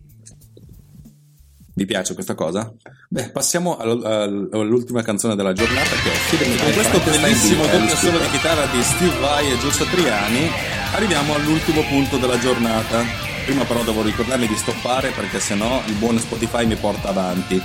Vi 1.77 1.85
piace 1.85 2.15
questa 2.15 2.33
cosa? 2.33 2.73
Beh, 3.07 3.29
passiamo 3.29 3.77
all'ultima 3.77 5.03
canzone 5.03 5.35
della 5.35 5.53
giornata 5.53 5.91
che 6.01 6.11
è 6.11 6.15
Fidemi 6.15 6.57
Con 6.57 6.73
questo 6.73 6.99
bellissimo 7.05 7.67
doppio 7.67 7.95
solo 7.95 8.17
di 8.17 8.29
chitarra 8.31 8.65
di 8.65 8.81
Steve 8.81 9.19
Vai 9.19 9.51
e 9.51 9.59
Gio 9.59 9.69
Satriani 9.69 10.49
arriviamo 10.95 11.35
all'ultimo 11.35 11.83
punto 11.83 12.17
della 12.17 12.39
giornata. 12.39 13.03
Prima 13.45 13.63
però 13.65 13.83
devo 13.83 14.01
ricordarmi 14.01 14.47
di 14.47 14.55
stoppare 14.55 15.11
perché 15.11 15.39
sennò 15.39 15.83
il 15.85 15.93
buon 15.93 16.17
Spotify 16.17 16.65
mi 16.65 16.77
porta 16.77 17.09
avanti. 17.09 17.61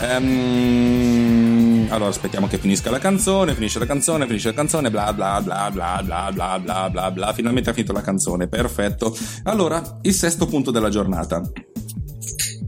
Um, 0.00 1.88
allora 1.90 2.08
aspettiamo 2.08 2.48
che 2.48 2.56
finisca 2.56 2.90
la 2.90 2.98
canzone, 2.98 3.52
finisce 3.54 3.78
la 3.78 3.84
canzone, 3.86 4.24
finisce 4.24 4.48
la 4.48 4.54
canzone, 4.54 4.90
bla 4.90 5.12
bla 5.12 5.42
bla 5.42 5.70
bla 5.70 6.00
bla 6.02 6.32
bla 6.32 6.58
bla 6.58 6.88
bla 6.88 7.10
bla. 7.10 7.32
Finalmente 7.34 7.68
ha 7.68 7.74
finito 7.74 7.92
la 7.92 8.00
canzone, 8.00 8.48
perfetto. 8.48 9.14
Allora, 9.42 9.98
il 10.00 10.14
sesto 10.14 10.46
punto 10.46 10.70
della 10.70 10.88
giornata 10.88 11.42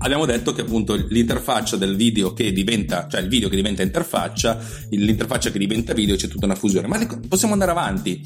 abbiamo 0.05 0.27
detto 0.27 0.53
che 0.53 0.61
appunto 0.61 0.95
l'interfaccia 0.95 1.77
del 1.77 1.97
video 1.97 2.33
che 2.35 2.53
diventa, 2.53 3.09
cioè 3.09 3.21
il 3.21 3.29
video 3.29 3.49
che 3.49 3.57
diventa 3.57 3.83
interfaccia, 3.83 4.59
l'interfaccia 4.91 5.51
che 5.51 5.59
diventa 5.59 5.95
video, 5.95 6.15
c'è 6.15 6.29
tutta 6.29 6.45
una 6.45 6.55
fusione. 6.55 6.87
Ma 6.87 6.99
possiamo 7.27 7.55
andare 7.55 7.71
avanti. 7.71 8.21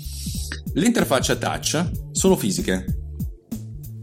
L'interfaccia 0.74 1.36
touch 1.36 1.90
sono 2.10 2.36
fisiche. 2.36 2.84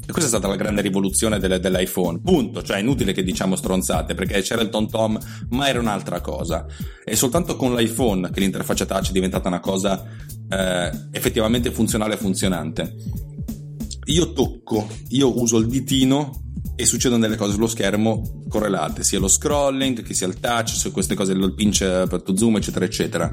E 0.07 0.11
questa 0.11 0.25
è 0.25 0.27
stata 0.27 0.47
la 0.47 0.55
grande 0.55 0.81
rivoluzione 0.81 1.37
delle, 1.37 1.59
dell'iPhone. 1.59 2.21
Punto. 2.21 2.63
Cioè, 2.63 2.77
è 2.77 2.79
inutile 2.79 3.11
che 3.11 3.23
diciamo 3.23 3.55
stronzate 3.55 4.13
perché 4.13 4.41
c'era 4.41 4.61
il 4.61 4.69
Tom 4.69 4.87
Tom, 4.87 5.19
ma 5.49 5.67
era 5.67 5.79
un'altra 5.79 6.21
cosa. 6.21 6.65
È 7.03 7.15
soltanto 7.15 7.55
con 7.57 7.75
l'iPhone 7.75 8.29
che 8.31 8.39
l'interfaccia 8.39 8.85
touch 8.85 9.09
è 9.09 9.11
diventata 9.11 9.49
una 9.49 9.59
cosa 9.59 10.05
eh, 10.49 10.91
effettivamente 11.11 11.71
funzionale 11.71 12.13
e 12.13 12.17
funzionante. 12.17 12.95
Io 14.05 14.33
tocco, 14.33 14.87
io 15.09 15.39
uso 15.39 15.57
il 15.57 15.67
ditino 15.67 16.43
e 16.75 16.85
succedono 16.85 17.21
delle 17.21 17.37
cose 17.37 17.53
sullo 17.53 17.67
schermo 17.67 18.43
correlate, 18.47 19.03
sia 19.03 19.19
lo 19.19 19.27
scrolling, 19.27 20.03
che 20.03 20.13
sia 20.13 20.27
il 20.27 20.39
touch, 20.39 20.69
su 20.69 20.91
queste 20.91 21.15
cose, 21.15 21.31
il 21.31 21.53
pinch 21.55 21.79
per 22.07 22.23
zoom, 22.35 22.57
eccetera, 22.57 22.85
eccetera. 22.85 23.29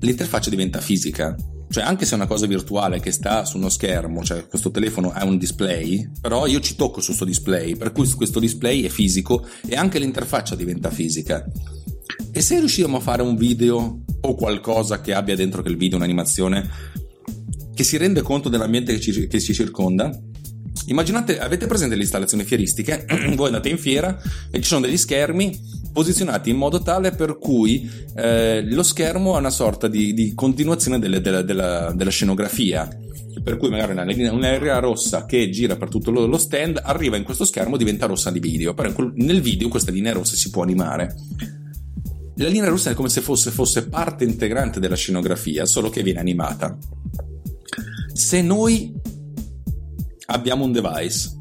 L'interfaccia 0.00 0.50
diventa 0.50 0.80
fisica 0.80 1.36
cioè, 1.72 1.84
anche 1.84 2.04
se 2.04 2.12
è 2.12 2.16
una 2.16 2.26
cosa 2.26 2.46
virtuale 2.46 3.00
che 3.00 3.10
sta 3.12 3.46
su 3.46 3.56
uno 3.56 3.70
schermo, 3.70 4.22
cioè 4.22 4.46
questo 4.46 4.70
telefono 4.70 5.10
ha 5.10 5.24
un 5.24 5.38
display, 5.38 6.06
però 6.20 6.46
io 6.46 6.60
ci 6.60 6.76
tocco 6.76 7.00
su 7.00 7.06
questo 7.06 7.24
display, 7.24 7.76
per 7.76 7.92
cui 7.92 8.06
questo 8.10 8.38
display 8.38 8.82
è 8.82 8.90
fisico 8.90 9.46
e 9.66 9.74
anche 9.74 9.98
l'interfaccia 9.98 10.54
diventa 10.54 10.90
fisica. 10.90 11.42
E 12.30 12.40
se 12.42 12.58
riusciamo 12.58 12.98
a 12.98 13.00
fare 13.00 13.22
un 13.22 13.36
video 13.36 14.02
o 14.20 14.34
qualcosa 14.34 15.00
che 15.00 15.14
abbia 15.14 15.34
dentro 15.34 15.62
che 15.62 15.70
il 15.70 15.78
video 15.78 15.96
un'animazione 15.96 16.68
che 17.74 17.84
si 17.84 17.96
rende 17.96 18.22
conto 18.22 18.48
dell'ambiente 18.48 18.92
che 18.94 19.00
ci, 19.00 19.26
che 19.26 19.40
ci 19.40 19.54
circonda, 19.54 20.10
immaginate, 20.86 21.38
avete 21.38 21.66
presente 21.66 21.94
le 21.94 22.02
installazioni 22.02 22.44
fieristiche? 22.44 23.04
Voi 23.34 23.46
andate 23.46 23.68
in 23.68 23.78
fiera 23.78 24.20
e 24.50 24.60
ci 24.60 24.68
sono 24.68 24.82
degli 24.82 24.96
schermi 24.96 25.80
posizionati 25.92 26.50
in 26.50 26.56
modo 26.56 26.82
tale 26.82 27.12
per 27.12 27.38
cui 27.38 27.88
eh, 28.16 28.62
lo 28.64 28.82
schermo 28.82 29.34
ha 29.34 29.38
una 29.38 29.50
sorta 29.50 29.88
di, 29.88 30.14
di 30.14 30.34
continuazione 30.34 30.98
delle, 30.98 31.20
della, 31.20 31.42
della, 31.42 31.92
della, 31.94 32.10
scenografia. 32.10 32.88
Per 33.42 33.56
cui 33.56 33.70
magari 33.70 33.92
una 33.92 34.04
linea, 34.04 34.32
una 34.32 34.52
linea 34.52 34.78
rossa 34.78 35.24
che 35.26 35.50
gira 35.50 35.76
per 35.76 35.88
tutto 35.88 36.10
lo, 36.10 36.26
lo 36.26 36.38
stand 36.38 36.80
arriva 36.82 37.16
in 37.16 37.24
questo 37.24 37.44
schermo 37.44 37.74
e 37.74 37.78
diventa 37.78 38.06
rossa 38.06 38.30
di 38.30 38.40
video. 38.40 38.74
Però 38.74 38.92
nel 39.14 39.40
video 39.40 39.68
questa 39.68 39.90
linea 39.90 40.12
rossa 40.12 40.34
si 40.34 40.50
può 40.50 40.62
animare. 40.62 41.14
La 42.36 42.48
linea 42.48 42.68
rossa 42.68 42.90
è 42.90 42.94
come 42.94 43.08
se 43.08 43.20
fosse, 43.20 43.50
fosse 43.50 43.88
parte 43.88 44.24
integrante 44.24 44.80
della 44.80 44.96
scenografia, 44.96 45.66
solo 45.66 45.90
che 45.90 46.02
viene 46.02 46.20
animata. 46.20 46.76
Se 48.12 48.42
noi 48.42 48.92
abbiamo 50.26 50.64
un 50.64 50.72
device 50.72 51.40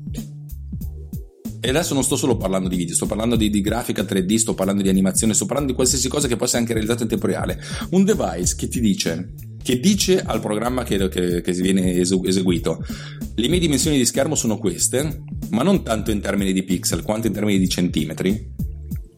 e 1.63 1.69
adesso 1.69 1.93
non 1.93 2.03
sto 2.03 2.15
solo 2.15 2.38
parlando 2.38 2.67
di 2.67 2.76
video, 2.76 2.95
sto 2.95 3.05
parlando 3.05 3.36
di, 3.36 3.51
di, 3.51 3.61
grafica 3.61 4.01
3D, 4.01 4.36
sto 4.36 4.55
parlando 4.55 4.82
di 4.82 4.89
animazione, 4.89 5.36
sto 5.36 5.45
parlando 5.45 5.69
di 5.69 5.76
qualsiasi 5.76 6.09
cosa 6.09 6.28
che 6.28 6.36
possa 6.36 6.57
anche 6.57 6.74
realizzata 6.74 7.03
in 7.03 7.09
tempo 7.09 7.28
reale. 7.28 7.61
Un 7.91 8.03
device 8.03 8.55
che 8.55 8.67
ti 8.67 8.80
dice, 8.80 9.34
che 9.61 9.80
dice 9.80 10.24
al 10.24 10.41
programma 10.41 10.84
che, 10.84 11.07
che, 11.07 11.41
che 11.41 11.51
viene 11.51 11.93
eseguito, 11.93 12.84
le 13.36 13.47
mie 13.47 13.59
dimensioni 13.59 13.97
di 13.97 14.05
schermo 14.05 14.34
sono 14.34 14.57
queste, 14.57 15.24
ma 15.49 15.61
non 15.61 15.84
tanto 15.84 16.09
in 16.09 16.19
termini 16.19 16.51
di 16.51 16.63
pixel 16.63 17.03
quanto 17.03 17.28
in 17.28 17.34
termini 17.34 17.59
di 17.59 17.69
centimetri, 17.69 18.53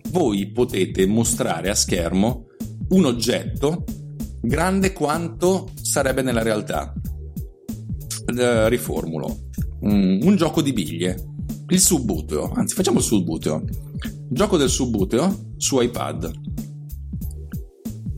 voi 0.10 0.52
potete 0.52 1.06
mostrare 1.06 1.70
a 1.70 1.76
schermo 1.76 2.48
un 2.90 3.06
oggetto 3.06 3.86
grande 4.42 4.92
quanto 4.92 5.72
sarebbe 5.82 6.22
nella 6.22 6.44
realtà. 6.44 6.94
Uh, 8.26 8.68
riformulo. 8.68 9.50
Mm, 9.86 10.22
un 10.22 10.36
gioco 10.36 10.62
di 10.62 10.72
biglie 10.72 11.32
il 11.70 11.80
subbuteo, 11.80 12.52
anzi 12.54 12.76
facciamo 12.76 13.00
il 13.00 13.04
subbuteo. 13.04 13.64
Gioco 14.30 14.58
del 14.58 14.70
subbuteo 14.70 15.54
su 15.58 15.82
iPad. 15.82 16.32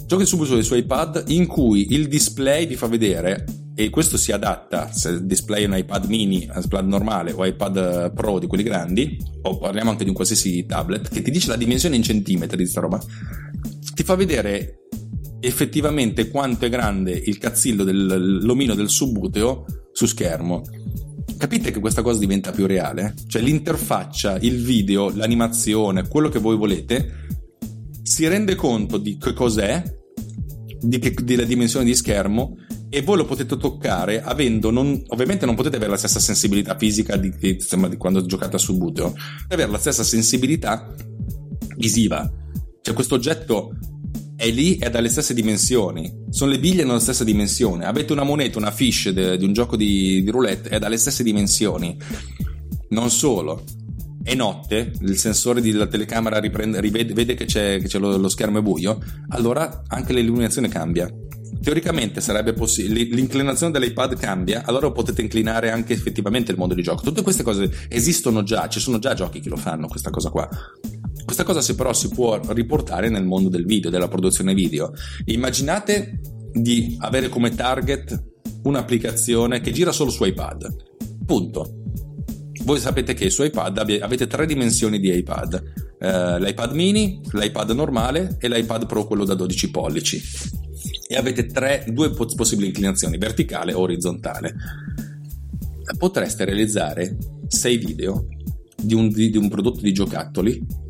Gioco 0.05 0.17
del 0.17 0.27
subbuteo 0.27 0.61
su 0.61 0.75
iPad 0.75 1.25
in 1.27 1.47
cui 1.47 1.93
il 1.93 2.07
display 2.07 2.67
vi 2.67 2.75
fa 2.75 2.87
vedere 2.87 3.45
e 3.73 3.89
questo 3.89 4.17
si 4.17 4.31
adatta 4.31 4.91
se 4.91 5.09
il 5.09 5.25
display 5.25 5.63
è 5.63 5.67
un 5.67 5.77
iPad 5.77 6.05
mini, 6.05 6.49
iPad 6.53 6.87
normale 6.87 7.31
o 7.31 7.45
iPad 7.45 8.13
Pro 8.13 8.39
di 8.39 8.47
quelli 8.47 8.63
grandi, 8.63 9.17
o 9.41 9.57
parliamo 9.57 9.89
anche 9.89 10.03
di 10.03 10.09
un 10.09 10.15
qualsiasi 10.15 10.65
tablet, 10.65 11.09
che 11.09 11.21
ti 11.21 11.31
dice 11.31 11.49
la 11.49 11.55
dimensione 11.55 11.95
in 11.95 12.03
centimetri 12.03 12.57
di 12.57 12.63
questa 12.63 12.81
roba, 12.81 13.01
ti 13.93 14.03
fa 14.03 14.15
vedere 14.15 14.87
effettivamente 15.39 16.29
quanto 16.29 16.65
è 16.65 16.69
grande 16.69 17.11
il 17.11 17.37
cazzillo 17.37 17.83
dell'omino 17.83 18.73
del 18.75 18.89
subbuteo 18.89 19.65
su 19.95 20.07
schermo 20.07 20.61
capite 21.37 21.71
che 21.71 21.79
questa 21.79 22.01
cosa 22.01 22.19
diventa 22.19 22.51
più 22.51 22.65
reale? 22.65 23.13
Cioè 23.27 23.41
l'interfaccia, 23.41 24.37
il 24.39 24.61
video, 24.61 25.09
l'animazione, 25.15 26.07
quello 26.07 26.29
che 26.29 26.39
voi 26.39 26.57
volete, 26.57 27.27
si 28.01 28.27
rende 28.27 28.55
conto 28.55 28.97
di 28.97 29.17
che 29.17 29.33
cos'è, 29.33 29.81
di 30.81 30.99
che, 30.99 31.13
della 31.23 31.43
dimensione 31.43 31.85
di 31.85 31.95
schermo 31.95 32.57
e 32.89 33.01
voi 33.01 33.17
lo 33.17 33.25
potete 33.25 33.57
toccare 33.57 34.21
avendo 34.21 34.69
non, 34.69 35.01
ovviamente 35.07 35.45
non 35.45 35.55
potete 35.55 35.77
avere 35.77 35.91
la 35.91 35.97
stessa 35.97 36.19
sensibilità 36.19 36.77
fisica 36.77 37.15
di, 37.17 37.29
di, 37.37 37.57
di 37.57 37.97
quando 37.97 38.25
giocate 38.25 38.57
a 38.57 38.59
Subuteo, 38.59 39.13
avere 39.49 39.71
la 39.71 39.77
stessa 39.77 40.03
sensibilità 40.03 40.93
visiva. 41.77 42.29
Cioè 42.81 42.93
questo 42.93 43.15
oggetto 43.15 43.75
è 44.35 44.49
lì 44.49 44.77
è 44.77 44.89
dalle 44.89 45.09
stesse 45.09 45.33
dimensioni. 45.33 46.23
Sono 46.29 46.51
le 46.51 46.59
biglie 46.59 46.83
nella 46.83 46.99
stessa 46.99 47.23
dimensione. 47.23 47.85
Avete 47.85 48.11
una 48.11 48.23
moneta, 48.23 48.57
una 48.57 48.71
fish 48.71 49.09
de, 49.09 49.37
di 49.37 49.45
un 49.45 49.53
gioco 49.53 49.75
di, 49.75 50.21
di 50.23 50.29
roulette, 50.29 50.69
è 50.69 50.79
dalle 50.79 50.97
stesse 50.97 51.23
dimensioni. 51.23 51.97
Non 52.89 53.09
solo. 53.09 53.63
È 54.21 54.33
notte, 54.33 54.91
il 55.01 55.17
sensore 55.17 55.61
della 55.61 55.85
telecamera 55.85 56.39
riprende, 56.39 56.81
rivede, 56.81 57.13
vede 57.13 57.35
che 57.35 57.45
c'è, 57.45 57.79
che 57.79 57.87
c'è 57.87 57.99
lo, 57.99 58.17
lo, 58.17 58.27
schermo 58.27 58.57
è 58.57 58.61
buio, 58.63 58.99
allora 59.29 59.83
anche 59.87 60.13
l'illuminazione 60.13 60.67
cambia. 60.67 61.07
Teoricamente 61.61 62.21
sarebbe 62.21 62.53
possibile, 62.53 63.03
l'inclinazione 63.03 63.71
dell'iPad 63.71 64.17
cambia, 64.17 64.63
allora 64.65 64.89
potete 64.89 65.21
inclinare 65.21 65.69
anche 65.69 65.93
effettivamente 65.93 66.51
il 66.51 66.57
mondo 66.57 66.73
di 66.73 66.81
gioco. 66.81 67.03
Tutte 67.03 67.21
queste 67.21 67.43
cose 67.43 67.71
esistono 67.87 68.41
già, 68.41 68.67
ci 68.67 68.79
sono 68.79 68.97
già 68.97 69.13
giochi 69.13 69.39
che 69.41 69.49
lo 69.49 69.57
fanno, 69.57 69.87
questa 69.87 70.09
cosa 70.09 70.31
qua. 70.31 70.49
Questa 71.25 71.43
cosa 71.43 71.61
si 71.61 71.73
però 71.73 71.91
si 71.91 72.09
può 72.09 72.39
riportare 72.53 73.09
nel 73.09 73.25
mondo 73.25 73.49
del 73.49 73.65
video, 73.65 73.89
della 73.89 74.07
produzione 74.07 74.53
video. 74.53 74.93
Immaginate 75.25 76.19
di 76.53 76.95
avere 76.99 77.29
come 77.29 77.49
target 77.49 78.23
un'applicazione 78.63 79.59
che 79.59 79.71
gira 79.71 79.91
solo 79.91 80.11
su 80.11 80.23
iPad. 80.23 80.73
Punto. 81.25 81.81
Voi 82.63 82.79
sapete 82.79 83.15
che 83.15 83.31
su 83.31 83.43
iPad 83.43 83.77
avete 84.01 84.27
tre 84.27 84.45
dimensioni 84.45 84.99
di 84.99 85.11
iPad. 85.17 85.73
Uh, 85.99 86.37
l'iPad 86.37 86.73
mini, 86.73 87.19
l'iPad 87.31 87.71
normale 87.71 88.37
e 88.39 88.47
l'iPad 88.47 88.85
Pro 88.85 89.05
quello 89.05 89.25
da 89.25 89.33
12 89.33 89.71
pollici. 89.71 90.21
e 91.07 91.15
avete 91.15 91.47
tre, 91.47 91.85
due 91.87 92.11
possibili 92.11 92.67
inclinazioni, 92.67 93.17
verticale 93.17 93.73
o 93.73 93.81
orizzontale. 93.81 94.55
Potreste 95.97 96.45
realizzare 96.45 97.17
sei 97.47 97.77
video 97.77 98.27
di 98.75 98.93
un, 98.93 99.09
di 99.09 99.37
un 99.37 99.49
prodotto 99.49 99.81
di 99.81 99.91
giocattoli 99.91 100.83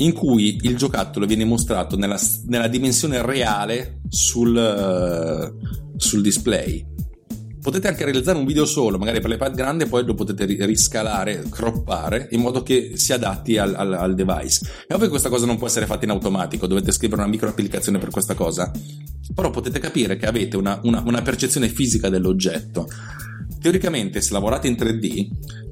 in 0.00 0.12
cui 0.12 0.58
il 0.62 0.76
giocattolo 0.76 1.26
viene 1.26 1.44
mostrato 1.44 1.96
nella, 1.96 2.18
nella 2.46 2.68
dimensione 2.68 3.22
reale 3.22 4.00
sul, 4.08 4.54
uh, 4.54 5.96
sul 5.96 6.22
display 6.22 6.86
potete 7.60 7.88
anche 7.88 8.04
realizzare 8.04 8.38
un 8.38 8.46
video 8.46 8.64
solo, 8.64 8.98
magari 8.98 9.20
per 9.20 9.30
l'iPad 9.30 9.54
grande, 9.54 9.86
poi 9.86 10.04
lo 10.04 10.14
potete 10.14 10.46
riscalare, 10.64 11.44
croppare 11.48 12.28
in 12.30 12.40
modo 12.40 12.62
che 12.62 12.92
si 12.94 13.12
adatti 13.12 13.58
al, 13.58 13.74
al, 13.74 13.92
al 13.92 14.14
device. 14.14 14.66
È 14.86 14.94
ovvio 14.94 15.04
che 15.04 15.10
questa 15.10 15.28
cosa 15.28 15.46
non 15.46 15.58
può 15.58 15.66
essere 15.66 15.86
fatta 15.86 16.04
in 16.04 16.10
automatico, 16.10 16.66
dovete 16.66 16.90
scrivere 16.90 17.20
una 17.20 17.30
micro 17.30 17.48
applicazione 17.48 17.98
per 17.98 18.10
questa 18.10 18.34
cosa, 18.34 18.70
però 19.34 19.50
potete 19.50 19.78
capire 19.78 20.16
che 20.16 20.26
avete 20.26 20.56
una, 20.56 20.80
una, 20.84 21.02
una 21.04 21.22
percezione 21.22 21.68
fisica 21.68 22.08
dell'oggetto. 22.08 22.88
Teoricamente, 23.60 24.22
se 24.22 24.32
lavorate 24.32 24.68
in 24.68 24.74
3D, 24.74 25.28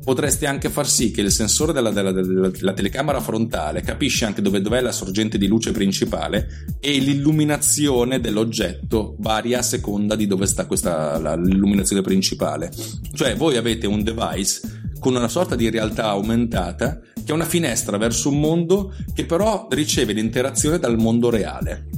potreste 0.09 0.47
anche 0.47 0.71
far 0.71 0.89
sì 0.89 1.11
che 1.11 1.21
il 1.21 1.31
sensore 1.31 1.75
della, 1.75 1.91
della, 1.91 2.13
della, 2.13 2.49
della 2.49 2.73
telecamera 2.73 3.21
frontale 3.21 3.83
capisce 3.83 4.25
anche 4.25 4.41
dove, 4.41 4.63
dov'è 4.63 4.81
la 4.81 4.91
sorgente 4.91 5.37
di 5.37 5.47
luce 5.47 5.71
principale 5.71 6.49
e 6.81 6.97
l'illuminazione 6.97 8.19
dell'oggetto 8.19 9.17
varia 9.19 9.59
a 9.59 9.63
seconda 9.63 10.17
di 10.17 10.27
dove 10.27 10.47
sta 10.47 10.65
questa 10.65 11.19
la, 11.19 11.37
l'illuminazione 11.37 12.01
principale. 12.01 12.73
Cioè, 13.13 13.37
voi 13.37 13.59
avete 13.59 13.87
un 13.87 14.03
device 14.03 14.95
con 14.99 15.15
una 15.15 15.29
sorta 15.29 15.55
di 15.55 15.69
realtà 15.69 16.05
aumentata 16.05 17.01
che 17.13 17.31
è 17.31 17.33
una 17.33 17.45
finestra 17.45 17.99
verso 17.99 18.31
un 18.31 18.41
mondo 18.41 18.95
che 19.13 19.27
però 19.27 19.67
riceve 19.69 20.15
l'interazione 20.15 20.79
dal 20.79 20.97
mondo 20.97 21.29
reale 21.29 21.89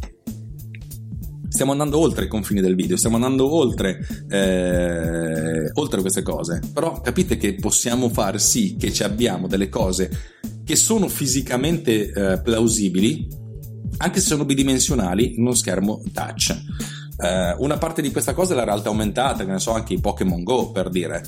stiamo 1.51 1.73
andando 1.73 1.99
oltre 1.99 2.27
i 2.27 2.29
confini 2.29 2.61
del 2.61 2.77
video, 2.77 2.97
stiamo 2.97 3.17
andando 3.17 3.53
oltre, 3.53 3.99
eh, 4.31 5.71
oltre 5.75 6.01
queste 6.01 6.23
cose. 6.23 6.61
Però 6.73 7.01
capite 7.01 7.37
che 7.37 7.57
possiamo 7.57 8.09
far 8.09 8.41
sì 8.41 8.77
che 8.79 8.93
ci 8.93 9.03
abbiamo 9.03 9.49
delle 9.49 9.69
cose 9.69 10.11
che 10.65 10.77
sono 10.77 11.09
fisicamente 11.09 12.13
eh, 12.13 12.41
plausibili, 12.41 13.27
anche 13.99 14.21
se 14.21 14.27
sono 14.27 14.45
bidimensionali, 14.45 15.35
in 15.35 15.41
uno 15.41 15.55
schermo 15.55 16.01
touch. 16.13 16.57
Eh, 17.23 17.55
una 17.59 17.77
parte 17.77 18.01
di 18.01 18.13
questa 18.13 18.33
cosa 18.33 18.53
è 18.53 18.57
la 18.57 18.65
realtà 18.65 18.89
aumentata, 18.89 19.45
che 19.45 19.51
ne 19.51 19.59
so, 19.59 19.73
anche 19.73 19.95
i 19.95 20.01
Pokémon 20.01 20.45
Go 20.45 20.71
per 20.71 20.89
dire. 20.89 21.23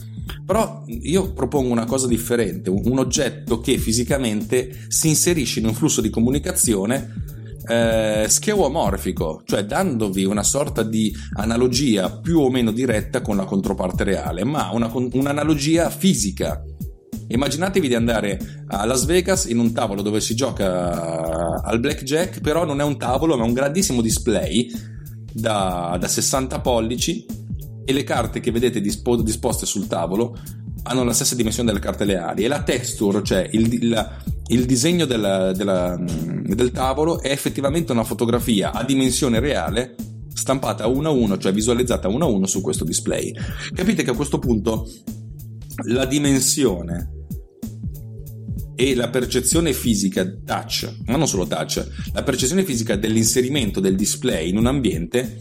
Però 0.47 0.85
io 0.87 1.33
propongo 1.33 1.73
una 1.73 1.85
cosa 1.85 2.07
differente, 2.07 2.71
un 2.71 2.99
oggetto 2.99 3.61
che 3.61 3.79
fisicamente 3.79 4.87
si 4.87 5.09
inserisce 5.09 5.59
in 5.59 5.67
un 5.67 5.75
flusso 5.75 6.01
di 6.01 6.09
comunicazione 6.11 7.41
eh, 7.69 8.27
schewomorfico, 8.29 9.43
cioè 9.45 9.65
dandovi 9.65 10.25
una 10.25 10.43
sorta 10.43 10.83
di 10.83 11.15
analogia 11.35 12.11
più 12.11 12.41
o 12.41 12.51
meno 12.51 12.71
diretta 12.71 13.21
con 13.21 13.37
la 13.37 13.45
controparte 13.45 14.05
reale, 14.05 14.45
ma 14.45 14.71
una, 14.73 14.91
un'analogia 14.93 15.91
fisica. 15.91 16.63
Immaginatevi 17.29 17.89
di 17.89 17.95
andare 17.95 18.65
a 18.67 18.85
Las 18.85 19.05
Vegas 19.05 19.47
in 19.47 19.59
un 19.59 19.73
tavolo 19.73 20.03
dove 20.03 20.21
si 20.21 20.35
gioca 20.35 21.63
al 21.63 21.81
blackjack, 21.81 22.41
però 22.41 22.65
non 22.65 22.81
è 22.81 22.85
un 22.85 22.99
tavolo, 22.99 23.37
ma 23.37 23.45
un 23.45 23.53
grandissimo 23.55 24.03
display 24.03 24.71
da, 25.33 25.97
da 25.99 26.09
60 26.09 26.61
pollici 26.61 27.25
e 27.85 27.93
le 27.93 28.05
carte 28.05 28.41
che 28.41 28.51
vedete 28.51 28.81
dispo, 28.81 29.17
disposte 29.23 29.67
sul 29.67 29.87
tavolo 29.87 30.37
hanno 30.85 31.05
la 31.05 31.13
stessa 31.13 31.35
dimensione 31.35 31.71
delle 31.71 31.83
carte 31.83 32.05
leali 32.05 32.45
e 32.45 32.49
la 32.49 32.63
texture, 32.63 33.23
cioè 33.23 33.49
il, 33.53 33.73
il, 33.73 34.11
il 34.49 34.67
disegno 34.67 35.05
della, 35.05 35.53
della, 35.53 35.97
del 35.99 36.71
tavolo 36.71 37.21
è 37.21 37.31
effettivamente 37.31 37.93
una 37.93 38.05
fotografia 38.05 38.73
a 38.73 38.85
dimensione 38.85 39.41
reale 39.41 39.95
stampata 40.35 40.87
uno 40.87 41.09
a 41.09 41.13
uno, 41.13 41.39
cioè 41.39 41.53
visualizzata 41.53 42.09
uno 42.09 42.25
a 42.25 42.29
uno 42.29 42.47
su 42.47 42.61
questo 42.61 42.85
display. 42.85 43.33
Capite 43.75 44.03
che 44.03 44.11
a 44.11 44.15
questo 44.15 44.39
punto 44.39 44.89
la 45.87 46.05
dimensione 46.05 47.21
e 48.75 48.95
la 48.95 49.09
percezione 49.09 49.73
fisica 49.73 50.29
touch, 50.45 50.93
ma 51.07 51.17
non 51.17 51.29
solo 51.29 51.47
touch, 51.47 51.87
la 52.13 52.23
percezione 52.23 52.65
fisica 52.65 52.97
dell'inserimento 52.97 53.79
del 53.79 53.95
display 53.95 54.49
in 54.49 54.57
un 54.57 54.67
ambiente 54.67 55.41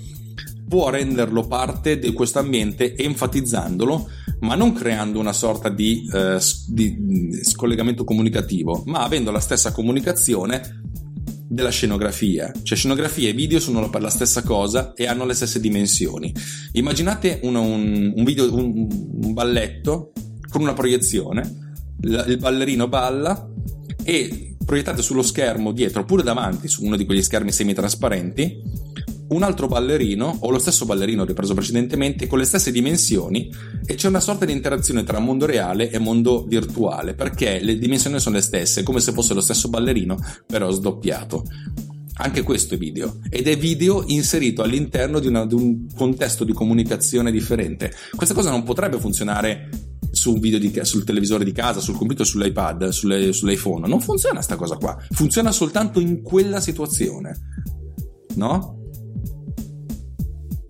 può 0.72 0.90
renderlo 0.90 1.48
parte 1.48 2.00
di 2.00 2.14
questo 2.14 2.40
ambiente 2.40 2.96
enfatizzandolo 2.96 4.10
ma 4.40 4.56
non 4.56 4.72
creando 4.72 5.20
una 5.20 5.34
sorta 5.34 5.68
di, 5.68 6.10
eh, 6.14 6.40
di 6.68 7.40
scollegamento 7.44 8.06
comunicativo, 8.06 8.84
ma 8.86 9.04
avendo 9.04 9.32
la 9.32 9.42
stessa 9.42 9.74
comunicazione 9.74 10.82
della 11.46 11.72
scenografia. 11.72 12.54
Cioè 12.64 12.78
scenografia 12.78 13.28
e 13.28 13.34
video 13.34 13.60
sono 13.60 13.90
la 13.92 14.10
stessa 14.10 14.44
cosa 14.44 14.94
e 14.94 15.08
hanno 15.08 15.26
le 15.26 15.34
stesse 15.34 15.60
dimensioni. 15.60 16.34
Immaginate 16.72 17.42
un, 17.44 17.56
un, 17.56 18.14
un, 18.16 18.24
video, 18.24 18.56
un, 18.56 18.88
un 19.24 19.34
balletto 19.34 20.14
con 20.50 20.62
una 20.62 20.74
proiezione, 20.74 21.74
il 22.00 22.38
ballerino 22.40 22.88
balla 22.88 23.46
e 24.06 24.56
proiettate 24.66 25.02
sullo 25.02 25.22
schermo 25.22 25.74
dietro 25.74 26.02
oppure 26.02 26.24
davanti 26.24 26.70
su 26.70 26.86
uno 26.86 26.96
di 26.96 27.06
quegli 27.06 27.22
schermi 27.22 27.52
semitrasparenti 27.52 28.90
un 29.32 29.44
altro 29.44 29.68
ballerino 29.68 30.38
o 30.42 30.50
lo 30.50 30.60
stesso 30.60 30.86
ballerino 30.86 31.26
ripreso 31.26 31.54
precedentemente 31.54 32.28
con 32.28 32.38
le 32.38 32.46
stesse 32.46 32.72
dimensioni 32.72 33.52
e 33.86 33.96
c'è 33.96 34.08
una 34.08 34.20
sorta 34.20 34.46
di 34.46 34.52
interazione 34.52 35.04
tra 35.04 35.20
mondo 35.20 35.46
reale 35.46 35.90
e 35.90 36.00
mondo 36.00 36.46
virtuale 36.46 37.14
perché 37.14 37.60
le 37.62 37.78
dimensioni 37.78 38.20
sono 38.20 38.36
le 38.36 38.42
stesse, 38.42 38.84
come 38.84 39.00
se 39.00 39.12
fosse 39.12 39.34
lo 39.34 39.42
stesso 39.42 39.70
ballerino 39.70 40.18
però 40.46 40.70
sdoppiato. 40.72 41.46
Anche 42.14 42.44
questo 42.44 42.76
è 42.76 42.78
video 42.78 43.20
ed 43.30 43.48
è 43.48 43.58
video 43.58 44.04
inserito 44.06 44.62
all'interno 44.62 45.20
di, 45.20 45.28
una, 45.28 45.46
di 45.46 45.56
un 45.56 45.88
contesto 45.96 46.44
di 46.44 46.54
comunicazione 46.54 47.32
differente. 47.32 47.92
Questa 48.16 48.36
cosa 48.36 48.52
non 48.52 48.64
potrebbe 48.64 49.00
funzionare 49.00 49.70
su 50.12 50.38
di, 50.38 50.80
sul 50.84 51.04
televisore 51.04 51.46
di 51.46 51.54
casa, 51.54 51.80
sul 51.80 51.96
computer, 51.96 52.26
sull'iPad, 52.26 52.90
sulle, 52.90 53.32
sull'iPhone. 53.32 53.88
Non 53.88 54.02
funziona 54.02 54.36
questa 54.36 54.56
cosa 54.56 54.76
qua. 54.76 54.96
Funziona 55.10 55.52
soltanto 55.52 56.00
in 56.00 56.22
quella 56.22 56.60
situazione. 56.60 57.40
No? 58.36 58.81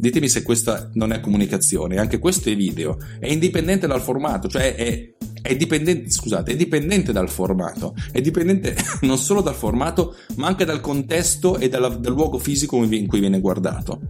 Ditemi 0.02 0.30
se 0.30 0.42
questa 0.42 0.90
non 0.94 1.12
è 1.12 1.20
comunicazione, 1.20 2.00
anche 2.00 2.18
questo 2.18 2.50
è 2.50 2.56
video, 2.56 2.98
è 3.20 3.28
indipendente 3.28 3.86
dal 3.86 4.02
formato, 4.02 4.48
cioè 4.48 4.74
è, 4.74 5.14
è 5.44 5.56
dipendente, 5.56 6.10
scusate, 6.10 6.54
è 6.54 6.56
dipendente 6.56 7.12
dal 7.12 7.30
formato, 7.30 7.94
è 8.12 8.20
dipendente 8.20 8.76
non 9.02 9.20
solo 9.20 9.42
dal 9.42 9.54
formato, 9.54 10.16
ma 10.38 10.48
anche 10.48 10.66
dal 10.66 10.82
contesto 10.82 11.60
e 11.60 11.70
dalla, 11.70 11.90
dal 11.90 12.14
luogo 12.14 12.40
fisico 12.40 12.84
in 12.84 13.06
cui 13.06 13.20
viene 13.20 13.40
guardato. 13.40 14.02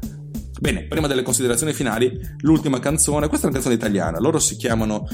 Bene, 0.61 0.83
prima 0.83 1.07
delle 1.07 1.23
considerazioni 1.23 1.73
finali, 1.73 2.17
l'ultima 2.37 2.79
canzone, 2.79 3.27
questa 3.27 3.47
è 3.47 3.49
una 3.49 3.59
canzone 3.59 3.75
italiana, 3.75 4.17
loro 4.17 4.39
si 4.39 4.55
chiamano 4.55 5.05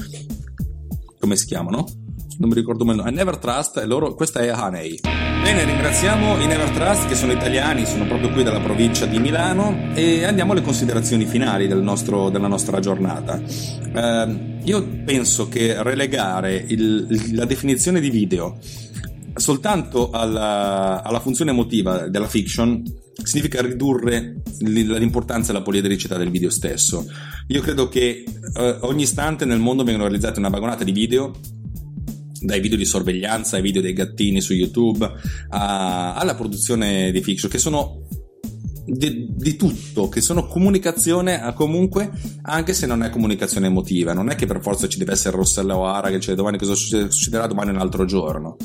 come 1.18 1.34
si 1.34 1.46
chiamano? 1.46 1.86
Non 2.38 2.50
mi 2.50 2.54
ricordo 2.54 2.84
mai 2.84 2.94
nome, 2.94 3.10
Never 3.10 3.36
Trust 3.36 3.82
loro, 3.84 4.14
questa 4.14 4.38
è 4.38 4.52
Honey. 4.52 5.00
Bene, 5.02 5.64
ringraziamo 5.64 6.40
i 6.40 6.46
Never 6.46 6.70
Trust 6.70 7.08
che 7.08 7.16
sono 7.16 7.32
italiani, 7.32 7.84
sono 7.84 8.06
proprio 8.06 8.30
qui 8.30 8.44
dalla 8.44 8.60
provincia 8.60 9.06
di 9.06 9.18
Milano 9.18 9.92
e 9.94 10.22
andiamo 10.22 10.52
alle 10.52 10.62
considerazioni 10.62 11.26
finali 11.26 11.66
del 11.66 11.82
nostro, 11.82 12.30
della 12.30 12.46
nostra 12.46 12.78
giornata. 12.78 13.42
Eh, 13.42 14.58
io 14.62 14.86
penso 15.04 15.48
che 15.48 15.82
relegare 15.82 16.64
il, 16.68 17.34
la 17.34 17.44
definizione 17.44 17.98
di 17.98 18.08
video 18.08 18.56
soltanto 19.34 20.10
alla, 20.10 21.02
alla, 21.02 21.20
funzione 21.20 21.50
emotiva 21.50 22.06
della 22.06 22.28
fiction 22.28 22.82
significa 23.20 23.60
ridurre 23.62 24.42
l'importanza 24.60 25.50
e 25.50 25.54
la 25.54 25.62
poliedricità 25.62 26.16
del 26.16 26.30
video 26.30 26.50
stesso. 26.50 27.04
Io 27.48 27.60
credo 27.62 27.88
che 27.88 28.24
eh, 28.54 28.76
ogni 28.82 29.02
istante 29.02 29.44
nel 29.44 29.58
mondo 29.58 29.82
vengono 29.82 30.06
realizzate 30.06 30.38
una 30.38 30.50
vagonata 30.50 30.84
di 30.84 30.92
video 30.92 31.32
dai 32.40 32.60
video 32.60 32.78
di 32.78 32.84
sorveglianza 32.84 33.56
ai 33.56 33.62
video 33.62 33.82
dei 33.82 33.92
gattini 33.92 34.40
su 34.40 34.52
YouTube 34.54 35.10
a, 35.50 36.14
alla 36.14 36.34
produzione 36.34 37.10
di 37.10 37.22
fiction 37.22 37.50
che 37.50 37.58
sono 37.58 38.06
di, 38.84 39.28
di, 39.36 39.56
tutto, 39.56 40.08
che 40.08 40.20
sono 40.20 40.46
comunicazione 40.46 41.42
a 41.42 41.52
comunque, 41.52 42.10
anche 42.42 42.72
se 42.72 42.86
non 42.86 43.02
è 43.02 43.10
comunicazione 43.10 43.66
emotiva. 43.66 44.14
Non 44.14 44.30
è 44.30 44.34
che 44.34 44.46
per 44.46 44.62
forza 44.62 44.88
ci 44.88 44.98
deve 44.98 45.12
essere 45.12 45.36
Rossella 45.36 45.76
O'Hara 45.76 46.08
che 46.08 46.18
c'è 46.18 46.34
domani 46.34 46.58
cosa 46.58 46.74
succederà 46.74 47.46
domani 47.46 47.70
un 47.70 47.78
altro 47.78 48.06
giorno. 48.06 48.56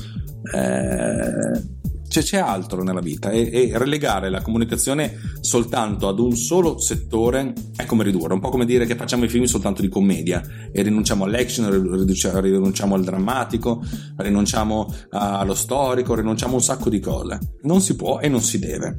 Eh, 0.53 1.81
cioè, 2.13 2.21
c'è 2.21 2.37
altro 2.37 2.83
nella 2.83 2.99
vita 2.99 3.31
e, 3.31 3.49
e, 3.51 3.71
relegare 3.73 4.29
la 4.29 4.41
comunicazione 4.41 5.19
soltanto 5.41 6.07
ad 6.07 6.19
un 6.19 6.35
solo 6.35 6.77
settore 6.77 7.53
è 7.75 7.85
come 7.85 8.03
ridurre, 8.03 8.35
un 8.35 8.39
po' 8.39 8.49
come 8.49 8.65
dire 8.65 8.85
che 8.85 8.95
facciamo 8.95 9.25
i 9.25 9.29
film 9.29 9.45
soltanto 9.45 9.81
di 9.81 9.89
commedia 9.89 10.43
e 10.71 10.83
rinunciamo 10.83 11.23
all'action, 11.23 11.71
rinunciamo 12.39 12.93
al 12.93 13.03
drammatico, 13.03 13.83
rinunciamo 14.17 14.93
allo 15.09 15.55
storico, 15.55 16.13
rinunciamo 16.13 16.51
a 16.53 16.55
un 16.57 16.61
sacco 16.61 16.89
di 16.89 16.99
cose. 16.99 17.39
Non 17.63 17.81
si 17.81 17.95
può 17.95 18.19
e 18.19 18.27
non 18.27 18.41
si 18.41 18.59
deve. 18.59 18.95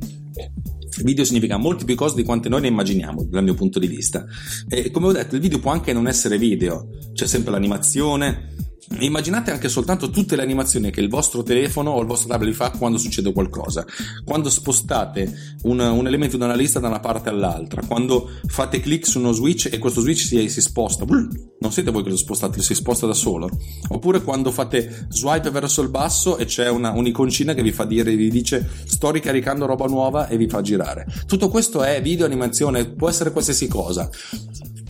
Video 1.04 1.24
significa 1.24 1.56
molte 1.56 1.84
più 1.84 1.94
cose 1.94 2.16
di 2.16 2.24
quante 2.24 2.48
noi 2.48 2.62
ne 2.62 2.68
immaginiamo, 2.68 3.24
dal 3.30 3.44
mio 3.44 3.54
punto 3.54 3.78
di 3.78 3.86
vista. 3.86 4.24
E 4.68 4.90
come 4.90 5.06
ho 5.06 5.12
detto, 5.12 5.36
il 5.36 5.40
video 5.40 5.60
può 5.60 5.70
anche 5.70 5.92
non 5.92 6.08
essere 6.08 6.36
video, 6.36 6.88
c'è 7.12 7.26
sempre 7.26 7.52
l'animazione, 7.52 8.54
Immaginate 9.00 9.50
anche 9.50 9.68
soltanto 9.68 10.10
tutte 10.10 10.36
le 10.36 10.42
animazioni 10.42 10.90
che 10.90 11.00
il 11.00 11.08
vostro 11.08 11.42
telefono 11.42 11.90
o 11.90 12.00
il 12.00 12.06
vostro 12.06 12.28
tablet 12.28 12.54
fa 12.54 12.70
quando 12.70 12.98
succede 12.98 13.32
qualcosa. 13.32 13.84
Quando 14.24 14.50
spostate 14.50 15.56
un, 15.62 15.80
un 15.80 16.06
elemento 16.06 16.36
da 16.36 16.44
una 16.44 16.54
lista 16.54 16.80
da 16.80 16.88
una 16.88 17.00
parte 17.00 17.28
all'altra, 17.28 17.82
quando 17.86 18.30
fate 18.46 18.80
clic 18.80 19.06
su 19.06 19.18
uno 19.18 19.32
switch 19.32 19.68
e 19.72 19.78
questo 19.78 20.00
switch 20.00 20.20
si, 20.20 20.48
si 20.48 20.60
sposta. 20.60 21.04
Non 21.06 21.72
siete 21.72 21.90
voi 21.90 22.02
che 22.02 22.10
lo 22.10 22.16
spostate, 22.16 22.60
si 22.60 22.74
sposta 22.74 23.06
da 23.06 23.14
solo. 23.14 23.48
Oppure 23.88 24.22
quando 24.22 24.50
fate 24.50 25.06
swipe 25.08 25.50
verso 25.50 25.80
il 25.80 25.88
basso 25.88 26.36
e 26.36 26.44
c'è 26.44 26.68
una, 26.68 26.90
un'iconcina 26.90 27.54
che 27.54 27.62
vi 27.62 27.72
fa 27.72 27.84
dire, 27.84 28.14
vi 28.14 28.30
dice 28.30 28.68
sto 28.84 29.10
ricaricando 29.10 29.66
roba 29.66 29.86
nuova 29.86 30.28
e 30.28 30.36
vi 30.36 30.48
fa 30.48 30.60
girare. 30.60 31.06
Tutto 31.26 31.48
questo 31.48 31.82
è 31.82 32.02
video 32.02 32.26
animazione, 32.26 32.84
può 32.84 33.08
essere 33.08 33.32
qualsiasi 33.32 33.66
cosa 33.66 34.10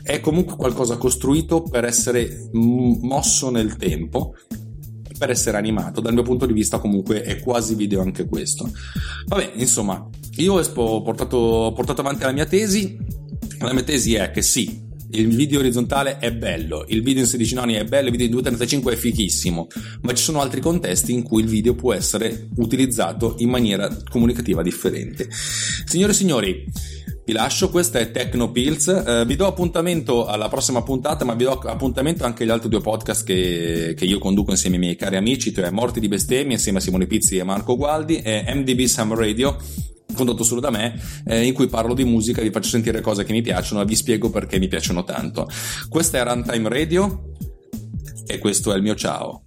è 0.04 0.20
comunque 0.20 0.54
qualcosa 0.54 0.98
costruito 0.98 1.62
per 1.62 1.84
essere 1.84 2.50
mosso 2.52 3.50
nel 3.50 3.76
tempo 3.76 4.34
per 5.18 5.30
essere 5.30 5.56
animato. 5.56 6.00
Dal 6.00 6.12
mio 6.12 6.22
punto 6.22 6.44
di 6.44 6.52
vista 6.52 6.78
comunque 6.78 7.22
è 7.22 7.40
quasi 7.40 7.74
video 7.74 8.02
anche 8.02 8.26
questo. 8.26 8.70
Vabbè 9.26 9.52
insomma 9.54 10.06
io 10.36 10.60
ho 10.60 11.02
portato, 11.02 11.72
portato 11.74 12.02
avanti 12.02 12.24
la 12.24 12.32
mia 12.32 12.46
tesi. 12.46 12.98
La 13.60 13.72
mia 13.72 13.82
tesi 13.82 14.14
è 14.14 14.30
che 14.30 14.42
sì 14.42 14.82
il 15.14 15.28
video 15.28 15.60
orizzontale 15.60 16.18
è 16.18 16.32
bello, 16.32 16.84
il 16.88 17.02
video 17.02 17.22
in 17.22 17.28
16 17.28 17.54
noni 17.54 17.74
è 17.74 17.84
bello, 17.84 18.08
il 18.08 18.16
video 18.16 18.26
in 18.26 18.44
2.35 18.44 18.92
è 18.92 18.96
fichissimo, 18.96 19.68
ma 20.02 20.12
ci 20.12 20.22
sono 20.22 20.40
altri 20.40 20.60
contesti 20.60 21.12
in 21.12 21.22
cui 21.22 21.42
il 21.42 21.48
video 21.48 21.74
può 21.74 21.92
essere 21.92 22.48
utilizzato 22.56 23.36
in 23.38 23.48
maniera 23.48 23.96
comunicativa 24.10 24.60
differente. 24.62 25.28
Signore 25.84 26.10
e 26.10 26.14
signori, 26.16 26.64
vi 27.24 27.32
lascio, 27.32 27.70
questa 27.70 27.98
è 27.98 28.10
Tecnopills. 28.10 28.88
Eh, 28.88 29.24
vi 29.26 29.36
do 29.36 29.46
appuntamento 29.46 30.26
alla 30.26 30.48
prossima 30.48 30.82
puntata, 30.82 31.24
ma 31.24 31.34
vi 31.34 31.44
do 31.44 31.52
appuntamento 31.52 32.24
anche 32.24 32.42
agli 32.42 32.50
altri 32.50 32.68
due 32.68 32.80
podcast 32.80 33.24
che, 33.24 33.94
che 33.96 34.04
io 34.04 34.18
conduco 34.18 34.50
insieme 34.50 34.76
ai 34.76 34.82
miei 34.82 34.96
cari 34.96 35.16
amici, 35.16 35.52
cioè 35.52 35.70
Morti 35.70 36.00
di 36.00 36.08
Bestemmie 36.08 36.54
insieme 36.54 36.78
a 36.78 36.80
Simone 36.80 37.06
Pizzi 37.06 37.38
e 37.38 37.44
Marco 37.44 37.76
Gualdi 37.76 38.18
e 38.18 38.44
MDB 38.54 38.82
Sam 38.82 39.14
Radio 39.14 39.56
condotto 40.14 40.44
solo 40.44 40.60
da 40.60 40.70
me, 40.70 41.00
eh, 41.26 41.44
in 41.44 41.54
cui 41.54 41.66
parlo 41.66 41.94
di 41.94 42.04
musica, 42.04 42.40
vi 42.40 42.50
faccio 42.50 42.68
sentire 42.68 43.00
cose 43.00 43.24
che 43.24 43.32
mi 43.32 43.42
piacciono 43.42 43.80
e 43.80 43.84
vi 43.84 43.96
spiego 43.96 44.30
perché 44.30 44.58
mi 44.58 44.68
piacciono 44.68 45.02
tanto. 45.02 45.48
Questa 45.88 46.18
è 46.18 46.24
Runtime 46.24 46.68
Radio 46.68 47.32
e 48.26 48.38
questo 48.38 48.72
è 48.72 48.76
il 48.76 48.82
mio 48.82 48.94
ciao. 48.94 49.46